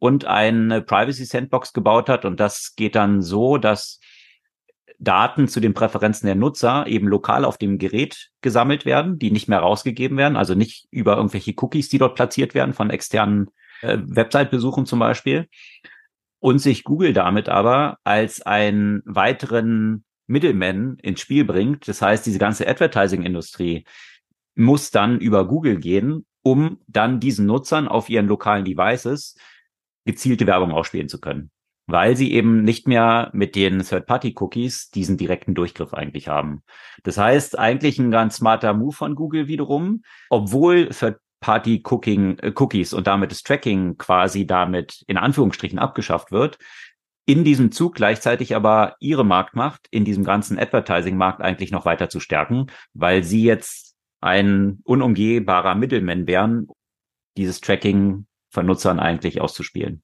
und 0.00 0.24
eine 0.24 0.80
Privacy 0.80 1.26
Sandbox 1.26 1.72
gebaut 1.72 2.08
hat. 2.08 2.24
Und 2.24 2.40
das 2.40 2.74
geht 2.74 2.96
dann 2.96 3.22
so, 3.22 3.58
dass 3.58 4.00
Daten 4.98 5.46
zu 5.46 5.60
den 5.60 5.74
Präferenzen 5.74 6.26
der 6.26 6.34
Nutzer 6.34 6.86
eben 6.86 7.06
lokal 7.06 7.44
auf 7.44 7.58
dem 7.58 7.78
Gerät 7.78 8.30
gesammelt 8.40 8.84
werden, 8.84 9.18
die 9.18 9.30
nicht 9.30 9.48
mehr 9.48 9.60
rausgegeben 9.60 10.16
werden, 10.16 10.36
also 10.36 10.54
nicht 10.54 10.88
über 10.90 11.16
irgendwelche 11.16 11.54
Cookies, 11.56 11.90
die 11.90 11.98
dort 11.98 12.16
platziert 12.16 12.54
werden 12.54 12.74
von 12.74 12.90
externen 12.90 13.50
äh, 13.82 13.98
Website-Besuchen 14.00 14.86
zum 14.86 14.98
Beispiel. 14.98 15.48
Und 16.38 16.58
sich 16.58 16.84
Google 16.84 17.12
damit 17.12 17.50
aber 17.50 17.98
als 18.02 18.40
einen 18.40 19.02
weiteren 19.04 20.04
Middleman 20.26 20.96
ins 21.02 21.20
Spiel 21.20 21.44
bringt. 21.44 21.86
Das 21.88 22.00
heißt, 22.00 22.24
diese 22.24 22.38
ganze 22.38 22.66
Advertising-Industrie 22.66 23.84
muss 24.54 24.90
dann 24.90 25.18
über 25.18 25.46
Google 25.46 25.78
gehen, 25.78 26.24
um 26.42 26.78
dann 26.86 27.20
diesen 27.20 27.44
Nutzern 27.44 27.86
auf 27.86 28.08
ihren 28.08 28.28
lokalen 28.28 28.64
Devices 28.64 29.36
gezielte 30.04 30.46
Werbung 30.46 30.72
ausspielen 30.72 31.08
zu 31.08 31.20
können 31.20 31.50
weil 31.90 32.16
sie 32.16 32.32
eben 32.32 32.62
nicht 32.62 32.86
mehr 32.86 33.30
mit 33.32 33.56
den 33.56 33.80
Third-Party-Cookies 33.80 34.90
diesen 34.90 35.16
direkten 35.16 35.54
Durchgriff 35.54 35.94
eigentlich 35.94 36.28
haben. 36.28 36.62
Das 37.02 37.18
heißt, 37.18 37.58
eigentlich 37.58 37.98
ein 37.98 38.10
ganz 38.10 38.36
smarter 38.36 38.74
Move 38.74 38.94
von 38.94 39.14
Google 39.14 39.48
wiederum, 39.48 40.02
obwohl 40.28 40.88
Third-Party-Cookies 40.88 42.92
äh, 42.92 42.96
und 42.96 43.06
damit 43.06 43.30
das 43.30 43.42
Tracking 43.42 43.98
quasi 43.98 44.46
damit 44.46 45.02
in 45.06 45.16
Anführungsstrichen 45.16 45.78
abgeschafft 45.78 46.32
wird, 46.32 46.58
in 47.26 47.44
diesem 47.44 47.70
Zug 47.70 47.94
gleichzeitig 47.94 48.56
aber 48.56 48.96
ihre 48.98 49.24
Marktmacht 49.24 49.86
in 49.90 50.04
diesem 50.04 50.24
ganzen 50.24 50.58
Advertising-Markt 50.58 51.40
eigentlich 51.40 51.70
noch 51.70 51.84
weiter 51.84 52.08
zu 52.08 52.20
stärken, 52.20 52.66
weil 52.92 53.22
sie 53.22 53.44
jetzt 53.44 53.94
ein 54.20 54.80
unumgehbarer 54.84 55.74
Mittelmann 55.74 56.26
wären, 56.26 56.68
dieses 57.36 57.60
Tracking 57.60 58.26
von 58.50 58.66
Nutzern 58.66 59.00
eigentlich 59.00 59.40
auszuspielen 59.40 60.02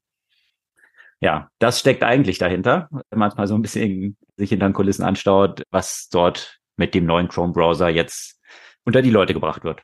ja, 1.21 1.51
das 1.59 1.81
steckt 1.81 2.03
eigentlich 2.03 2.39
dahinter, 2.39 2.89
wenn 3.11 3.19
man 3.19 3.31
es 3.31 3.37
mal 3.37 3.47
so 3.47 3.55
ein 3.55 3.63
bisschen 3.63 4.17
sich 4.37 4.51
hinter 4.51 4.69
den 4.69 4.75
Kulissen 4.75 5.05
anstaut, 5.05 5.63
was 5.71 6.09
dort 6.11 6.59
mit 6.77 6.95
dem 6.95 7.07
neuen 7.07 7.29
Chrome-Browser 7.29 7.89
jetzt 7.89 8.41
unter 8.85 9.03
die 9.03 9.11
Leute 9.11 9.33
gebracht 9.33 9.65
wird. 9.65 9.83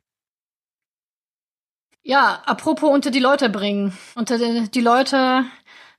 Ja, 2.02 2.42
apropos 2.44 2.90
unter 2.90 3.10
die 3.10 3.20
Leute 3.20 3.48
bringen. 3.48 3.96
Unter 4.14 4.36
die, 4.36 4.70
die 4.70 4.80
Leute 4.80 5.44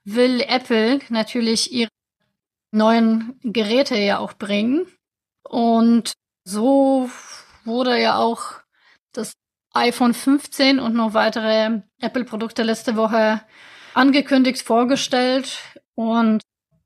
will 0.03 0.41
Apple 0.41 0.99
natürlich 1.09 1.71
ihre 1.71 1.89
neuen 2.71 3.39
Geräte 3.41 3.97
ja 3.97 4.19
auch 4.19 4.33
bringen. 4.33 4.85
Und 5.43 6.13
so 6.43 7.09
wurde 7.63 7.99
ja 7.99 8.17
auch 8.17 8.61
das 9.13 9.33
iPhone 9.73 10.13
15 10.13 10.79
und 10.79 10.95
noch 10.95 11.13
weitere 11.13 11.81
Apple-Produkte 11.99 12.63
letzte 12.63 12.95
Woche 12.95 13.41
angekündigt, 13.93 14.61
vorgestellt 14.61 15.59
und 15.95 16.41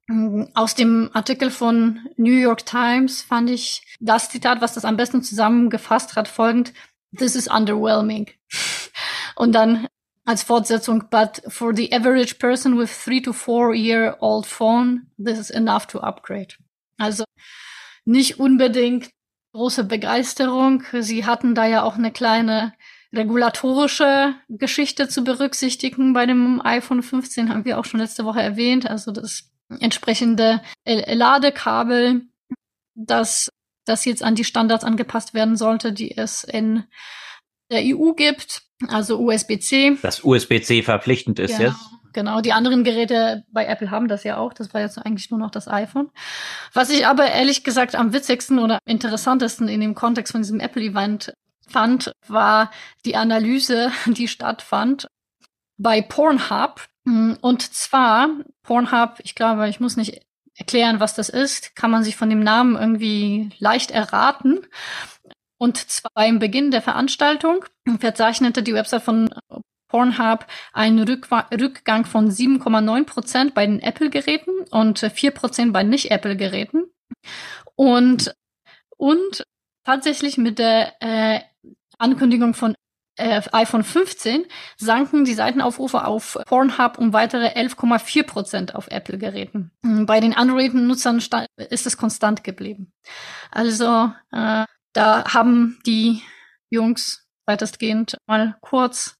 mm, 0.07 0.43
aus 0.53 0.75
dem 0.75 1.09
Artikel 1.13 1.51
von 1.51 1.99
New 2.17 2.33
York 2.33 2.65
Times 2.65 3.21
fand 3.21 3.49
ich 3.49 3.83
das 3.99 4.29
Zitat, 4.29 4.61
was 4.61 4.73
das 4.73 4.85
am 4.85 4.97
besten 4.97 5.21
zusammengefasst 5.21 6.15
hat, 6.15 6.27
folgend, 6.27 6.73
This 7.17 7.35
is 7.35 7.47
underwhelming. 7.47 8.27
Und 9.35 9.53
dann 9.53 9.87
als 10.25 10.43
Fortsetzung, 10.43 11.09
but 11.09 11.41
for 11.47 11.73
the 11.73 11.93
average 11.93 12.35
person 12.37 12.77
with 12.77 12.91
three 12.91 13.21
to 13.21 13.31
four 13.31 13.73
year 13.73 14.17
old 14.19 14.45
phone, 14.45 15.07
this 15.17 15.39
is 15.39 15.49
enough 15.49 15.87
to 15.87 15.99
upgrade. 15.99 16.55
Also 16.97 17.23
nicht 18.03 18.39
unbedingt 18.39 19.09
große 19.53 19.83
Begeisterung. 19.83 20.83
Sie 20.99 21.25
hatten 21.25 21.55
da 21.55 21.65
ja 21.65 21.83
auch 21.83 21.95
eine 21.95 22.11
kleine 22.11 22.73
regulatorische 23.13 24.35
Geschichte 24.49 25.07
zu 25.07 25.23
berücksichtigen 25.23 26.13
bei 26.13 26.25
dem 26.25 26.61
iPhone 26.63 27.03
15, 27.03 27.49
haben 27.49 27.65
wir 27.65 27.79
auch 27.79 27.85
schon 27.85 27.99
letzte 27.99 28.25
Woche 28.25 28.41
erwähnt. 28.41 28.89
Also 28.89 29.11
das 29.11 29.49
entsprechende 29.79 30.61
Ladekabel, 30.85 32.23
das, 32.95 33.49
das 33.85 34.05
jetzt 34.05 34.23
an 34.23 34.35
die 34.35 34.43
Standards 34.43 34.83
angepasst 34.83 35.33
werden 35.33 35.55
sollte, 35.55 35.93
die 35.93 36.17
es 36.17 36.43
in 36.43 36.83
der 37.71 37.81
EU 37.83 38.13
gibt, 38.13 38.63
also 38.87 39.19
USB-C. 39.19 39.97
Das 40.01 40.23
USB-C 40.23 40.83
verpflichtend 40.83 41.39
ist 41.39 41.57
genau, 41.57 41.71
jetzt. 41.71 41.79
Genau, 42.17 42.41
die 42.41 42.51
anderen 42.51 42.83
Geräte 42.83 43.45
bei 43.51 43.67
Apple 43.67 43.91
haben 43.91 44.07
das 44.07 44.23
ja 44.23 44.37
auch. 44.37 44.51
Das 44.51 44.73
war 44.73 44.81
jetzt 44.81 44.97
eigentlich 44.97 45.29
nur 45.29 45.39
noch 45.39 45.51
das 45.51 45.67
iPhone. 45.67 46.09
Was 46.73 46.89
ich 46.89 47.05
aber 47.05 47.27
ehrlich 47.29 47.63
gesagt 47.63 47.93
am 47.93 48.11
witzigsten 48.11 48.57
oder 48.57 48.79
interessantesten 48.85 49.67
in 49.67 49.81
dem 49.81 49.93
Kontext 49.93 50.31
von 50.31 50.41
diesem 50.41 50.59
Apple-Event 50.59 51.35
fand, 51.67 52.11
war 52.27 52.71
die 53.05 53.15
Analyse, 53.15 53.91
die 54.07 54.27
stattfand 54.27 55.07
bei 55.77 56.01
Pornhub. 56.01 56.87
Und 57.05 57.61
zwar 57.61 58.29
Pornhub, 58.63 59.19
ich 59.19 59.35
glaube, 59.35 59.69
ich 59.69 59.79
muss 59.79 59.95
nicht 59.95 60.19
erklären, 60.55 60.99
was 60.99 61.13
das 61.13 61.29
ist, 61.29 61.75
kann 61.75 61.91
man 61.91 62.03
sich 62.03 62.15
von 62.15 62.31
dem 62.31 62.39
Namen 62.39 62.77
irgendwie 62.77 63.51
leicht 63.59 63.91
erraten. 63.91 64.65
Und 65.59 65.77
zwar 65.77 66.25
im 66.25 66.39
Beginn 66.39 66.71
der 66.71 66.81
Veranstaltung 66.81 67.63
verzeichnete 67.99 68.63
die 68.63 68.73
Website 68.73 69.03
von 69.03 69.29
Pornhub 69.87 70.45
einen 70.73 70.99
Rückwa 71.07 71.47
Rückgang 71.51 72.05
von 72.05 72.29
7,9 72.29 73.05
Prozent 73.05 73.53
bei 73.53 73.65
den 73.65 73.79
Apple-Geräten 73.79 74.65
und 74.71 74.99
4 74.99 75.31
Prozent 75.31 75.73
bei 75.73 75.83
Nicht-Apple-Geräten. 75.83 76.85
Und, 77.75 78.33
und 78.97 79.45
tatsächlich 79.83 80.37
mit 80.37 80.59
der 80.59 80.93
äh, 81.01 81.41
Ankündigung 81.97 82.53
von 82.53 82.75
äh, 83.17 83.41
iPhone 83.51 83.83
15 83.83 84.45
sanken 84.77 85.25
die 85.25 85.33
Seitenaufrufe 85.33 86.05
auf 86.05 86.37
Pornhub 86.45 86.97
um 86.97 87.13
weitere 87.13 87.47
11,4 87.47 88.23
Prozent 88.23 88.75
auf 88.75 88.87
Apple-Geräten. 88.89 89.71
Bei 89.81 90.19
den 90.19 90.35
Android-Nutzern 90.35 91.21
ist 91.69 91.85
es 91.85 91.97
konstant 91.97 92.43
geblieben. 92.43 92.91
Also 93.51 94.11
äh, 94.31 94.65
da 94.93 95.33
haben 95.33 95.79
die 95.85 96.21
Jungs 96.69 97.27
weitestgehend 97.45 98.17
mal 98.27 98.57
kurz 98.61 99.17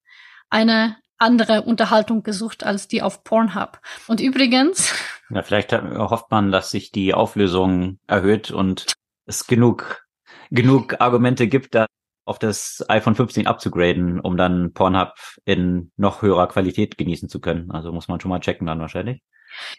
eine 0.50 0.96
andere 1.18 1.62
Unterhaltung 1.62 2.22
gesucht 2.22 2.64
als 2.64 2.88
die 2.88 3.02
auf 3.02 3.24
Pornhub. 3.24 3.80
Und 4.06 4.20
übrigens. 4.20 4.94
Ja, 5.30 5.42
vielleicht 5.42 5.74
hofft 5.74 6.30
man, 6.30 6.52
dass 6.52 6.70
sich 6.70 6.90
die 6.90 7.12
Auflösung 7.12 7.98
erhöht 8.06 8.50
und 8.50 8.94
es 9.26 9.46
genug, 9.46 10.06
genug 10.50 11.02
Argumente 11.02 11.48
gibt, 11.48 11.74
da 11.74 11.84
auf 12.24 12.38
das 12.38 12.82
iPhone 12.88 13.14
15 13.14 13.46
abzugraden, 13.46 14.20
um 14.20 14.38
dann 14.38 14.72
Pornhub 14.72 15.12
in 15.44 15.92
noch 15.98 16.22
höherer 16.22 16.48
Qualität 16.48 16.96
genießen 16.96 17.28
zu 17.28 17.40
können. 17.40 17.70
Also 17.70 17.92
muss 17.92 18.08
man 18.08 18.20
schon 18.20 18.30
mal 18.30 18.40
checken 18.40 18.66
dann 18.66 18.80
wahrscheinlich. 18.80 19.20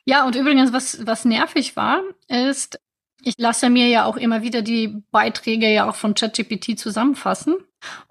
Ja, 0.06 0.26
und 0.26 0.36
übrigens, 0.36 0.74
was, 0.74 1.06
was 1.06 1.26
nervig 1.26 1.76
war, 1.76 2.02
ist, 2.28 2.80
ich 3.24 3.34
lasse 3.38 3.70
mir 3.70 3.88
ja 3.88 4.06
auch 4.06 4.18
immer 4.18 4.42
wieder 4.42 4.62
die 4.62 5.04
Beiträge 5.12 5.68
ja 5.72 5.90
auch 5.90 5.96
von 5.96 6.14
ChatGPT 6.14 6.78
zusammenfassen. 6.78 7.56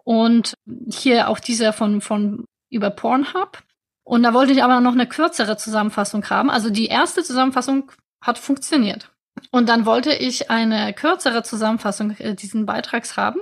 Und 0.05 0.55
hier 0.91 1.29
auch 1.29 1.39
dieser 1.39 1.73
von, 1.73 2.01
von 2.01 2.45
über 2.71 2.91
Pornhub. 2.91 3.63
Und 4.05 4.23
da 4.23 4.33
wollte 4.33 4.53
ich 4.53 4.63
aber 4.63 4.81
noch 4.81 4.93
eine 4.93 5.07
kürzere 5.07 5.57
Zusammenfassung 5.57 6.25
haben. 6.31 6.51
Also 6.51 6.71
die 6.71 6.87
erste 6.87 7.23
Zusammenfassung 7.23 7.93
hat 8.25 8.39
funktioniert. 8.39 9.11
Und 9.51 9.69
dann 9.69 9.87
wollte 9.87 10.13
ich 10.13 10.51
eine 10.51 10.93
kürzere 10.95 11.43
Zusammenfassung 11.43 12.13
äh, 12.19 12.35
diesen 12.35 12.67
Beitrags 12.67 13.17
haben. 13.17 13.41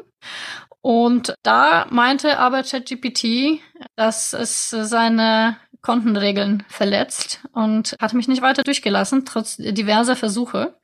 Und 0.81 1.35
da 1.43 1.87
meinte 1.91 2.39
aber 2.39 2.63
ChatGPT, 2.63 3.61
dass 3.97 4.33
es 4.33 4.71
seine 4.71 5.57
Kontenregeln 5.83 6.65
verletzt 6.69 7.41
und 7.53 7.97
hat 8.01 8.13
mich 8.13 8.29
nicht 8.29 8.43
weiter 8.43 8.63
durchgelassen, 8.63 9.25
trotz 9.25 9.57
diverser 9.57 10.17
Versuche. 10.17 10.77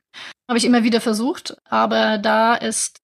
Habe 0.49 0.57
ich 0.57 0.65
immer 0.65 0.83
wieder 0.83 1.01
versucht, 1.01 1.55
aber 1.69 2.17
da 2.17 2.55
ist 2.55 2.99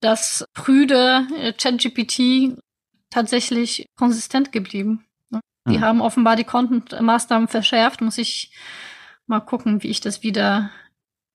das 0.00 0.44
prüde 0.54 1.26
äh, 1.36 1.52
ChatGPT 1.52 2.58
tatsächlich 3.10 3.86
konsistent 3.96 4.52
geblieben. 4.52 5.04
Ne? 5.30 5.40
Die 5.66 5.76
hm. 5.76 5.80
haben 5.80 6.00
offenbar 6.00 6.36
die 6.36 6.44
Content-Maßnahmen 6.44 7.48
verschärft. 7.48 8.00
Muss 8.00 8.18
ich 8.18 8.52
mal 9.26 9.40
gucken, 9.40 9.82
wie 9.82 9.88
ich 9.88 10.00
das 10.00 10.22
wieder. 10.22 10.70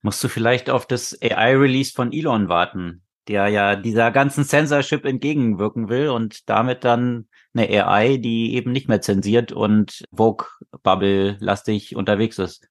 Musst 0.02 0.24
du 0.24 0.28
vielleicht 0.28 0.70
auf 0.70 0.86
das 0.86 1.18
AI-Release 1.22 1.94
von 1.94 2.12
Elon 2.12 2.50
warten, 2.50 3.04
der 3.28 3.48
ja 3.50 3.76
dieser 3.76 4.12
ganzen 4.12 4.44
Censorship 4.44 5.06
entgegenwirken 5.06 5.90
will 5.90 6.10
und 6.10 6.50
damit 6.50 6.84
dann 6.84 7.28
eine 7.54 7.68
AI, 7.68 8.18
die 8.18 8.56
eben 8.56 8.72
nicht 8.72 8.88
mehr 8.88 9.02
zensiert 9.02 9.52
und 9.52 10.04
Vogue-Bubble-lastig 10.16 11.96
unterwegs 11.96 12.40
ist. 12.40 12.68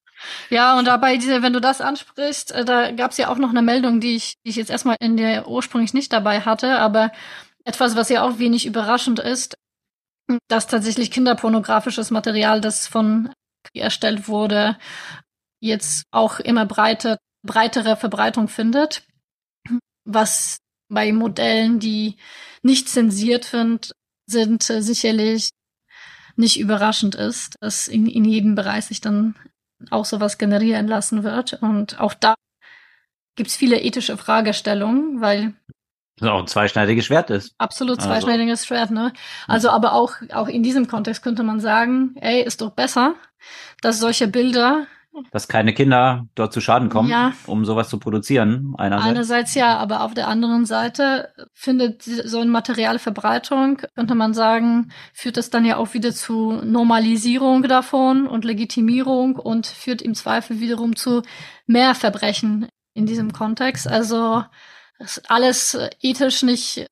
Ja, 0.49 0.77
und 0.77 0.85
dabei, 0.85 1.17
diese, 1.17 1.41
wenn 1.41 1.53
du 1.53 1.61
das 1.61 1.81
ansprichst, 1.81 2.51
äh, 2.51 2.65
da 2.65 2.91
gab 2.91 3.11
es 3.11 3.17
ja 3.17 3.29
auch 3.29 3.37
noch 3.37 3.49
eine 3.49 3.61
Meldung, 3.61 3.99
die 3.99 4.15
ich, 4.15 4.35
die 4.45 4.49
ich 4.49 4.55
jetzt 4.55 4.69
erstmal 4.69 4.97
in 4.99 5.17
der 5.17 5.47
ursprünglich 5.47 5.93
nicht 5.93 6.13
dabei 6.13 6.41
hatte, 6.41 6.79
aber 6.79 7.11
etwas, 7.65 7.95
was 7.95 8.09
ja 8.09 8.23
auch 8.23 8.39
wenig 8.39 8.65
überraschend 8.65 9.19
ist, 9.19 9.55
dass 10.47 10.67
tatsächlich 10.67 11.11
kinderpornografisches 11.11 12.11
Material, 12.11 12.61
das 12.61 12.87
von 12.87 13.33
erstellt 13.73 14.27
wurde, 14.27 14.77
jetzt 15.59 16.03
auch 16.11 16.39
immer 16.39 16.65
breite, 16.65 17.17
breitere 17.45 17.95
Verbreitung 17.95 18.47
findet, 18.47 19.03
was 20.05 20.57
bei 20.89 21.13
Modellen, 21.13 21.79
die 21.79 22.17
nicht 22.63 22.89
zensiert 22.89 23.45
sind, 23.45 23.93
sind 24.27 24.69
äh, 24.69 24.81
sicherlich 24.81 25.49
nicht 26.35 26.59
überraschend 26.59 27.15
ist, 27.15 27.55
dass 27.61 27.87
in, 27.87 28.07
in 28.07 28.25
jedem 28.25 28.55
Bereich 28.55 28.85
sich 28.85 29.01
dann 29.01 29.35
auch 29.89 30.05
sowas 30.05 30.37
generieren 30.37 30.87
lassen 30.87 31.23
wird. 31.23 31.53
Und 31.61 31.99
auch 31.99 32.13
da 32.13 32.35
gibt 33.35 33.49
es 33.49 33.55
viele 33.55 33.81
ethische 33.81 34.17
Fragestellungen, 34.17 35.21
weil 35.21 35.53
das 36.21 36.29
auch 36.29 36.39
ein 36.39 36.47
zweischneidiges 36.47 37.05
Schwert 37.05 37.31
ist. 37.31 37.55
Absolut 37.57 37.97
also. 37.97 38.09
zweischneidiges 38.09 38.61
also. 38.61 38.67
Schwert, 38.67 38.91
ne? 38.91 39.11
Also, 39.47 39.69
aber 39.71 39.93
auch, 39.93 40.13
auch 40.33 40.47
in 40.47 40.61
diesem 40.61 40.87
Kontext 40.87 41.23
könnte 41.23 41.41
man 41.41 41.59
sagen, 41.59 42.15
ey, 42.21 42.41
ist 42.43 42.61
doch 42.61 42.71
besser, 42.71 43.15
dass 43.81 43.99
solche 43.99 44.27
Bilder 44.27 44.85
dass 45.31 45.47
keine 45.47 45.73
Kinder 45.73 46.27
dort 46.35 46.53
zu 46.53 46.61
Schaden 46.61 46.89
kommen, 46.89 47.09
ja. 47.09 47.33
um 47.45 47.65
sowas 47.65 47.89
zu 47.89 47.99
produzieren. 47.99 48.73
Einerseits. 48.77 49.09
einerseits 49.09 49.55
ja, 49.55 49.77
aber 49.77 50.03
auf 50.03 50.13
der 50.13 50.27
anderen 50.27 50.65
Seite 50.65 51.33
findet 51.53 52.03
so 52.03 52.39
ein 52.39 52.49
Material 52.49 52.99
Verbreitung, 52.99 53.81
könnte 53.95 54.15
man 54.15 54.33
sagen, 54.33 54.91
führt 55.13 55.37
das 55.37 55.49
dann 55.49 55.65
ja 55.65 55.77
auch 55.77 55.93
wieder 55.93 56.13
zu 56.13 56.61
Normalisierung 56.63 57.63
davon 57.63 58.27
und 58.27 58.45
Legitimierung 58.45 59.35
und 59.35 59.67
führt 59.67 60.01
im 60.01 60.15
Zweifel 60.15 60.59
wiederum 60.59 60.95
zu 60.95 61.23
mehr 61.65 61.95
Verbrechen 61.95 62.67
in 62.93 63.05
diesem 63.05 63.33
Kontext. 63.33 63.87
Also 63.87 64.43
ist 64.99 65.29
alles 65.29 65.77
ethisch 66.01 66.43
nicht, 66.43 66.87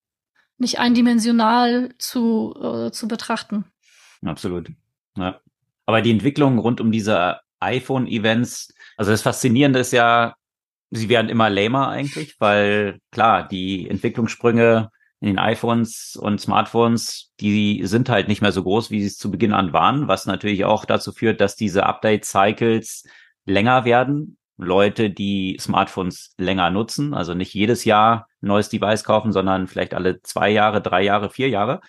nicht 0.58 0.80
eindimensional 0.80 1.94
zu, 1.98 2.56
äh, 2.62 2.92
zu 2.92 3.08
betrachten. 3.08 3.66
Absolut. 4.26 4.70
Ja. 5.16 5.40
Aber 5.86 6.02
die 6.02 6.12
Entwicklung 6.12 6.60
rund 6.60 6.82
um 6.82 6.92
diese 6.92 7.40
iPhone-Events, 7.60 8.74
also 8.98 9.12
das 9.12 9.22
Faszinierende 9.22 9.80
ist 9.80 9.92
ja, 9.92 10.36
sie 10.92 11.10
werden 11.10 11.30
immer 11.30 11.50
lamer 11.50 11.90
eigentlich, 11.90 12.36
weil 12.40 13.00
klar, 13.12 13.48
die 13.48 13.90
Entwicklungssprünge 13.90 14.90
in 15.22 15.28
den 15.28 15.40
iPhones 15.40 16.18
und 16.20 16.40
Smartphones, 16.40 17.32
die 17.40 17.82
sind 17.86 18.10
halt 18.10 18.28
nicht 18.28 18.42
mehr 18.42 18.54
so 18.54 18.64
groß, 18.64 18.90
wie 18.90 19.02
sie 19.02 19.08
es 19.08 19.18
zu 19.18 19.30
Beginn 19.30 19.54
an 19.54 19.74
waren, 19.74 20.08
was 20.08 20.26
natürlich 20.26 20.66
auch 20.66 20.86
dazu 20.86 21.12
führt, 21.12 21.42
dass 21.42 21.56
diese 21.56 21.86
Update-Cycles 21.86 23.06
länger 23.46 23.86
werden 23.86 24.38
Leute, 24.60 25.10
die 25.10 25.58
Smartphones 25.60 26.34
länger 26.38 26.70
nutzen, 26.70 27.14
also 27.14 27.34
nicht 27.34 27.54
jedes 27.54 27.86
Jahr 27.86 28.28
ein 28.42 28.48
neues 28.48 28.68
Device 28.70 29.06
kaufen, 29.06 29.32
sondern 29.32 29.68
vielleicht 29.68 29.94
alle 29.94 30.22
zwei 30.22 30.50
Jahre, 30.50 30.82
drei 30.82 31.02
Jahre, 31.02 31.30
vier 31.30 31.48
Jahre. 31.48 31.80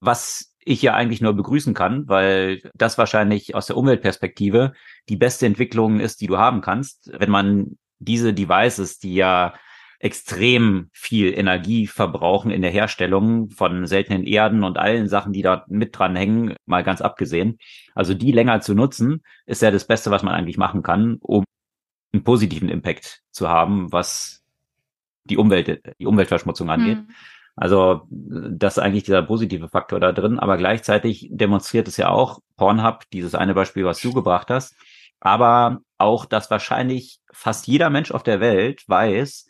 Was 0.00 0.49
ich 0.64 0.82
ja 0.82 0.94
eigentlich 0.94 1.20
nur 1.20 1.32
begrüßen 1.32 1.74
kann, 1.74 2.08
weil 2.08 2.60
das 2.74 2.98
wahrscheinlich 2.98 3.54
aus 3.54 3.66
der 3.66 3.76
Umweltperspektive 3.76 4.72
die 5.08 5.16
beste 5.16 5.46
Entwicklung 5.46 6.00
ist, 6.00 6.20
die 6.20 6.26
du 6.26 6.38
haben 6.38 6.60
kannst, 6.60 7.10
wenn 7.18 7.30
man 7.30 7.78
diese 7.98 8.34
Devices, 8.34 8.98
die 8.98 9.14
ja 9.14 9.54
extrem 9.98 10.88
viel 10.92 11.38
Energie 11.38 11.86
verbrauchen 11.86 12.50
in 12.50 12.62
der 12.62 12.70
Herstellung 12.70 13.50
von 13.50 13.86
seltenen 13.86 14.24
Erden 14.24 14.64
und 14.64 14.78
allen 14.78 15.08
Sachen, 15.08 15.34
die 15.34 15.42
da 15.42 15.64
mit 15.68 15.96
dran 15.96 16.16
hängen, 16.16 16.56
mal 16.64 16.82
ganz 16.82 17.02
abgesehen. 17.02 17.58
Also 17.94 18.14
die 18.14 18.32
länger 18.32 18.62
zu 18.62 18.74
nutzen, 18.74 19.22
ist 19.44 19.60
ja 19.60 19.70
das 19.70 19.86
Beste, 19.86 20.10
was 20.10 20.22
man 20.22 20.34
eigentlich 20.34 20.56
machen 20.56 20.82
kann, 20.82 21.18
um 21.20 21.44
einen 22.12 22.24
positiven 22.24 22.70
Impact 22.70 23.20
zu 23.30 23.48
haben, 23.50 23.92
was 23.92 24.42
die 25.24 25.36
Umwelt, 25.36 25.82
die 25.98 26.06
Umweltverschmutzung 26.06 26.70
angeht. 26.70 26.98
Mhm. 26.98 27.10
Also 27.56 28.06
das 28.10 28.76
ist 28.76 28.82
eigentlich 28.82 29.04
dieser 29.04 29.22
positive 29.22 29.68
Faktor 29.68 30.00
da 30.00 30.12
drin, 30.12 30.38
aber 30.38 30.56
gleichzeitig 30.56 31.28
demonstriert 31.30 31.88
es 31.88 31.96
ja 31.96 32.08
auch 32.08 32.40
Pornhub, 32.56 33.04
dieses 33.12 33.34
eine 33.34 33.54
Beispiel, 33.54 33.84
was 33.84 34.00
du 34.00 34.12
gebracht 34.12 34.48
hast, 34.50 34.74
aber 35.20 35.80
auch, 35.98 36.24
dass 36.24 36.50
wahrscheinlich 36.50 37.20
fast 37.32 37.66
jeder 37.66 37.90
Mensch 37.90 38.12
auf 38.12 38.22
der 38.22 38.40
Welt 38.40 38.84
weiß, 38.86 39.46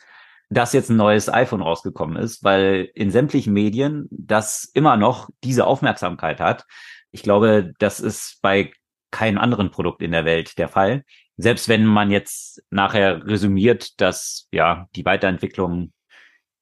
dass 0.49 0.73
jetzt 0.73 0.89
ein 0.89 0.97
neues 0.97 1.31
iPhone 1.33 1.61
rausgekommen 1.61 2.17
ist, 2.17 2.43
weil 2.43 2.89
in 2.93 3.11
sämtlichen 3.11 3.53
Medien 3.53 4.07
das 4.11 4.65
immer 4.73 4.97
noch 4.97 5.29
diese 5.43 5.65
Aufmerksamkeit 5.65 6.41
hat. 6.41 6.65
Ich 7.11 7.23
glaube, 7.23 7.71
das 7.79 8.01
ist 8.01 8.39
bei 8.41 8.73
keinem 9.11 9.37
anderen 9.37 9.71
Produkt 9.71 10.01
in 10.01 10.11
der 10.11 10.25
Welt 10.25 10.57
der 10.57 10.67
Fall 10.67 11.03
selbst 11.41 11.67
wenn 11.67 11.85
man 11.85 12.11
jetzt 12.11 12.61
nachher 12.69 13.25
resümiert, 13.25 13.99
dass 13.99 14.47
ja 14.51 14.87
die 14.95 15.05
Weiterentwicklung 15.05 15.91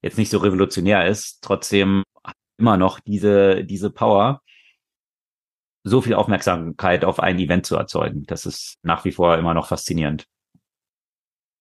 jetzt 0.02 0.18
nicht 0.18 0.30
so 0.30 0.38
revolutionär 0.38 1.06
ist, 1.06 1.42
trotzdem 1.42 2.02
immer 2.58 2.76
noch 2.76 3.00
diese, 3.00 3.64
diese 3.64 3.90
Power, 3.90 4.42
so 5.82 6.00
viel 6.02 6.14
Aufmerksamkeit 6.14 7.04
auf 7.04 7.20
ein 7.20 7.38
Event 7.38 7.66
zu 7.66 7.76
erzeugen. 7.76 8.24
Das 8.26 8.46
ist 8.46 8.78
nach 8.82 9.04
wie 9.04 9.12
vor 9.12 9.38
immer 9.38 9.54
noch 9.54 9.68
faszinierend. 9.68 10.26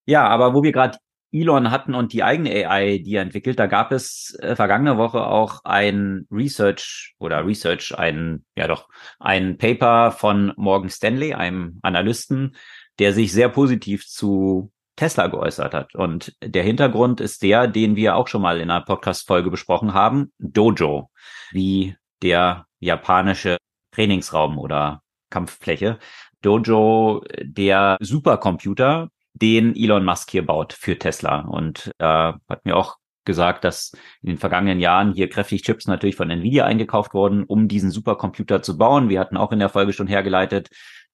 Ja, 0.05 0.27
aber 0.27 0.53
wo 0.53 0.63
wir 0.63 0.71
gerade 0.71 0.97
Elon 1.31 1.69
hatten 1.69 1.93
und 1.93 2.13
die 2.13 2.23
eigene 2.23 2.49
AI, 2.67 2.97
die 2.97 3.15
er 3.15 3.21
entwickelt, 3.21 3.59
da 3.59 3.67
gab 3.67 3.91
es 3.91 4.35
äh, 4.39 4.55
vergangene 4.55 4.97
Woche 4.97 5.25
auch 5.25 5.63
ein 5.63 6.27
Research 6.31 7.13
oder 7.19 7.45
Research, 7.45 7.97
ein, 7.97 8.43
ja 8.55 8.67
doch, 8.67 8.89
ein 9.19 9.57
Paper 9.57 10.11
von 10.11 10.53
Morgan 10.57 10.89
Stanley, 10.89 11.33
einem 11.33 11.79
Analysten, 11.83 12.55
der 12.97 13.13
sich 13.13 13.31
sehr 13.31 13.49
positiv 13.49 14.07
zu 14.07 14.71
Tesla 14.99 15.27
geäußert 15.27 15.73
hat. 15.73 15.95
Und 15.95 16.35
der 16.43 16.63
Hintergrund 16.63 17.21
ist 17.21 17.41
der, 17.41 17.67
den 17.67 17.95
wir 17.95 18.17
auch 18.17 18.27
schon 18.27 18.41
mal 18.41 18.59
in 18.59 18.69
einer 18.69 18.83
Podcast-Folge 18.83 19.49
besprochen 19.49 19.93
haben, 19.93 20.33
Dojo, 20.39 21.09
wie 21.51 21.95
der 22.21 22.65
japanische 22.79 23.55
Trainingsraum 23.91 24.57
oder 24.57 25.01
Kampffläche. 25.29 25.99
Dojo, 26.41 27.23
der 27.41 27.97
Supercomputer, 28.01 29.07
den 29.33 29.73
Elon 29.73 30.03
Musk 30.03 30.31
hier 30.31 30.45
baut 30.45 30.73
für 30.73 30.99
Tesla. 30.99 31.41
Und 31.41 31.93
äh, 31.99 32.03
hat 32.03 32.65
mir 32.65 32.75
auch 32.75 32.97
gesagt, 33.23 33.63
dass 33.63 33.93
in 34.21 34.27
den 34.27 34.37
vergangenen 34.37 34.81
Jahren 34.81 35.13
hier 35.13 35.29
kräftig 35.29 35.63
Chips 35.63 35.87
natürlich 35.87 36.17
von 36.17 36.29
Nvidia 36.29 36.65
eingekauft 36.65 37.13
wurden, 37.13 37.45
um 37.45 37.69
diesen 37.69 37.89
Supercomputer 37.89 38.61
zu 38.61 38.77
bauen. 38.77 39.07
Wir 39.07 39.21
hatten 39.21 39.37
auch 39.37 39.53
in 39.53 39.59
der 39.59 39.69
Folge 39.69 39.93
schon 39.93 40.07
hergeleitet, 40.07 40.69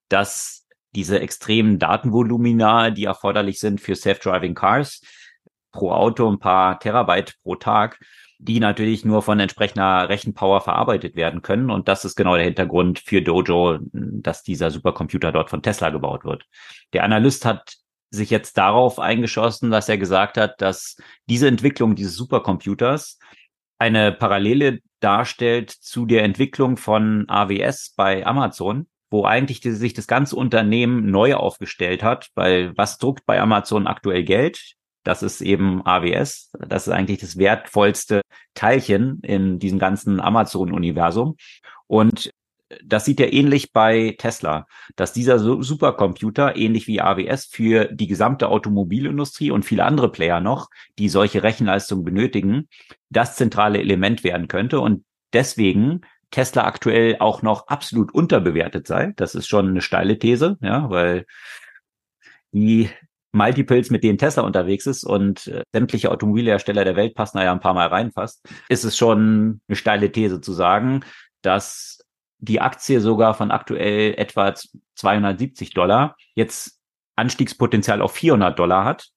dass 0.08 0.65
diese 0.94 1.20
extremen 1.20 1.78
Datenvolumina, 1.78 2.90
die 2.90 3.04
erforderlich 3.04 3.60
sind 3.60 3.80
für 3.80 3.94
Self-Driving 3.94 4.54
Cars, 4.54 5.02
pro 5.72 5.92
Auto 5.92 6.30
ein 6.30 6.38
paar 6.38 6.78
Terabyte 6.78 7.34
pro 7.42 7.56
Tag, 7.56 8.00
die 8.38 8.60
natürlich 8.60 9.04
nur 9.04 9.22
von 9.22 9.40
entsprechender 9.40 10.08
Rechenpower 10.08 10.60
verarbeitet 10.60 11.16
werden 11.16 11.42
können. 11.42 11.70
Und 11.70 11.88
das 11.88 12.04
ist 12.04 12.16
genau 12.16 12.34
der 12.34 12.44
Hintergrund 12.44 12.98
für 12.98 13.22
Dojo, 13.22 13.78
dass 13.92 14.42
dieser 14.42 14.70
Supercomputer 14.70 15.32
dort 15.32 15.50
von 15.50 15.62
Tesla 15.62 15.90
gebaut 15.90 16.24
wird. 16.24 16.44
Der 16.92 17.04
Analyst 17.04 17.44
hat 17.44 17.76
sich 18.10 18.30
jetzt 18.30 18.56
darauf 18.56 18.98
eingeschossen, 18.98 19.70
dass 19.70 19.88
er 19.88 19.98
gesagt 19.98 20.36
hat, 20.38 20.60
dass 20.60 20.96
diese 21.28 21.48
Entwicklung 21.48 21.94
dieses 21.94 22.14
Supercomputers 22.16 23.18
eine 23.78 24.12
Parallele 24.12 24.80
darstellt 25.00 25.70
zu 25.70 26.06
der 26.06 26.22
Entwicklung 26.22 26.76
von 26.76 27.24
AWS 27.28 27.94
bei 27.96 28.24
Amazon, 28.24 28.86
wo 29.10 29.24
eigentlich 29.24 29.60
die, 29.60 29.72
sich 29.72 29.94
das 29.94 30.06
ganze 30.06 30.36
Unternehmen 30.36 31.10
neu 31.10 31.34
aufgestellt 31.34 32.02
hat, 32.02 32.28
weil 32.34 32.76
was 32.76 32.98
druckt 32.98 33.26
bei 33.26 33.40
Amazon 33.40 33.86
aktuell 33.86 34.24
Geld? 34.24 34.74
Das 35.04 35.22
ist 35.22 35.40
eben 35.40 35.86
AWS. 35.86 36.50
Das 36.66 36.88
ist 36.88 36.92
eigentlich 36.92 37.20
das 37.20 37.38
wertvollste 37.38 38.22
Teilchen 38.54 39.20
in 39.22 39.60
diesem 39.60 39.78
ganzen 39.78 40.20
Amazon-Universum. 40.20 41.36
Und 41.86 42.32
das 42.84 43.04
sieht 43.04 43.20
ja 43.20 43.26
ähnlich 43.26 43.72
bei 43.72 44.16
Tesla, 44.18 44.66
dass 44.96 45.12
dieser 45.12 45.38
Supercomputer, 45.38 46.56
ähnlich 46.56 46.88
wie 46.88 47.00
AWS, 47.00 47.46
für 47.46 47.84
die 47.86 48.08
gesamte 48.08 48.48
Automobilindustrie 48.48 49.52
und 49.52 49.64
viele 49.64 49.84
andere 49.84 50.10
Player 50.10 50.40
noch, 50.40 50.68
die 50.98 51.08
solche 51.08 51.42
Rechenleistungen 51.42 52.04
benötigen, 52.04 52.68
das 53.08 53.36
zentrale 53.36 53.78
Element 53.78 54.24
werden 54.24 54.48
könnte. 54.48 54.80
Und 54.80 55.04
deswegen 55.32 56.00
Tesla 56.30 56.64
aktuell 56.64 57.16
auch 57.20 57.42
noch 57.42 57.68
absolut 57.68 58.12
unterbewertet 58.12 58.86
sei. 58.86 59.12
Das 59.16 59.34
ist 59.34 59.46
schon 59.48 59.68
eine 59.68 59.80
steile 59.80 60.18
These, 60.18 60.58
ja, 60.60 60.90
weil 60.90 61.26
die 62.52 62.90
Multiples, 63.32 63.90
mit 63.90 64.02
denen 64.02 64.18
Tesla 64.18 64.42
unterwegs 64.42 64.86
ist 64.86 65.04
und 65.04 65.46
äh, 65.48 65.62
sämtliche 65.72 66.10
Automobilhersteller 66.10 66.84
der 66.84 66.96
Welt 66.96 67.14
passen 67.14 67.38
da 67.38 67.44
ja 67.44 67.52
ein 67.52 67.60
paar 67.60 67.74
Mal 67.74 67.88
rein 67.88 68.10
fast, 68.10 68.48
ist 68.68 68.84
es 68.84 68.96
schon 68.96 69.60
eine 69.68 69.76
steile 69.76 70.10
These 70.10 70.40
zu 70.40 70.52
sagen, 70.52 71.04
dass 71.42 71.98
die 72.38 72.60
Aktie 72.60 73.00
sogar 73.00 73.34
von 73.34 73.50
aktuell 73.50 74.14
etwa 74.16 74.54
270 74.94 75.74
Dollar 75.74 76.16
jetzt 76.34 76.80
Anstiegspotenzial 77.16 78.02
auf 78.02 78.12
400 78.12 78.58
Dollar 78.58 78.84
hat, 78.84 79.08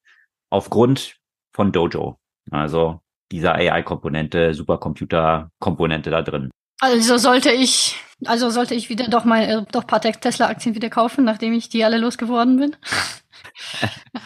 aufgrund 0.49 1.17
von 1.53 1.71
Dojo. 1.71 2.19
Also 2.51 3.01
dieser 3.31 3.55
AI-Komponente, 3.55 4.53
Supercomputer-Komponente 4.53 6.09
da 6.09 6.21
drin. 6.21 6.49
Also 6.79 7.17
sollte 7.17 7.51
ich, 7.51 7.97
also 8.25 8.49
sollte 8.49 8.75
ich 8.75 8.89
wieder 8.89 9.07
doch 9.07 9.25
mal, 9.25 9.43
äh, 9.43 9.65
doch 9.71 9.85
paar 9.85 10.01
Tesla-Aktien 10.01 10.75
wieder 10.75 10.89
kaufen, 10.89 11.25
nachdem 11.25 11.53
ich 11.53 11.69
die 11.69 11.83
alle 11.83 11.97
losgeworden 11.97 12.57
bin? 12.57 12.75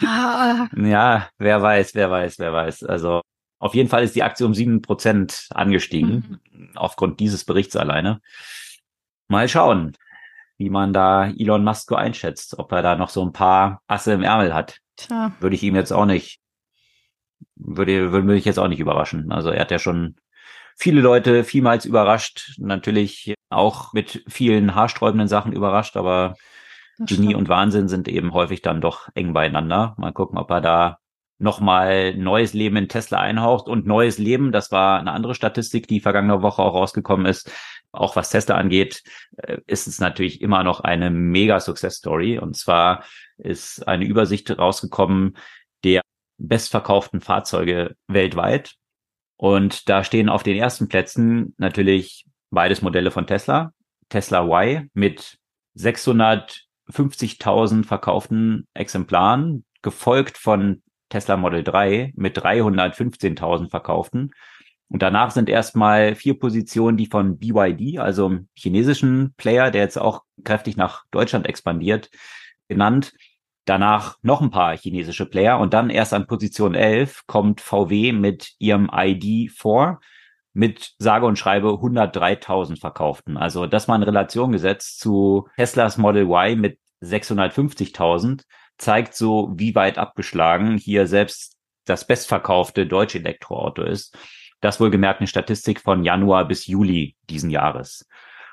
ja, 0.00 1.28
wer 1.38 1.62
weiß, 1.62 1.94
wer 1.94 2.10
weiß, 2.10 2.38
wer 2.38 2.52
weiß. 2.52 2.84
Also 2.84 3.22
auf 3.58 3.74
jeden 3.74 3.88
Fall 3.88 4.04
ist 4.04 4.14
die 4.14 4.22
Aktie 4.22 4.46
um 4.46 4.54
sieben 4.54 4.82
Prozent 4.82 5.48
angestiegen, 5.50 6.40
mhm. 6.52 6.70
aufgrund 6.76 7.18
dieses 7.20 7.44
Berichts 7.44 7.76
alleine. 7.76 8.20
Mal 9.28 9.48
schauen, 9.48 9.96
wie 10.58 10.70
man 10.70 10.92
da 10.92 11.28
Elon 11.28 11.64
Musk 11.64 11.90
einschätzt, 11.92 12.58
ob 12.58 12.70
er 12.72 12.82
da 12.82 12.96
noch 12.96 13.08
so 13.08 13.24
ein 13.24 13.32
paar 13.32 13.82
Asse 13.86 14.12
im 14.12 14.22
Ärmel 14.22 14.54
hat. 14.54 14.78
Tja. 14.96 15.32
Würde 15.40 15.56
ich 15.56 15.62
ihm 15.62 15.74
jetzt 15.74 15.92
auch 15.92 16.04
nicht, 16.04 16.40
würde, 17.56 18.12
würde 18.12 18.26
mich 18.26 18.44
jetzt 18.44 18.58
auch 18.58 18.68
nicht 18.68 18.80
überraschen. 18.80 19.32
Also 19.32 19.50
er 19.50 19.62
hat 19.62 19.70
ja 19.70 19.78
schon 19.78 20.16
viele 20.76 21.00
Leute 21.00 21.44
vielmals 21.44 21.84
überrascht, 21.84 22.54
natürlich 22.58 23.34
auch 23.50 23.92
mit 23.92 24.24
vielen 24.28 24.74
haarsträubenden 24.74 25.28
Sachen 25.28 25.52
überrascht, 25.52 25.96
aber 25.96 26.34
Genie 26.98 27.34
und 27.34 27.48
Wahnsinn 27.48 27.88
sind 27.88 28.08
eben 28.08 28.32
häufig 28.32 28.62
dann 28.62 28.80
doch 28.80 29.08
eng 29.14 29.32
beieinander. 29.32 29.94
Mal 29.98 30.12
gucken, 30.12 30.38
ob 30.38 30.50
er 30.50 30.60
da 30.60 30.98
nochmal 31.38 32.14
neues 32.16 32.54
Leben 32.54 32.76
in 32.76 32.88
Tesla 32.88 33.18
einhaucht 33.18 33.68
und 33.68 33.86
neues 33.86 34.18
Leben, 34.18 34.52
das 34.52 34.70
war 34.70 35.00
eine 35.00 35.12
andere 35.12 35.34
Statistik, 35.34 35.88
die 35.88 36.00
vergangene 36.00 36.42
Woche 36.42 36.62
auch 36.62 36.74
rausgekommen 36.74 37.26
ist. 37.26 37.50
Auch 37.92 38.16
was 38.16 38.30
Tesla 38.30 38.56
angeht, 38.56 39.02
äh, 39.36 39.58
ist 39.66 39.86
es 39.86 40.00
natürlich 40.00 40.40
immer 40.40 40.64
noch 40.64 40.80
eine 40.80 41.10
mega 41.10 41.60
Success 41.60 41.96
Story. 41.96 42.38
Und 42.38 42.56
zwar 42.56 43.04
ist 43.36 43.86
eine 43.86 44.04
Übersicht 44.04 44.56
rausgekommen 44.56 45.36
der 45.84 46.02
bestverkauften 46.38 47.20
Fahrzeuge 47.20 47.96
weltweit. 48.08 48.74
Und 49.36 49.88
da 49.88 50.04
stehen 50.04 50.28
auf 50.28 50.42
den 50.42 50.56
ersten 50.56 50.88
Plätzen 50.88 51.54
natürlich 51.58 52.26
beides 52.50 52.82
Modelle 52.82 53.10
von 53.10 53.26
Tesla. 53.26 53.72
Tesla 54.08 54.46
Y 54.46 54.90
mit 54.94 55.38
650.000 55.76 57.84
verkauften 57.84 58.66
Exemplaren, 58.74 59.64
gefolgt 59.82 60.38
von 60.38 60.82
Tesla 61.08 61.36
Model 61.36 61.62
3 61.62 62.12
mit 62.16 62.38
315.000 62.38 63.70
verkauften. 63.70 64.32
Und 64.88 65.02
danach 65.02 65.30
sind 65.30 65.48
erstmal 65.48 66.14
vier 66.14 66.38
Positionen, 66.38 66.96
die 66.96 67.06
von 67.06 67.38
BYD, 67.38 67.98
also 67.98 68.38
chinesischen 68.54 69.34
Player, 69.36 69.70
der 69.70 69.82
jetzt 69.82 69.98
auch 69.98 70.22
kräftig 70.44 70.76
nach 70.76 71.04
Deutschland 71.10 71.46
expandiert, 71.46 72.10
genannt. 72.68 73.12
Danach 73.64 74.16
noch 74.22 74.42
ein 74.42 74.50
paar 74.50 74.76
chinesische 74.76 75.26
Player 75.26 75.58
und 75.58 75.72
dann 75.72 75.88
erst 75.88 76.12
an 76.12 76.26
Position 76.26 76.74
11 76.74 77.26
kommt 77.26 77.60
VW 77.60 78.12
mit 78.12 78.52
ihrem 78.58 78.90
ID4 78.90 79.98
mit 80.52 80.94
sage 80.98 81.26
und 81.26 81.38
schreibe 81.38 81.68
103.000 81.68 82.78
verkauften. 82.78 83.36
Also 83.36 83.66
das 83.66 83.88
mal 83.88 83.96
in 83.96 84.02
Relation 84.02 84.52
gesetzt 84.52 85.00
zu 85.00 85.48
Teslas 85.56 85.98
Model 85.98 86.24
Y 86.24 86.60
mit 86.60 86.78
650.000 87.02 88.42
zeigt 88.78 89.14
so, 89.14 89.52
wie 89.56 89.74
weit 89.74 89.98
abgeschlagen 89.98 90.76
hier 90.76 91.06
selbst 91.06 91.56
das 91.84 92.06
bestverkaufte 92.06 92.86
deutsche 92.86 93.18
Elektroauto 93.18 93.82
ist. 93.82 94.16
Das 94.60 94.80
wohlgemerkt 94.80 95.20
eine 95.20 95.26
Statistik 95.26 95.80
von 95.80 96.04
Januar 96.04 96.46
bis 96.46 96.66
Juli 96.66 97.16
diesen 97.28 97.50
Jahres. 97.50 98.08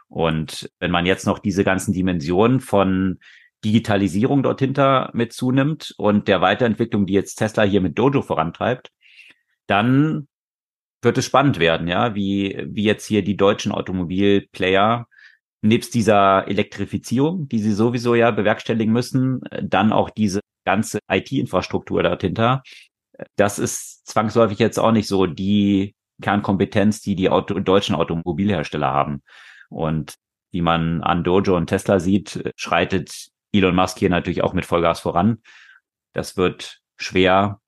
Und 0.09 0.69
wenn 0.79 0.91
man 0.91 1.05
jetzt 1.05 1.25
noch 1.25 1.39
diese 1.39 1.63
ganzen 1.63 1.93
Dimensionen 1.93 2.59
von 2.59 3.19
Digitalisierung 3.63 4.43
dort 4.43 4.59
hinter 4.59 5.11
mit 5.13 5.33
zunimmt 5.33 5.93
und 5.97 6.27
der 6.27 6.41
Weiterentwicklung, 6.41 7.05
die 7.05 7.13
jetzt 7.13 7.35
Tesla 7.35 7.63
hier 7.63 7.81
mit 7.81 7.97
Dojo 7.97 8.21
vorantreibt, 8.21 8.89
dann 9.67 10.27
wird 11.01 11.17
es 11.17 11.25
spannend 11.25 11.59
werden, 11.59 11.87
ja, 11.87 12.15
wie, 12.15 12.63
wie 12.67 12.83
jetzt 12.83 13.05
hier 13.05 13.23
die 13.23 13.37
deutschen 13.37 13.71
Automobilplayer 13.71 15.07
nebst 15.61 15.93
dieser 15.93 16.47
Elektrifizierung, 16.47 17.47
die 17.47 17.59
sie 17.59 17.73
sowieso 17.73 18.15
ja 18.15 18.31
bewerkstelligen 18.31 18.93
müssen, 18.93 19.41
dann 19.61 19.93
auch 19.93 20.09
diese 20.09 20.41
ganze 20.65 20.99
IT-Infrastruktur 21.09 22.03
dahinter. 22.03 22.63
Das 23.35 23.59
ist 23.59 24.07
zwangsläufig 24.07 24.59
jetzt 24.59 24.79
auch 24.79 24.91
nicht 24.91 25.07
so 25.07 25.27
die 25.27 25.95
Kernkompetenz, 26.21 27.01
die 27.01 27.15
die 27.15 27.29
Auto 27.29 27.59
deutschen 27.59 27.95
Automobilhersteller 27.95 28.91
haben. 28.91 29.21
Und 29.69 30.15
wie 30.51 30.61
man 30.61 31.01
an 31.01 31.23
Dojo 31.23 31.55
und 31.55 31.67
Tesla 31.67 31.99
sieht, 31.99 32.51
schreitet 32.55 33.30
Elon 33.51 33.75
Musk 33.75 33.99
hier 33.99 34.09
natürlich 34.09 34.43
auch 34.43 34.53
mit 34.53 34.65
Vollgas 34.65 34.99
voran. 34.99 35.41
Das 36.13 36.37
wird 36.37 36.81
schwer 36.97 37.59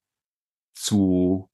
zu, 0.74 1.50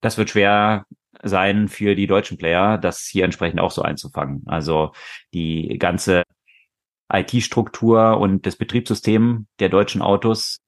das 0.00 0.18
wird 0.18 0.30
schwer 0.30 0.86
sein 1.22 1.68
für 1.68 1.94
die 1.94 2.06
deutschen 2.06 2.38
Player, 2.38 2.78
das 2.78 3.02
hier 3.02 3.24
entsprechend 3.24 3.60
auch 3.60 3.70
so 3.70 3.82
einzufangen. 3.82 4.42
Also 4.46 4.92
die 5.34 5.76
ganze 5.78 6.24
IT-Struktur 7.12 8.18
und 8.18 8.46
das 8.46 8.56
Betriebssystem 8.56 9.46
der 9.58 9.68
deutschen 9.68 10.02
Autos 10.02 10.58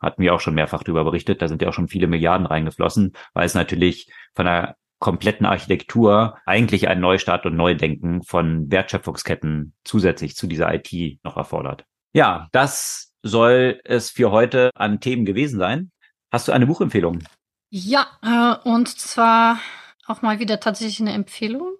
hatten 0.00 0.22
wir 0.22 0.34
auch 0.34 0.40
schon 0.40 0.54
mehrfach 0.54 0.82
darüber 0.82 1.04
berichtet. 1.04 1.42
Da 1.42 1.48
sind 1.48 1.62
ja 1.62 1.68
auch 1.68 1.72
schon 1.72 1.88
viele 1.88 2.06
Milliarden 2.06 2.46
reingeflossen, 2.46 3.12
weil 3.32 3.46
es 3.46 3.54
natürlich 3.54 4.12
von 4.34 4.46
der 4.46 4.76
kompletten 4.98 5.46
Architektur 5.46 6.38
eigentlich 6.46 6.88
ein 6.88 7.00
Neustart 7.00 7.44
und 7.46 7.56
Neudenken 7.56 8.22
von 8.22 8.70
Wertschöpfungsketten 8.70 9.74
zusätzlich 9.84 10.36
zu 10.36 10.46
dieser 10.46 10.72
IT 10.74 11.22
noch 11.24 11.36
erfordert. 11.36 11.84
Ja, 12.14 12.48
das 12.52 13.12
soll 13.22 13.80
es 13.84 14.10
für 14.10 14.30
heute 14.30 14.70
an 14.74 15.00
Themen 15.00 15.24
gewesen 15.24 15.58
sein. 15.58 15.90
Hast 16.30 16.46
du 16.48 16.52
eine 16.52 16.66
Buchempfehlung? 16.66 17.24
Ja, 17.70 18.06
äh, 18.22 18.68
und 18.68 18.88
zwar 18.88 19.58
auch 20.06 20.22
mal 20.22 20.38
wieder 20.38 20.60
tatsächlich 20.60 21.00
eine 21.00 21.12
Empfehlung. 21.12 21.76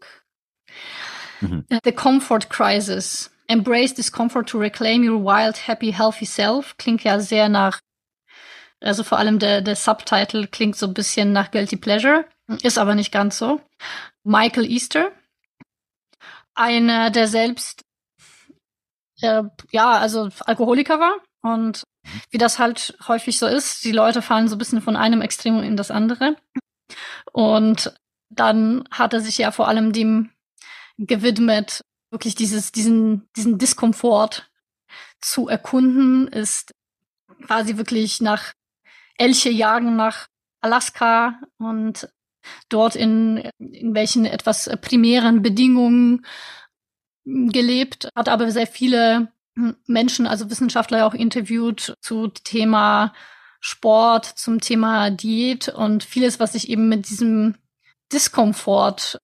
Mhm. 1.41 1.65
Äh, 1.69 1.79
The 1.85 1.93
Comfort 1.93 2.51
Crisis. 2.51 3.31
Embrace 3.47 3.95
discomfort 3.95 4.49
to 4.49 4.59
reclaim 4.59 5.09
your 5.09 5.23
wild, 5.23 5.69
happy, 5.69 5.93
healthy 5.93 6.25
self. 6.25 6.77
Klingt 6.79 7.05
ja 7.05 7.21
sehr 7.21 7.49
nach, 7.49 7.81
also 8.81 9.05
vor 9.05 9.19
allem 9.19 9.39
der, 9.39 9.61
der 9.61 9.77
Subtitle 9.77 10.49
klingt 10.49 10.77
so 10.77 10.87
ein 10.87 10.95
bisschen 10.95 11.33
nach 11.33 11.51
Guilty 11.51 11.77
Pleasure, 11.77 12.25
ist 12.63 12.79
aber 12.79 12.95
nicht 12.95 13.13
ganz 13.13 13.39
so. 13.39 13.61
Michael 14.25 14.69
Easter. 14.69 15.13
Einer, 16.55 17.11
der 17.11 17.29
selbst, 17.29 17.85
äh, 19.21 19.43
ja, 19.71 19.93
also 19.93 20.29
Alkoholiker 20.41 20.99
war 21.01 21.17
und 21.43 21.85
wie 22.31 22.39
das 22.39 22.59
halt 22.59 22.97
häufig 23.09 23.39
so 23.39 23.47
ist, 23.47 23.85
die 23.85 23.93
Leute 23.93 24.23
fallen 24.23 24.49
so 24.49 24.57
ein 24.57 24.59
bisschen 24.59 24.83
von 24.83 24.97
einem 24.97 25.21
Extrem 25.21 25.63
in 25.63 25.77
das 25.77 25.91
andere. 25.91 26.37
Und 27.33 27.95
dann 28.31 28.85
hat 28.91 29.15
er 29.15 29.21
sich 29.21 29.39
ja 29.39 29.51
vor 29.51 29.69
allem 29.69 29.93
dem 29.93 30.31
gewidmet, 30.99 31.83
wirklich 32.11 32.35
dieses, 32.35 32.73
diesen, 32.73 33.29
diesen 33.37 33.59
Diskomfort 33.59 34.51
zu 35.21 35.49
erkunden, 35.49 36.29
ist 36.29 36.73
quasi 37.47 37.77
wirklich 37.77 38.21
nach 38.21 38.53
Elche 39.17 39.51
jagen 39.51 39.97
nach 39.97 40.29
Alaska 40.61 41.41
und 41.59 42.09
dort 42.69 42.97
in, 42.97 43.51
in 43.59 43.95
welchen 43.95 44.25
etwas 44.27 44.71
primären 44.81 45.43
Bedingungen 45.43 46.27
gelebt, 47.25 48.09
hat 48.15 48.29
aber 48.29 48.51
sehr 48.51 48.67
viele 48.67 49.33
Menschen, 49.87 50.27
also 50.27 50.51
Wissenschaftler 50.51 51.07
auch 51.07 51.15
interviewt 51.15 51.97
zu 52.01 52.29
Thema 52.29 53.15
Sport, 53.61 54.27
zum 54.27 54.61
Thema 54.61 55.11
Diät 55.11 55.69
und 55.69 56.05
vieles, 56.05 56.39
was 56.39 56.53
sich 56.53 56.69
eben 56.69 56.89
mit 56.89 57.09
diesem 57.09 57.55
Diskomfort 58.13 59.19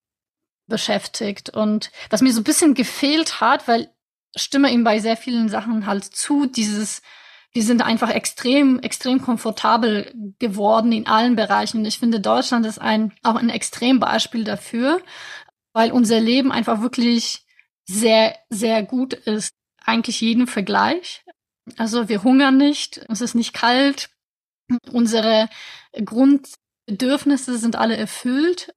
beschäftigt. 0.67 1.51
Und 1.51 1.91
was 2.09 2.23
mir 2.23 2.33
so 2.33 2.41
ein 2.41 2.45
bisschen 2.45 2.75
gefehlt 2.75 3.41
hat, 3.41 3.69
weil 3.69 3.91
stimme 4.35 4.71
ihm 4.73 4.85
bei 4.85 5.01
sehr 5.01 5.17
vielen 5.17 5.49
Sachen 5.49 5.87
halt 5.87 6.05
zu, 6.05 6.47
dieses, 6.47 7.03
wir 7.53 7.63
sind 7.63 7.83
einfach 7.83 8.11
extrem, 8.11 8.79
extrem 8.79 9.21
komfortabel 9.21 10.13
geworden 10.39 10.93
in 10.93 11.07
allen 11.07 11.37
Bereichen. 11.37 11.79
Und 11.79 11.85
ich 11.85 11.99
finde, 11.99 12.21
Deutschland 12.21 12.65
ist 12.65 12.81
ein, 12.81 13.13
auch 13.23 13.35
ein 13.35 13.51
Extrembeispiel 13.51 14.45
dafür, 14.45 15.03
weil 15.73 15.93
unser 15.93 16.21
Leben 16.21 16.53
einfach 16.53 16.81
wirklich 16.81 17.45
sehr, 17.91 18.39
sehr 18.49 18.83
gut 18.83 19.15
ist 19.15 19.53
eigentlich 19.85 20.21
jeden 20.21 20.47
Vergleich. 20.47 21.25
Also 21.77 22.09
wir 22.09 22.23
hungern 22.23 22.57
nicht, 22.57 23.05
es 23.09 23.21
ist 23.21 23.35
nicht 23.35 23.53
kalt, 23.53 24.11
unsere 24.93 25.49
Grundbedürfnisse 25.93 27.59
sind 27.59 27.77
alle 27.77 27.97
erfüllt. 27.97 28.75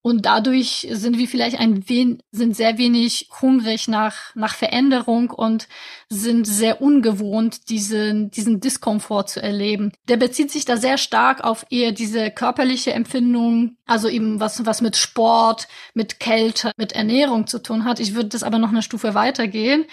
Und 0.00 0.26
dadurch 0.26 0.86
sind 0.90 1.18
wir 1.18 1.26
vielleicht 1.26 1.58
ein 1.58 1.88
wen 1.88 2.22
sind 2.30 2.56
sehr 2.56 2.78
wenig 2.78 3.28
hungrig 3.40 3.88
nach, 3.88 4.34
nach 4.36 4.54
Veränderung 4.54 5.30
und 5.30 5.68
sind 6.08 6.46
sehr 6.46 6.80
ungewohnt, 6.80 7.68
diesen, 7.68 8.30
diesen 8.30 8.60
Diskomfort 8.60 9.24
zu 9.24 9.42
erleben. 9.42 9.92
Der 10.08 10.16
bezieht 10.16 10.52
sich 10.52 10.64
da 10.64 10.76
sehr 10.76 10.98
stark 10.98 11.42
auf 11.42 11.66
eher 11.70 11.92
diese 11.92 12.30
körperliche 12.30 12.92
Empfindung, 12.92 13.76
also 13.86 14.08
eben 14.08 14.38
was, 14.38 14.64
was 14.64 14.80
mit 14.80 14.96
Sport, 14.96 15.66
mit 15.94 16.20
Kälte, 16.20 16.70
mit 16.76 16.92
Ernährung 16.92 17.46
zu 17.48 17.58
tun 17.60 17.84
hat. 17.84 17.98
Ich 17.98 18.14
würde 18.14 18.28
das 18.28 18.44
aber 18.44 18.58
noch 18.58 18.70
eine 18.70 18.82
Stufe 18.82 19.14
weitergehen 19.14 19.84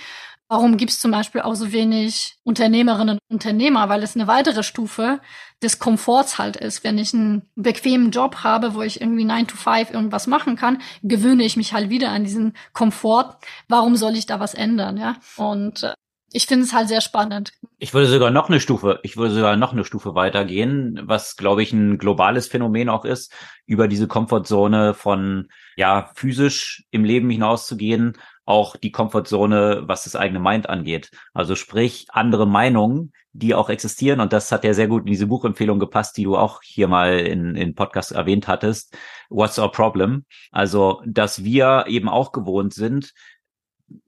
Warum 0.47 0.77
gibt 0.77 0.91
es 0.91 0.99
zum 0.99 1.09
Beispiel 1.09 1.41
auch 1.41 1.55
so 1.55 1.71
wenig 1.71 2.37
Unternehmerinnen 2.43 3.17
und 3.17 3.35
Unternehmer? 3.35 3.89
Weil 3.89 4.03
es 4.03 4.15
eine 4.15 4.27
weitere 4.27 4.61
Stufe 4.61 5.19
des 5.63 5.79
Komforts 5.79 6.37
halt 6.37 6.55
ist. 6.55 6.83
Wenn 6.83 6.99
ich 6.99 7.13
einen 7.13 7.49
bequemen 7.55 8.11
Job 8.11 8.43
habe, 8.43 8.75
wo 8.75 8.83
ich 8.83 9.01
irgendwie 9.01 9.25
9 9.25 9.47
to 9.47 9.57
5 9.57 9.91
irgendwas 9.91 10.27
machen 10.27 10.55
kann, 10.55 10.81
gewöhne 11.01 11.43
ich 11.43 11.57
mich 11.57 11.73
halt 11.73 11.89
wieder 11.89 12.11
an 12.11 12.23
diesen 12.23 12.53
Komfort. 12.73 13.37
Warum 13.67 13.95
soll 13.95 14.15
ich 14.15 14.27
da 14.27 14.39
was 14.39 14.53
ändern? 14.53 14.97
Ja. 14.97 15.15
Und 15.37 15.81
äh, 15.81 15.93
ich 16.31 16.47
finde 16.47 16.65
es 16.65 16.73
halt 16.73 16.89
sehr 16.89 17.01
spannend. 17.01 17.53
Ich 17.79 17.93
würde 17.93 18.07
sogar 18.07 18.29
noch 18.29 18.49
eine 18.49 18.59
Stufe, 18.59 18.99
ich 19.03 19.15
würde 19.15 19.33
sogar 19.33 19.55
noch 19.55 19.71
eine 19.71 19.85
Stufe 19.85 20.15
weitergehen, 20.15 20.99
was 21.03 21.37
glaube 21.37 21.63
ich 21.63 21.71
ein 21.71 21.97
globales 21.97 22.47
Phänomen 22.47 22.89
auch 22.89 23.05
ist, 23.05 23.31
über 23.65 23.87
diese 23.87 24.07
Komfortzone 24.07 24.93
von 24.93 25.47
ja 25.77 26.11
physisch 26.15 26.83
im 26.91 27.05
Leben 27.05 27.29
hinauszugehen 27.29 28.17
auch 28.45 28.75
die 28.77 28.91
Komfortzone, 28.91 29.83
was 29.87 30.03
das 30.03 30.15
eigene 30.15 30.39
Mind 30.39 30.69
angeht. 30.69 31.09
Also 31.33 31.55
sprich 31.55 32.05
andere 32.09 32.47
Meinungen, 32.47 33.11
die 33.33 33.55
auch 33.55 33.69
existieren. 33.69 34.19
Und 34.19 34.33
das 34.33 34.51
hat 34.51 34.63
ja 34.63 34.73
sehr 34.73 34.87
gut 34.87 35.01
in 35.01 35.11
diese 35.11 35.27
Buchempfehlung 35.27 35.79
gepasst, 35.79 36.15
die 36.17 36.23
du 36.23 36.37
auch 36.37 36.61
hier 36.63 36.87
mal 36.87 37.19
in, 37.19 37.55
in 37.55 37.75
Podcast 37.75 38.11
erwähnt 38.11 38.47
hattest. 38.47 38.95
What's 39.29 39.59
our 39.59 39.71
problem? 39.71 40.25
Also, 40.51 41.01
dass 41.05 41.43
wir 41.43 41.85
eben 41.87 42.07
auch 42.07 42.31
gewohnt 42.31 42.73
sind, 42.73 43.13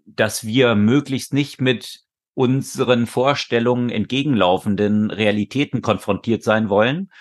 dass 0.05 0.45
wir 0.45 0.75
möglichst 0.75 1.33
nicht 1.33 1.59
mit 1.59 2.01
unseren 2.35 3.07
Vorstellungen 3.07 3.89
entgegenlaufenden 3.89 5.09
Realitäten 5.09 5.81
konfrontiert 5.81 6.43
sein 6.43 6.69
wollen. 6.69 7.11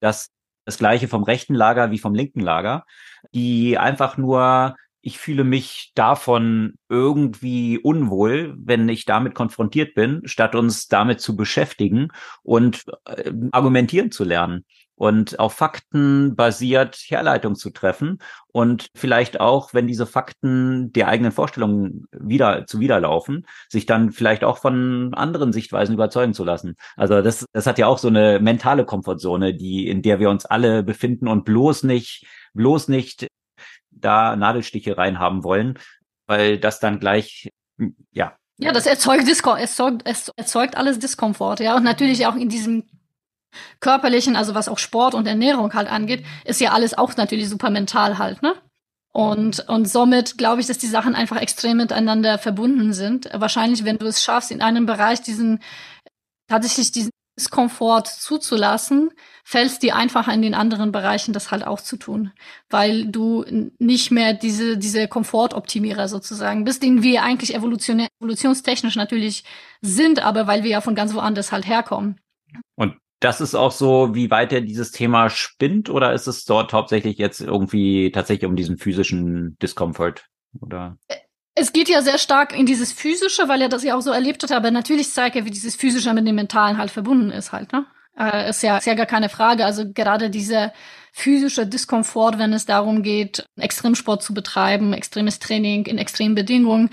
Das 0.00 0.30
das 0.66 0.78
gleiche 0.78 1.08
vom 1.08 1.22
rechten 1.22 1.54
Lager 1.54 1.90
wie 1.92 1.98
vom 1.98 2.14
linken 2.14 2.40
Lager, 2.40 2.84
die 3.32 3.78
einfach 3.78 4.18
nur 4.18 4.76
ich 5.06 5.18
fühle 5.18 5.44
mich 5.44 5.92
davon 5.94 6.74
irgendwie 6.88 7.78
unwohl, 7.78 8.56
wenn 8.58 8.88
ich 8.88 9.04
damit 9.04 9.36
konfrontiert 9.36 9.94
bin, 9.94 10.22
statt 10.24 10.56
uns 10.56 10.88
damit 10.88 11.20
zu 11.20 11.36
beschäftigen 11.36 12.08
und 12.42 12.82
äh, 13.04 13.30
argumentieren 13.52 14.10
zu 14.10 14.24
lernen 14.24 14.64
und 14.96 15.38
auf 15.38 15.52
Fakten 15.52 16.34
basiert 16.34 16.96
Herleitung 17.06 17.54
zu 17.54 17.70
treffen 17.70 18.18
und 18.48 18.88
vielleicht 18.96 19.38
auch, 19.38 19.74
wenn 19.74 19.86
diese 19.86 20.06
Fakten 20.06 20.92
der 20.92 21.06
eigenen 21.06 21.30
Vorstellungen 21.30 22.08
wieder 22.10 22.66
zuwiderlaufen, 22.66 23.46
sich 23.68 23.86
dann 23.86 24.10
vielleicht 24.10 24.42
auch 24.42 24.58
von 24.58 25.14
anderen 25.14 25.52
Sichtweisen 25.52 25.94
überzeugen 25.94 26.34
zu 26.34 26.42
lassen. 26.42 26.74
Also 26.96 27.22
das, 27.22 27.46
das 27.52 27.68
hat 27.68 27.78
ja 27.78 27.86
auch 27.86 27.98
so 27.98 28.08
eine 28.08 28.40
mentale 28.40 28.84
Komfortzone, 28.84 29.54
die, 29.54 29.86
in 29.86 30.02
der 30.02 30.18
wir 30.18 30.30
uns 30.30 30.46
alle 30.46 30.82
befinden 30.82 31.28
und 31.28 31.44
bloß 31.44 31.84
nicht, 31.84 32.26
bloß 32.54 32.88
nicht 32.88 33.28
da 33.96 34.36
Nadelstiche 34.36 34.96
reinhaben 34.96 35.44
wollen, 35.44 35.78
weil 36.26 36.58
das 36.58 36.80
dann 36.80 37.00
gleich, 37.00 37.50
ja. 38.12 38.36
Ja, 38.58 38.72
das 38.72 38.86
erzeugt 38.86 39.28
Diskomfort, 39.28 39.62
es 39.62 39.78
erzeugt, 39.78 40.02
es 40.04 40.28
erzeugt 40.36 40.76
alles 40.76 40.98
Diskomfort, 40.98 41.60
ja. 41.60 41.76
Und 41.76 41.84
natürlich 41.84 42.26
auch 42.26 42.36
in 42.36 42.48
diesem 42.48 42.84
körperlichen, 43.80 44.36
also 44.36 44.54
was 44.54 44.68
auch 44.68 44.78
Sport 44.78 45.14
und 45.14 45.26
Ernährung 45.26 45.74
halt 45.74 45.90
angeht, 45.90 46.24
ist 46.44 46.60
ja 46.60 46.72
alles 46.72 46.96
auch 46.96 47.16
natürlich 47.16 47.48
super 47.48 47.70
mental 47.70 48.18
halt, 48.18 48.42
ne? 48.42 48.54
Und, 49.12 49.66
und 49.68 49.88
somit 49.88 50.36
glaube 50.36 50.60
ich, 50.60 50.66
dass 50.66 50.76
die 50.76 50.86
Sachen 50.86 51.14
einfach 51.14 51.40
extrem 51.40 51.78
miteinander 51.78 52.38
verbunden 52.38 52.92
sind. 52.92 53.30
Wahrscheinlich, 53.32 53.82
wenn 53.84 53.96
du 53.96 54.04
es 54.04 54.22
schaffst, 54.22 54.50
in 54.50 54.60
einem 54.60 54.84
Bereich 54.84 55.22
diesen, 55.22 55.60
tatsächlich 56.48 56.92
diesen 56.92 57.10
Diskomfort 57.38 58.06
zuzulassen, 58.06 59.10
fällt 59.44 59.70
es 59.70 59.78
dir 59.78 59.94
einfacher 59.94 60.32
in 60.32 60.42
den 60.42 60.54
anderen 60.54 60.90
Bereichen 60.90 61.32
das 61.32 61.50
halt 61.50 61.66
auch 61.66 61.80
zu 61.80 61.96
tun, 61.96 62.32
weil 62.70 63.06
du 63.06 63.44
nicht 63.78 64.10
mehr 64.10 64.32
diese 64.32 64.78
diese 64.78 65.06
Komfortoptimierer 65.06 66.08
sozusagen 66.08 66.64
bist, 66.64 66.82
den 66.82 67.02
wir 67.02 67.22
eigentlich 67.22 67.54
evolutionär, 67.54 68.08
evolutionstechnisch 68.20 68.96
natürlich 68.96 69.44
sind, 69.82 70.24
aber 70.24 70.46
weil 70.46 70.62
wir 70.62 70.70
ja 70.70 70.80
von 70.80 70.94
ganz 70.94 71.14
woanders 71.14 71.52
halt 71.52 71.66
herkommen. 71.66 72.18
Und 72.74 72.96
das 73.20 73.40
ist 73.40 73.54
auch 73.54 73.72
so, 73.72 74.14
wie 74.14 74.30
weit 74.30 74.52
er 74.52 74.60
dieses 74.60 74.90
Thema 74.90 75.30
spinnt, 75.30 75.88
oder 75.88 76.12
ist 76.12 76.26
es 76.26 76.44
dort 76.44 76.72
hauptsächlich 76.72 77.18
jetzt 77.18 77.40
irgendwie 77.40 78.10
tatsächlich 78.10 78.48
um 78.48 78.56
diesen 78.56 78.76
physischen 78.78 79.56
Discomfort? 79.60 80.26
Oder? 80.60 80.98
Es 81.58 81.72
geht 81.72 81.88
ja 81.88 82.02
sehr 82.02 82.18
stark 82.18 82.56
in 82.56 82.66
dieses 82.66 82.92
Physische, 82.92 83.48
weil 83.48 83.62
er 83.62 83.70
das 83.70 83.82
ja 83.82 83.96
auch 83.96 84.02
so 84.02 84.10
erlebt 84.10 84.42
hat, 84.42 84.52
aber 84.52 84.70
natürlich 84.70 85.10
zeigt 85.10 85.36
er, 85.36 85.46
wie 85.46 85.50
dieses 85.50 85.74
Physische 85.74 86.12
mit 86.12 86.26
dem 86.26 86.34
Mentalen 86.34 86.76
halt 86.76 86.90
verbunden 86.90 87.30
ist 87.30 87.50
halt, 87.50 87.72
ne? 87.72 87.86
Äh, 88.18 88.50
ist 88.50 88.62
ja, 88.62 88.76
ist 88.76 88.86
ja 88.86 88.94
gar 88.94 89.06
keine 89.06 89.30
Frage. 89.30 89.64
Also 89.64 89.90
gerade 89.90 90.30
dieser 90.30 90.72
physische 91.12 91.66
Diskomfort, 91.66 92.38
wenn 92.38 92.52
es 92.52 92.66
darum 92.66 93.02
geht, 93.02 93.46
Extremsport 93.56 94.22
zu 94.22 94.34
betreiben, 94.34 94.92
extremes 94.92 95.38
Training 95.38 95.86
in 95.86 95.96
extremen 95.98 96.34
Bedingungen, 96.34 96.90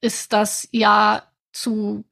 ist 0.00 0.32
das 0.32 0.68
ja 0.72 1.22
zu 1.52 2.04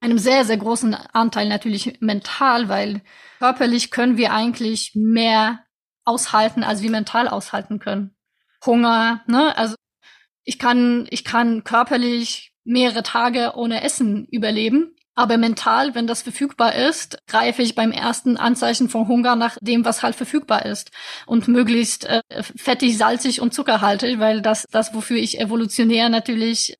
einem 0.00 0.18
sehr, 0.18 0.44
sehr 0.44 0.56
großen 0.56 0.94
Anteil 0.94 1.48
natürlich 1.48 2.00
mental, 2.00 2.68
weil 2.68 3.02
körperlich 3.40 3.90
können 3.90 4.16
wir 4.16 4.32
eigentlich 4.32 4.92
mehr 4.94 5.60
aushalten, 6.04 6.62
als 6.62 6.82
wir 6.82 6.90
mental 6.90 7.28
aushalten 7.28 7.80
können. 7.80 8.14
Hunger, 8.64 9.22
ne? 9.26 9.56
Also 9.56 9.74
ich 10.44 10.58
kann, 10.58 11.06
ich 11.10 11.24
kann 11.24 11.64
körperlich 11.64 12.52
mehrere 12.64 13.02
Tage 13.02 13.52
ohne 13.56 13.82
Essen 13.82 14.26
überleben. 14.30 14.94
Aber 15.16 15.36
mental, 15.36 15.94
wenn 15.94 16.06
das 16.06 16.22
verfügbar 16.22 16.74
ist, 16.74 17.18
greife 17.26 17.62
ich 17.62 17.74
beim 17.74 17.92
ersten 17.92 18.36
Anzeichen 18.36 18.88
von 18.88 19.06
Hunger 19.06 19.36
nach 19.36 19.58
dem, 19.60 19.84
was 19.84 20.02
halt 20.02 20.14
verfügbar 20.14 20.64
ist. 20.64 20.92
Und 21.26 21.48
möglichst 21.48 22.06
äh, 22.06 22.22
fettig, 22.40 22.96
salzig 22.96 23.40
und 23.40 23.52
zuckerhaltig, 23.52 24.18
weil 24.18 24.40
das, 24.40 24.66
das, 24.70 24.94
wofür 24.94 25.18
ich 25.18 25.38
evolutionär 25.38 26.08
natürlich 26.08 26.78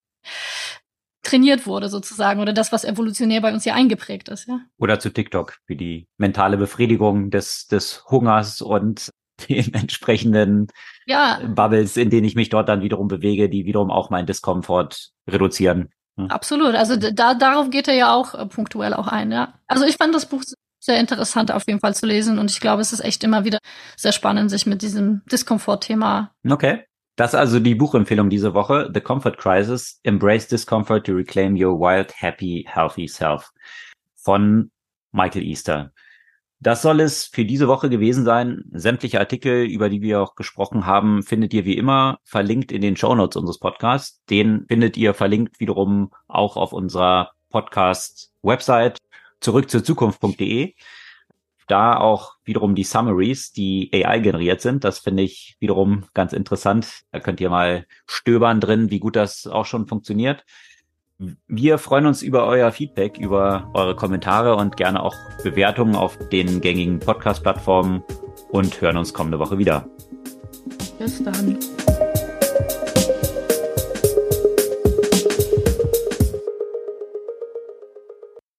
trainiert 1.22 1.66
wurde 1.66 1.88
sozusagen 1.88 2.40
oder 2.40 2.52
das, 2.52 2.72
was 2.72 2.84
evolutionär 2.84 3.42
bei 3.42 3.52
uns 3.52 3.64
hier 3.64 3.74
eingeprägt 3.74 4.28
ist, 4.30 4.48
ja. 4.48 4.60
Oder 4.78 4.98
zu 5.00 5.10
TikTok 5.10 5.58
für 5.66 5.76
die 5.76 6.08
mentale 6.16 6.56
Befriedigung 6.56 7.30
des, 7.30 7.66
des 7.66 8.04
Hungers 8.10 8.62
und 8.62 9.10
den 9.48 9.74
entsprechenden 9.74 10.68
ja. 11.06 11.40
Bubbles, 11.46 11.96
in 11.96 12.10
denen 12.10 12.24
ich 12.24 12.34
mich 12.34 12.48
dort 12.48 12.68
dann 12.68 12.82
wiederum 12.82 13.08
bewege, 13.08 13.48
die 13.48 13.64
wiederum 13.64 13.90
auch 13.90 14.10
meinen 14.10 14.26
Diskomfort 14.26 15.10
reduzieren. 15.28 15.90
Absolut. 16.28 16.74
Also 16.74 16.96
da, 16.96 17.34
darauf 17.34 17.70
geht 17.70 17.88
er 17.88 17.94
ja 17.94 18.14
auch 18.14 18.34
äh, 18.34 18.46
punktuell 18.46 18.94
auch 18.94 19.08
ein, 19.08 19.32
ja. 19.32 19.54
Also 19.66 19.84
ich 19.84 19.96
fand 19.96 20.14
das 20.14 20.26
Buch 20.26 20.42
sehr 20.78 20.98
interessant 20.98 21.52
auf 21.52 21.64
jeden 21.66 21.80
Fall 21.80 21.94
zu 21.94 22.06
lesen 22.06 22.38
und 22.38 22.50
ich 22.50 22.60
glaube, 22.60 22.82
es 22.82 22.92
ist 22.92 23.00
echt 23.00 23.22
immer 23.22 23.44
wieder 23.44 23.58
sehr 23.96 24.12
spannend, 24.12 24.50
sich 24.50 24.66
mit 24.66 24.82
diesem 24.82 25.22
Diskomfort-Thema. 25.30 26.32
Okay. 26.48 26.84
Das 27.16 27.34
ist 27.34 27.38
also 27.38 27.60
die 27.60 27.74
Buchempfehlung 27.74 28.30
diese 28.30 28.54
Woche. 28.54 28.90
The 28.94 29.00
Comfort 29.00 29.36
Crisis. 29.36 30.00
Embrace 30.04 30.48
Discomfort 30.48 31.02
to 31.04 31.12
Reclaim 31.12 31.54
Your 31.54 31.78
Wild, 31.78 32.14
Happy, 32.18 32.66
Healthy 32.66 33.08
Self. 33.08 33.50
Von 34.16 34.70
Michael 35.12 35.42
Easter. 35.42 35.92
Das 36.62 36.82
soll 36.82 37.00
es 37.00 37.24
für 37.24 37.46
diese 37.46 37.68
Woche 37.68 37.88
gewesen 37.88 38.26
sein. 38.26 38.64
Sämtliche 38.70 39.18
Artikel, 39.18 39.64
über 39.64 39.88
die 39.88 40.02
wir 40.02 40.20
auch 40.20 40.34
gesprochen 40.34 40.84
haben, 40.84 41.22
findet 41.22 41.54
ihr 41.54 41.64
wie 41.64 41.78
immer 41.78 42.18
verlinkt 42.22 42.70
in 42.70 42.82
den 42.82 42.98
Show 42.98 43.14
Notes 43.14 43.36
unseres 43.36 43.58
Podcasts. 43.58 44.22
Den 44.28 44.66
findet 44.68 44.98
ihr 44.98 45.14
verlinkt 45.14 45.58
wiederum 45.58 46.10
auch 46.28 46.58
auf 46.58 46.74
unserer 46.74 47.30
Podcast-Website 47.48 48.98
zurück 49.40 49.70
zur 49.70 49.82
Zukunft.de. 49.82 50.74
Da 51.66 51.96
auch 51.96 52.34
wiederum 52.44 52.74
die 52.74 52.84
Summaries, 52.84 53.52
die 53.52 53.90
AI 53.94 54.18
generiert 54.18 54.60
sind. 54.60 54.84
Das 54.84 54.98
finde 54.98 55.22
ich 55.22 55.56
wiederum 55.60 56.04
ganz 56.12 56.34
interessant. 56.34 57.04
Da 57.10 57.20
könnt 57.20 57.40
ihr 57.40 57.48
mal 57.48 57.86
stöbern 58.06 58.60
drin, 58.60 58.90
wie 58.90 58.98
gut 58.98 59.16
das 59.16 59.46
auch 59.46 59.64
schon 59.64 59.86
funktioniert. 59.86 60.44
Wir 61.48 61.76
freuen 61.76 62.06
uns 62.06 62.22
über 62.22 62.46
euer 62.46 62.72
Feedback, 62.72 63.18
über 63.18 63.68
eure 63.74 63.94
Kommentare 63.94 64.56
und 64.56 64.76
gerne 64.76 65.02
auch 65.02 65.14
Bewertungen 65.42 65.94
auf 65.94 66.16
den 66.30 66.62
gängigen 66.62 66.98
Podcast-Plattformen 66.98 68.02
und 68.50 68.80
hören 68.80 68.96
uns 68.96 69.12
kommende 69.12 69.38
Woche 69.38 69.58
wieder. 69.58 69.86
Bis 70.98 71.22
dann. 71.22 71.58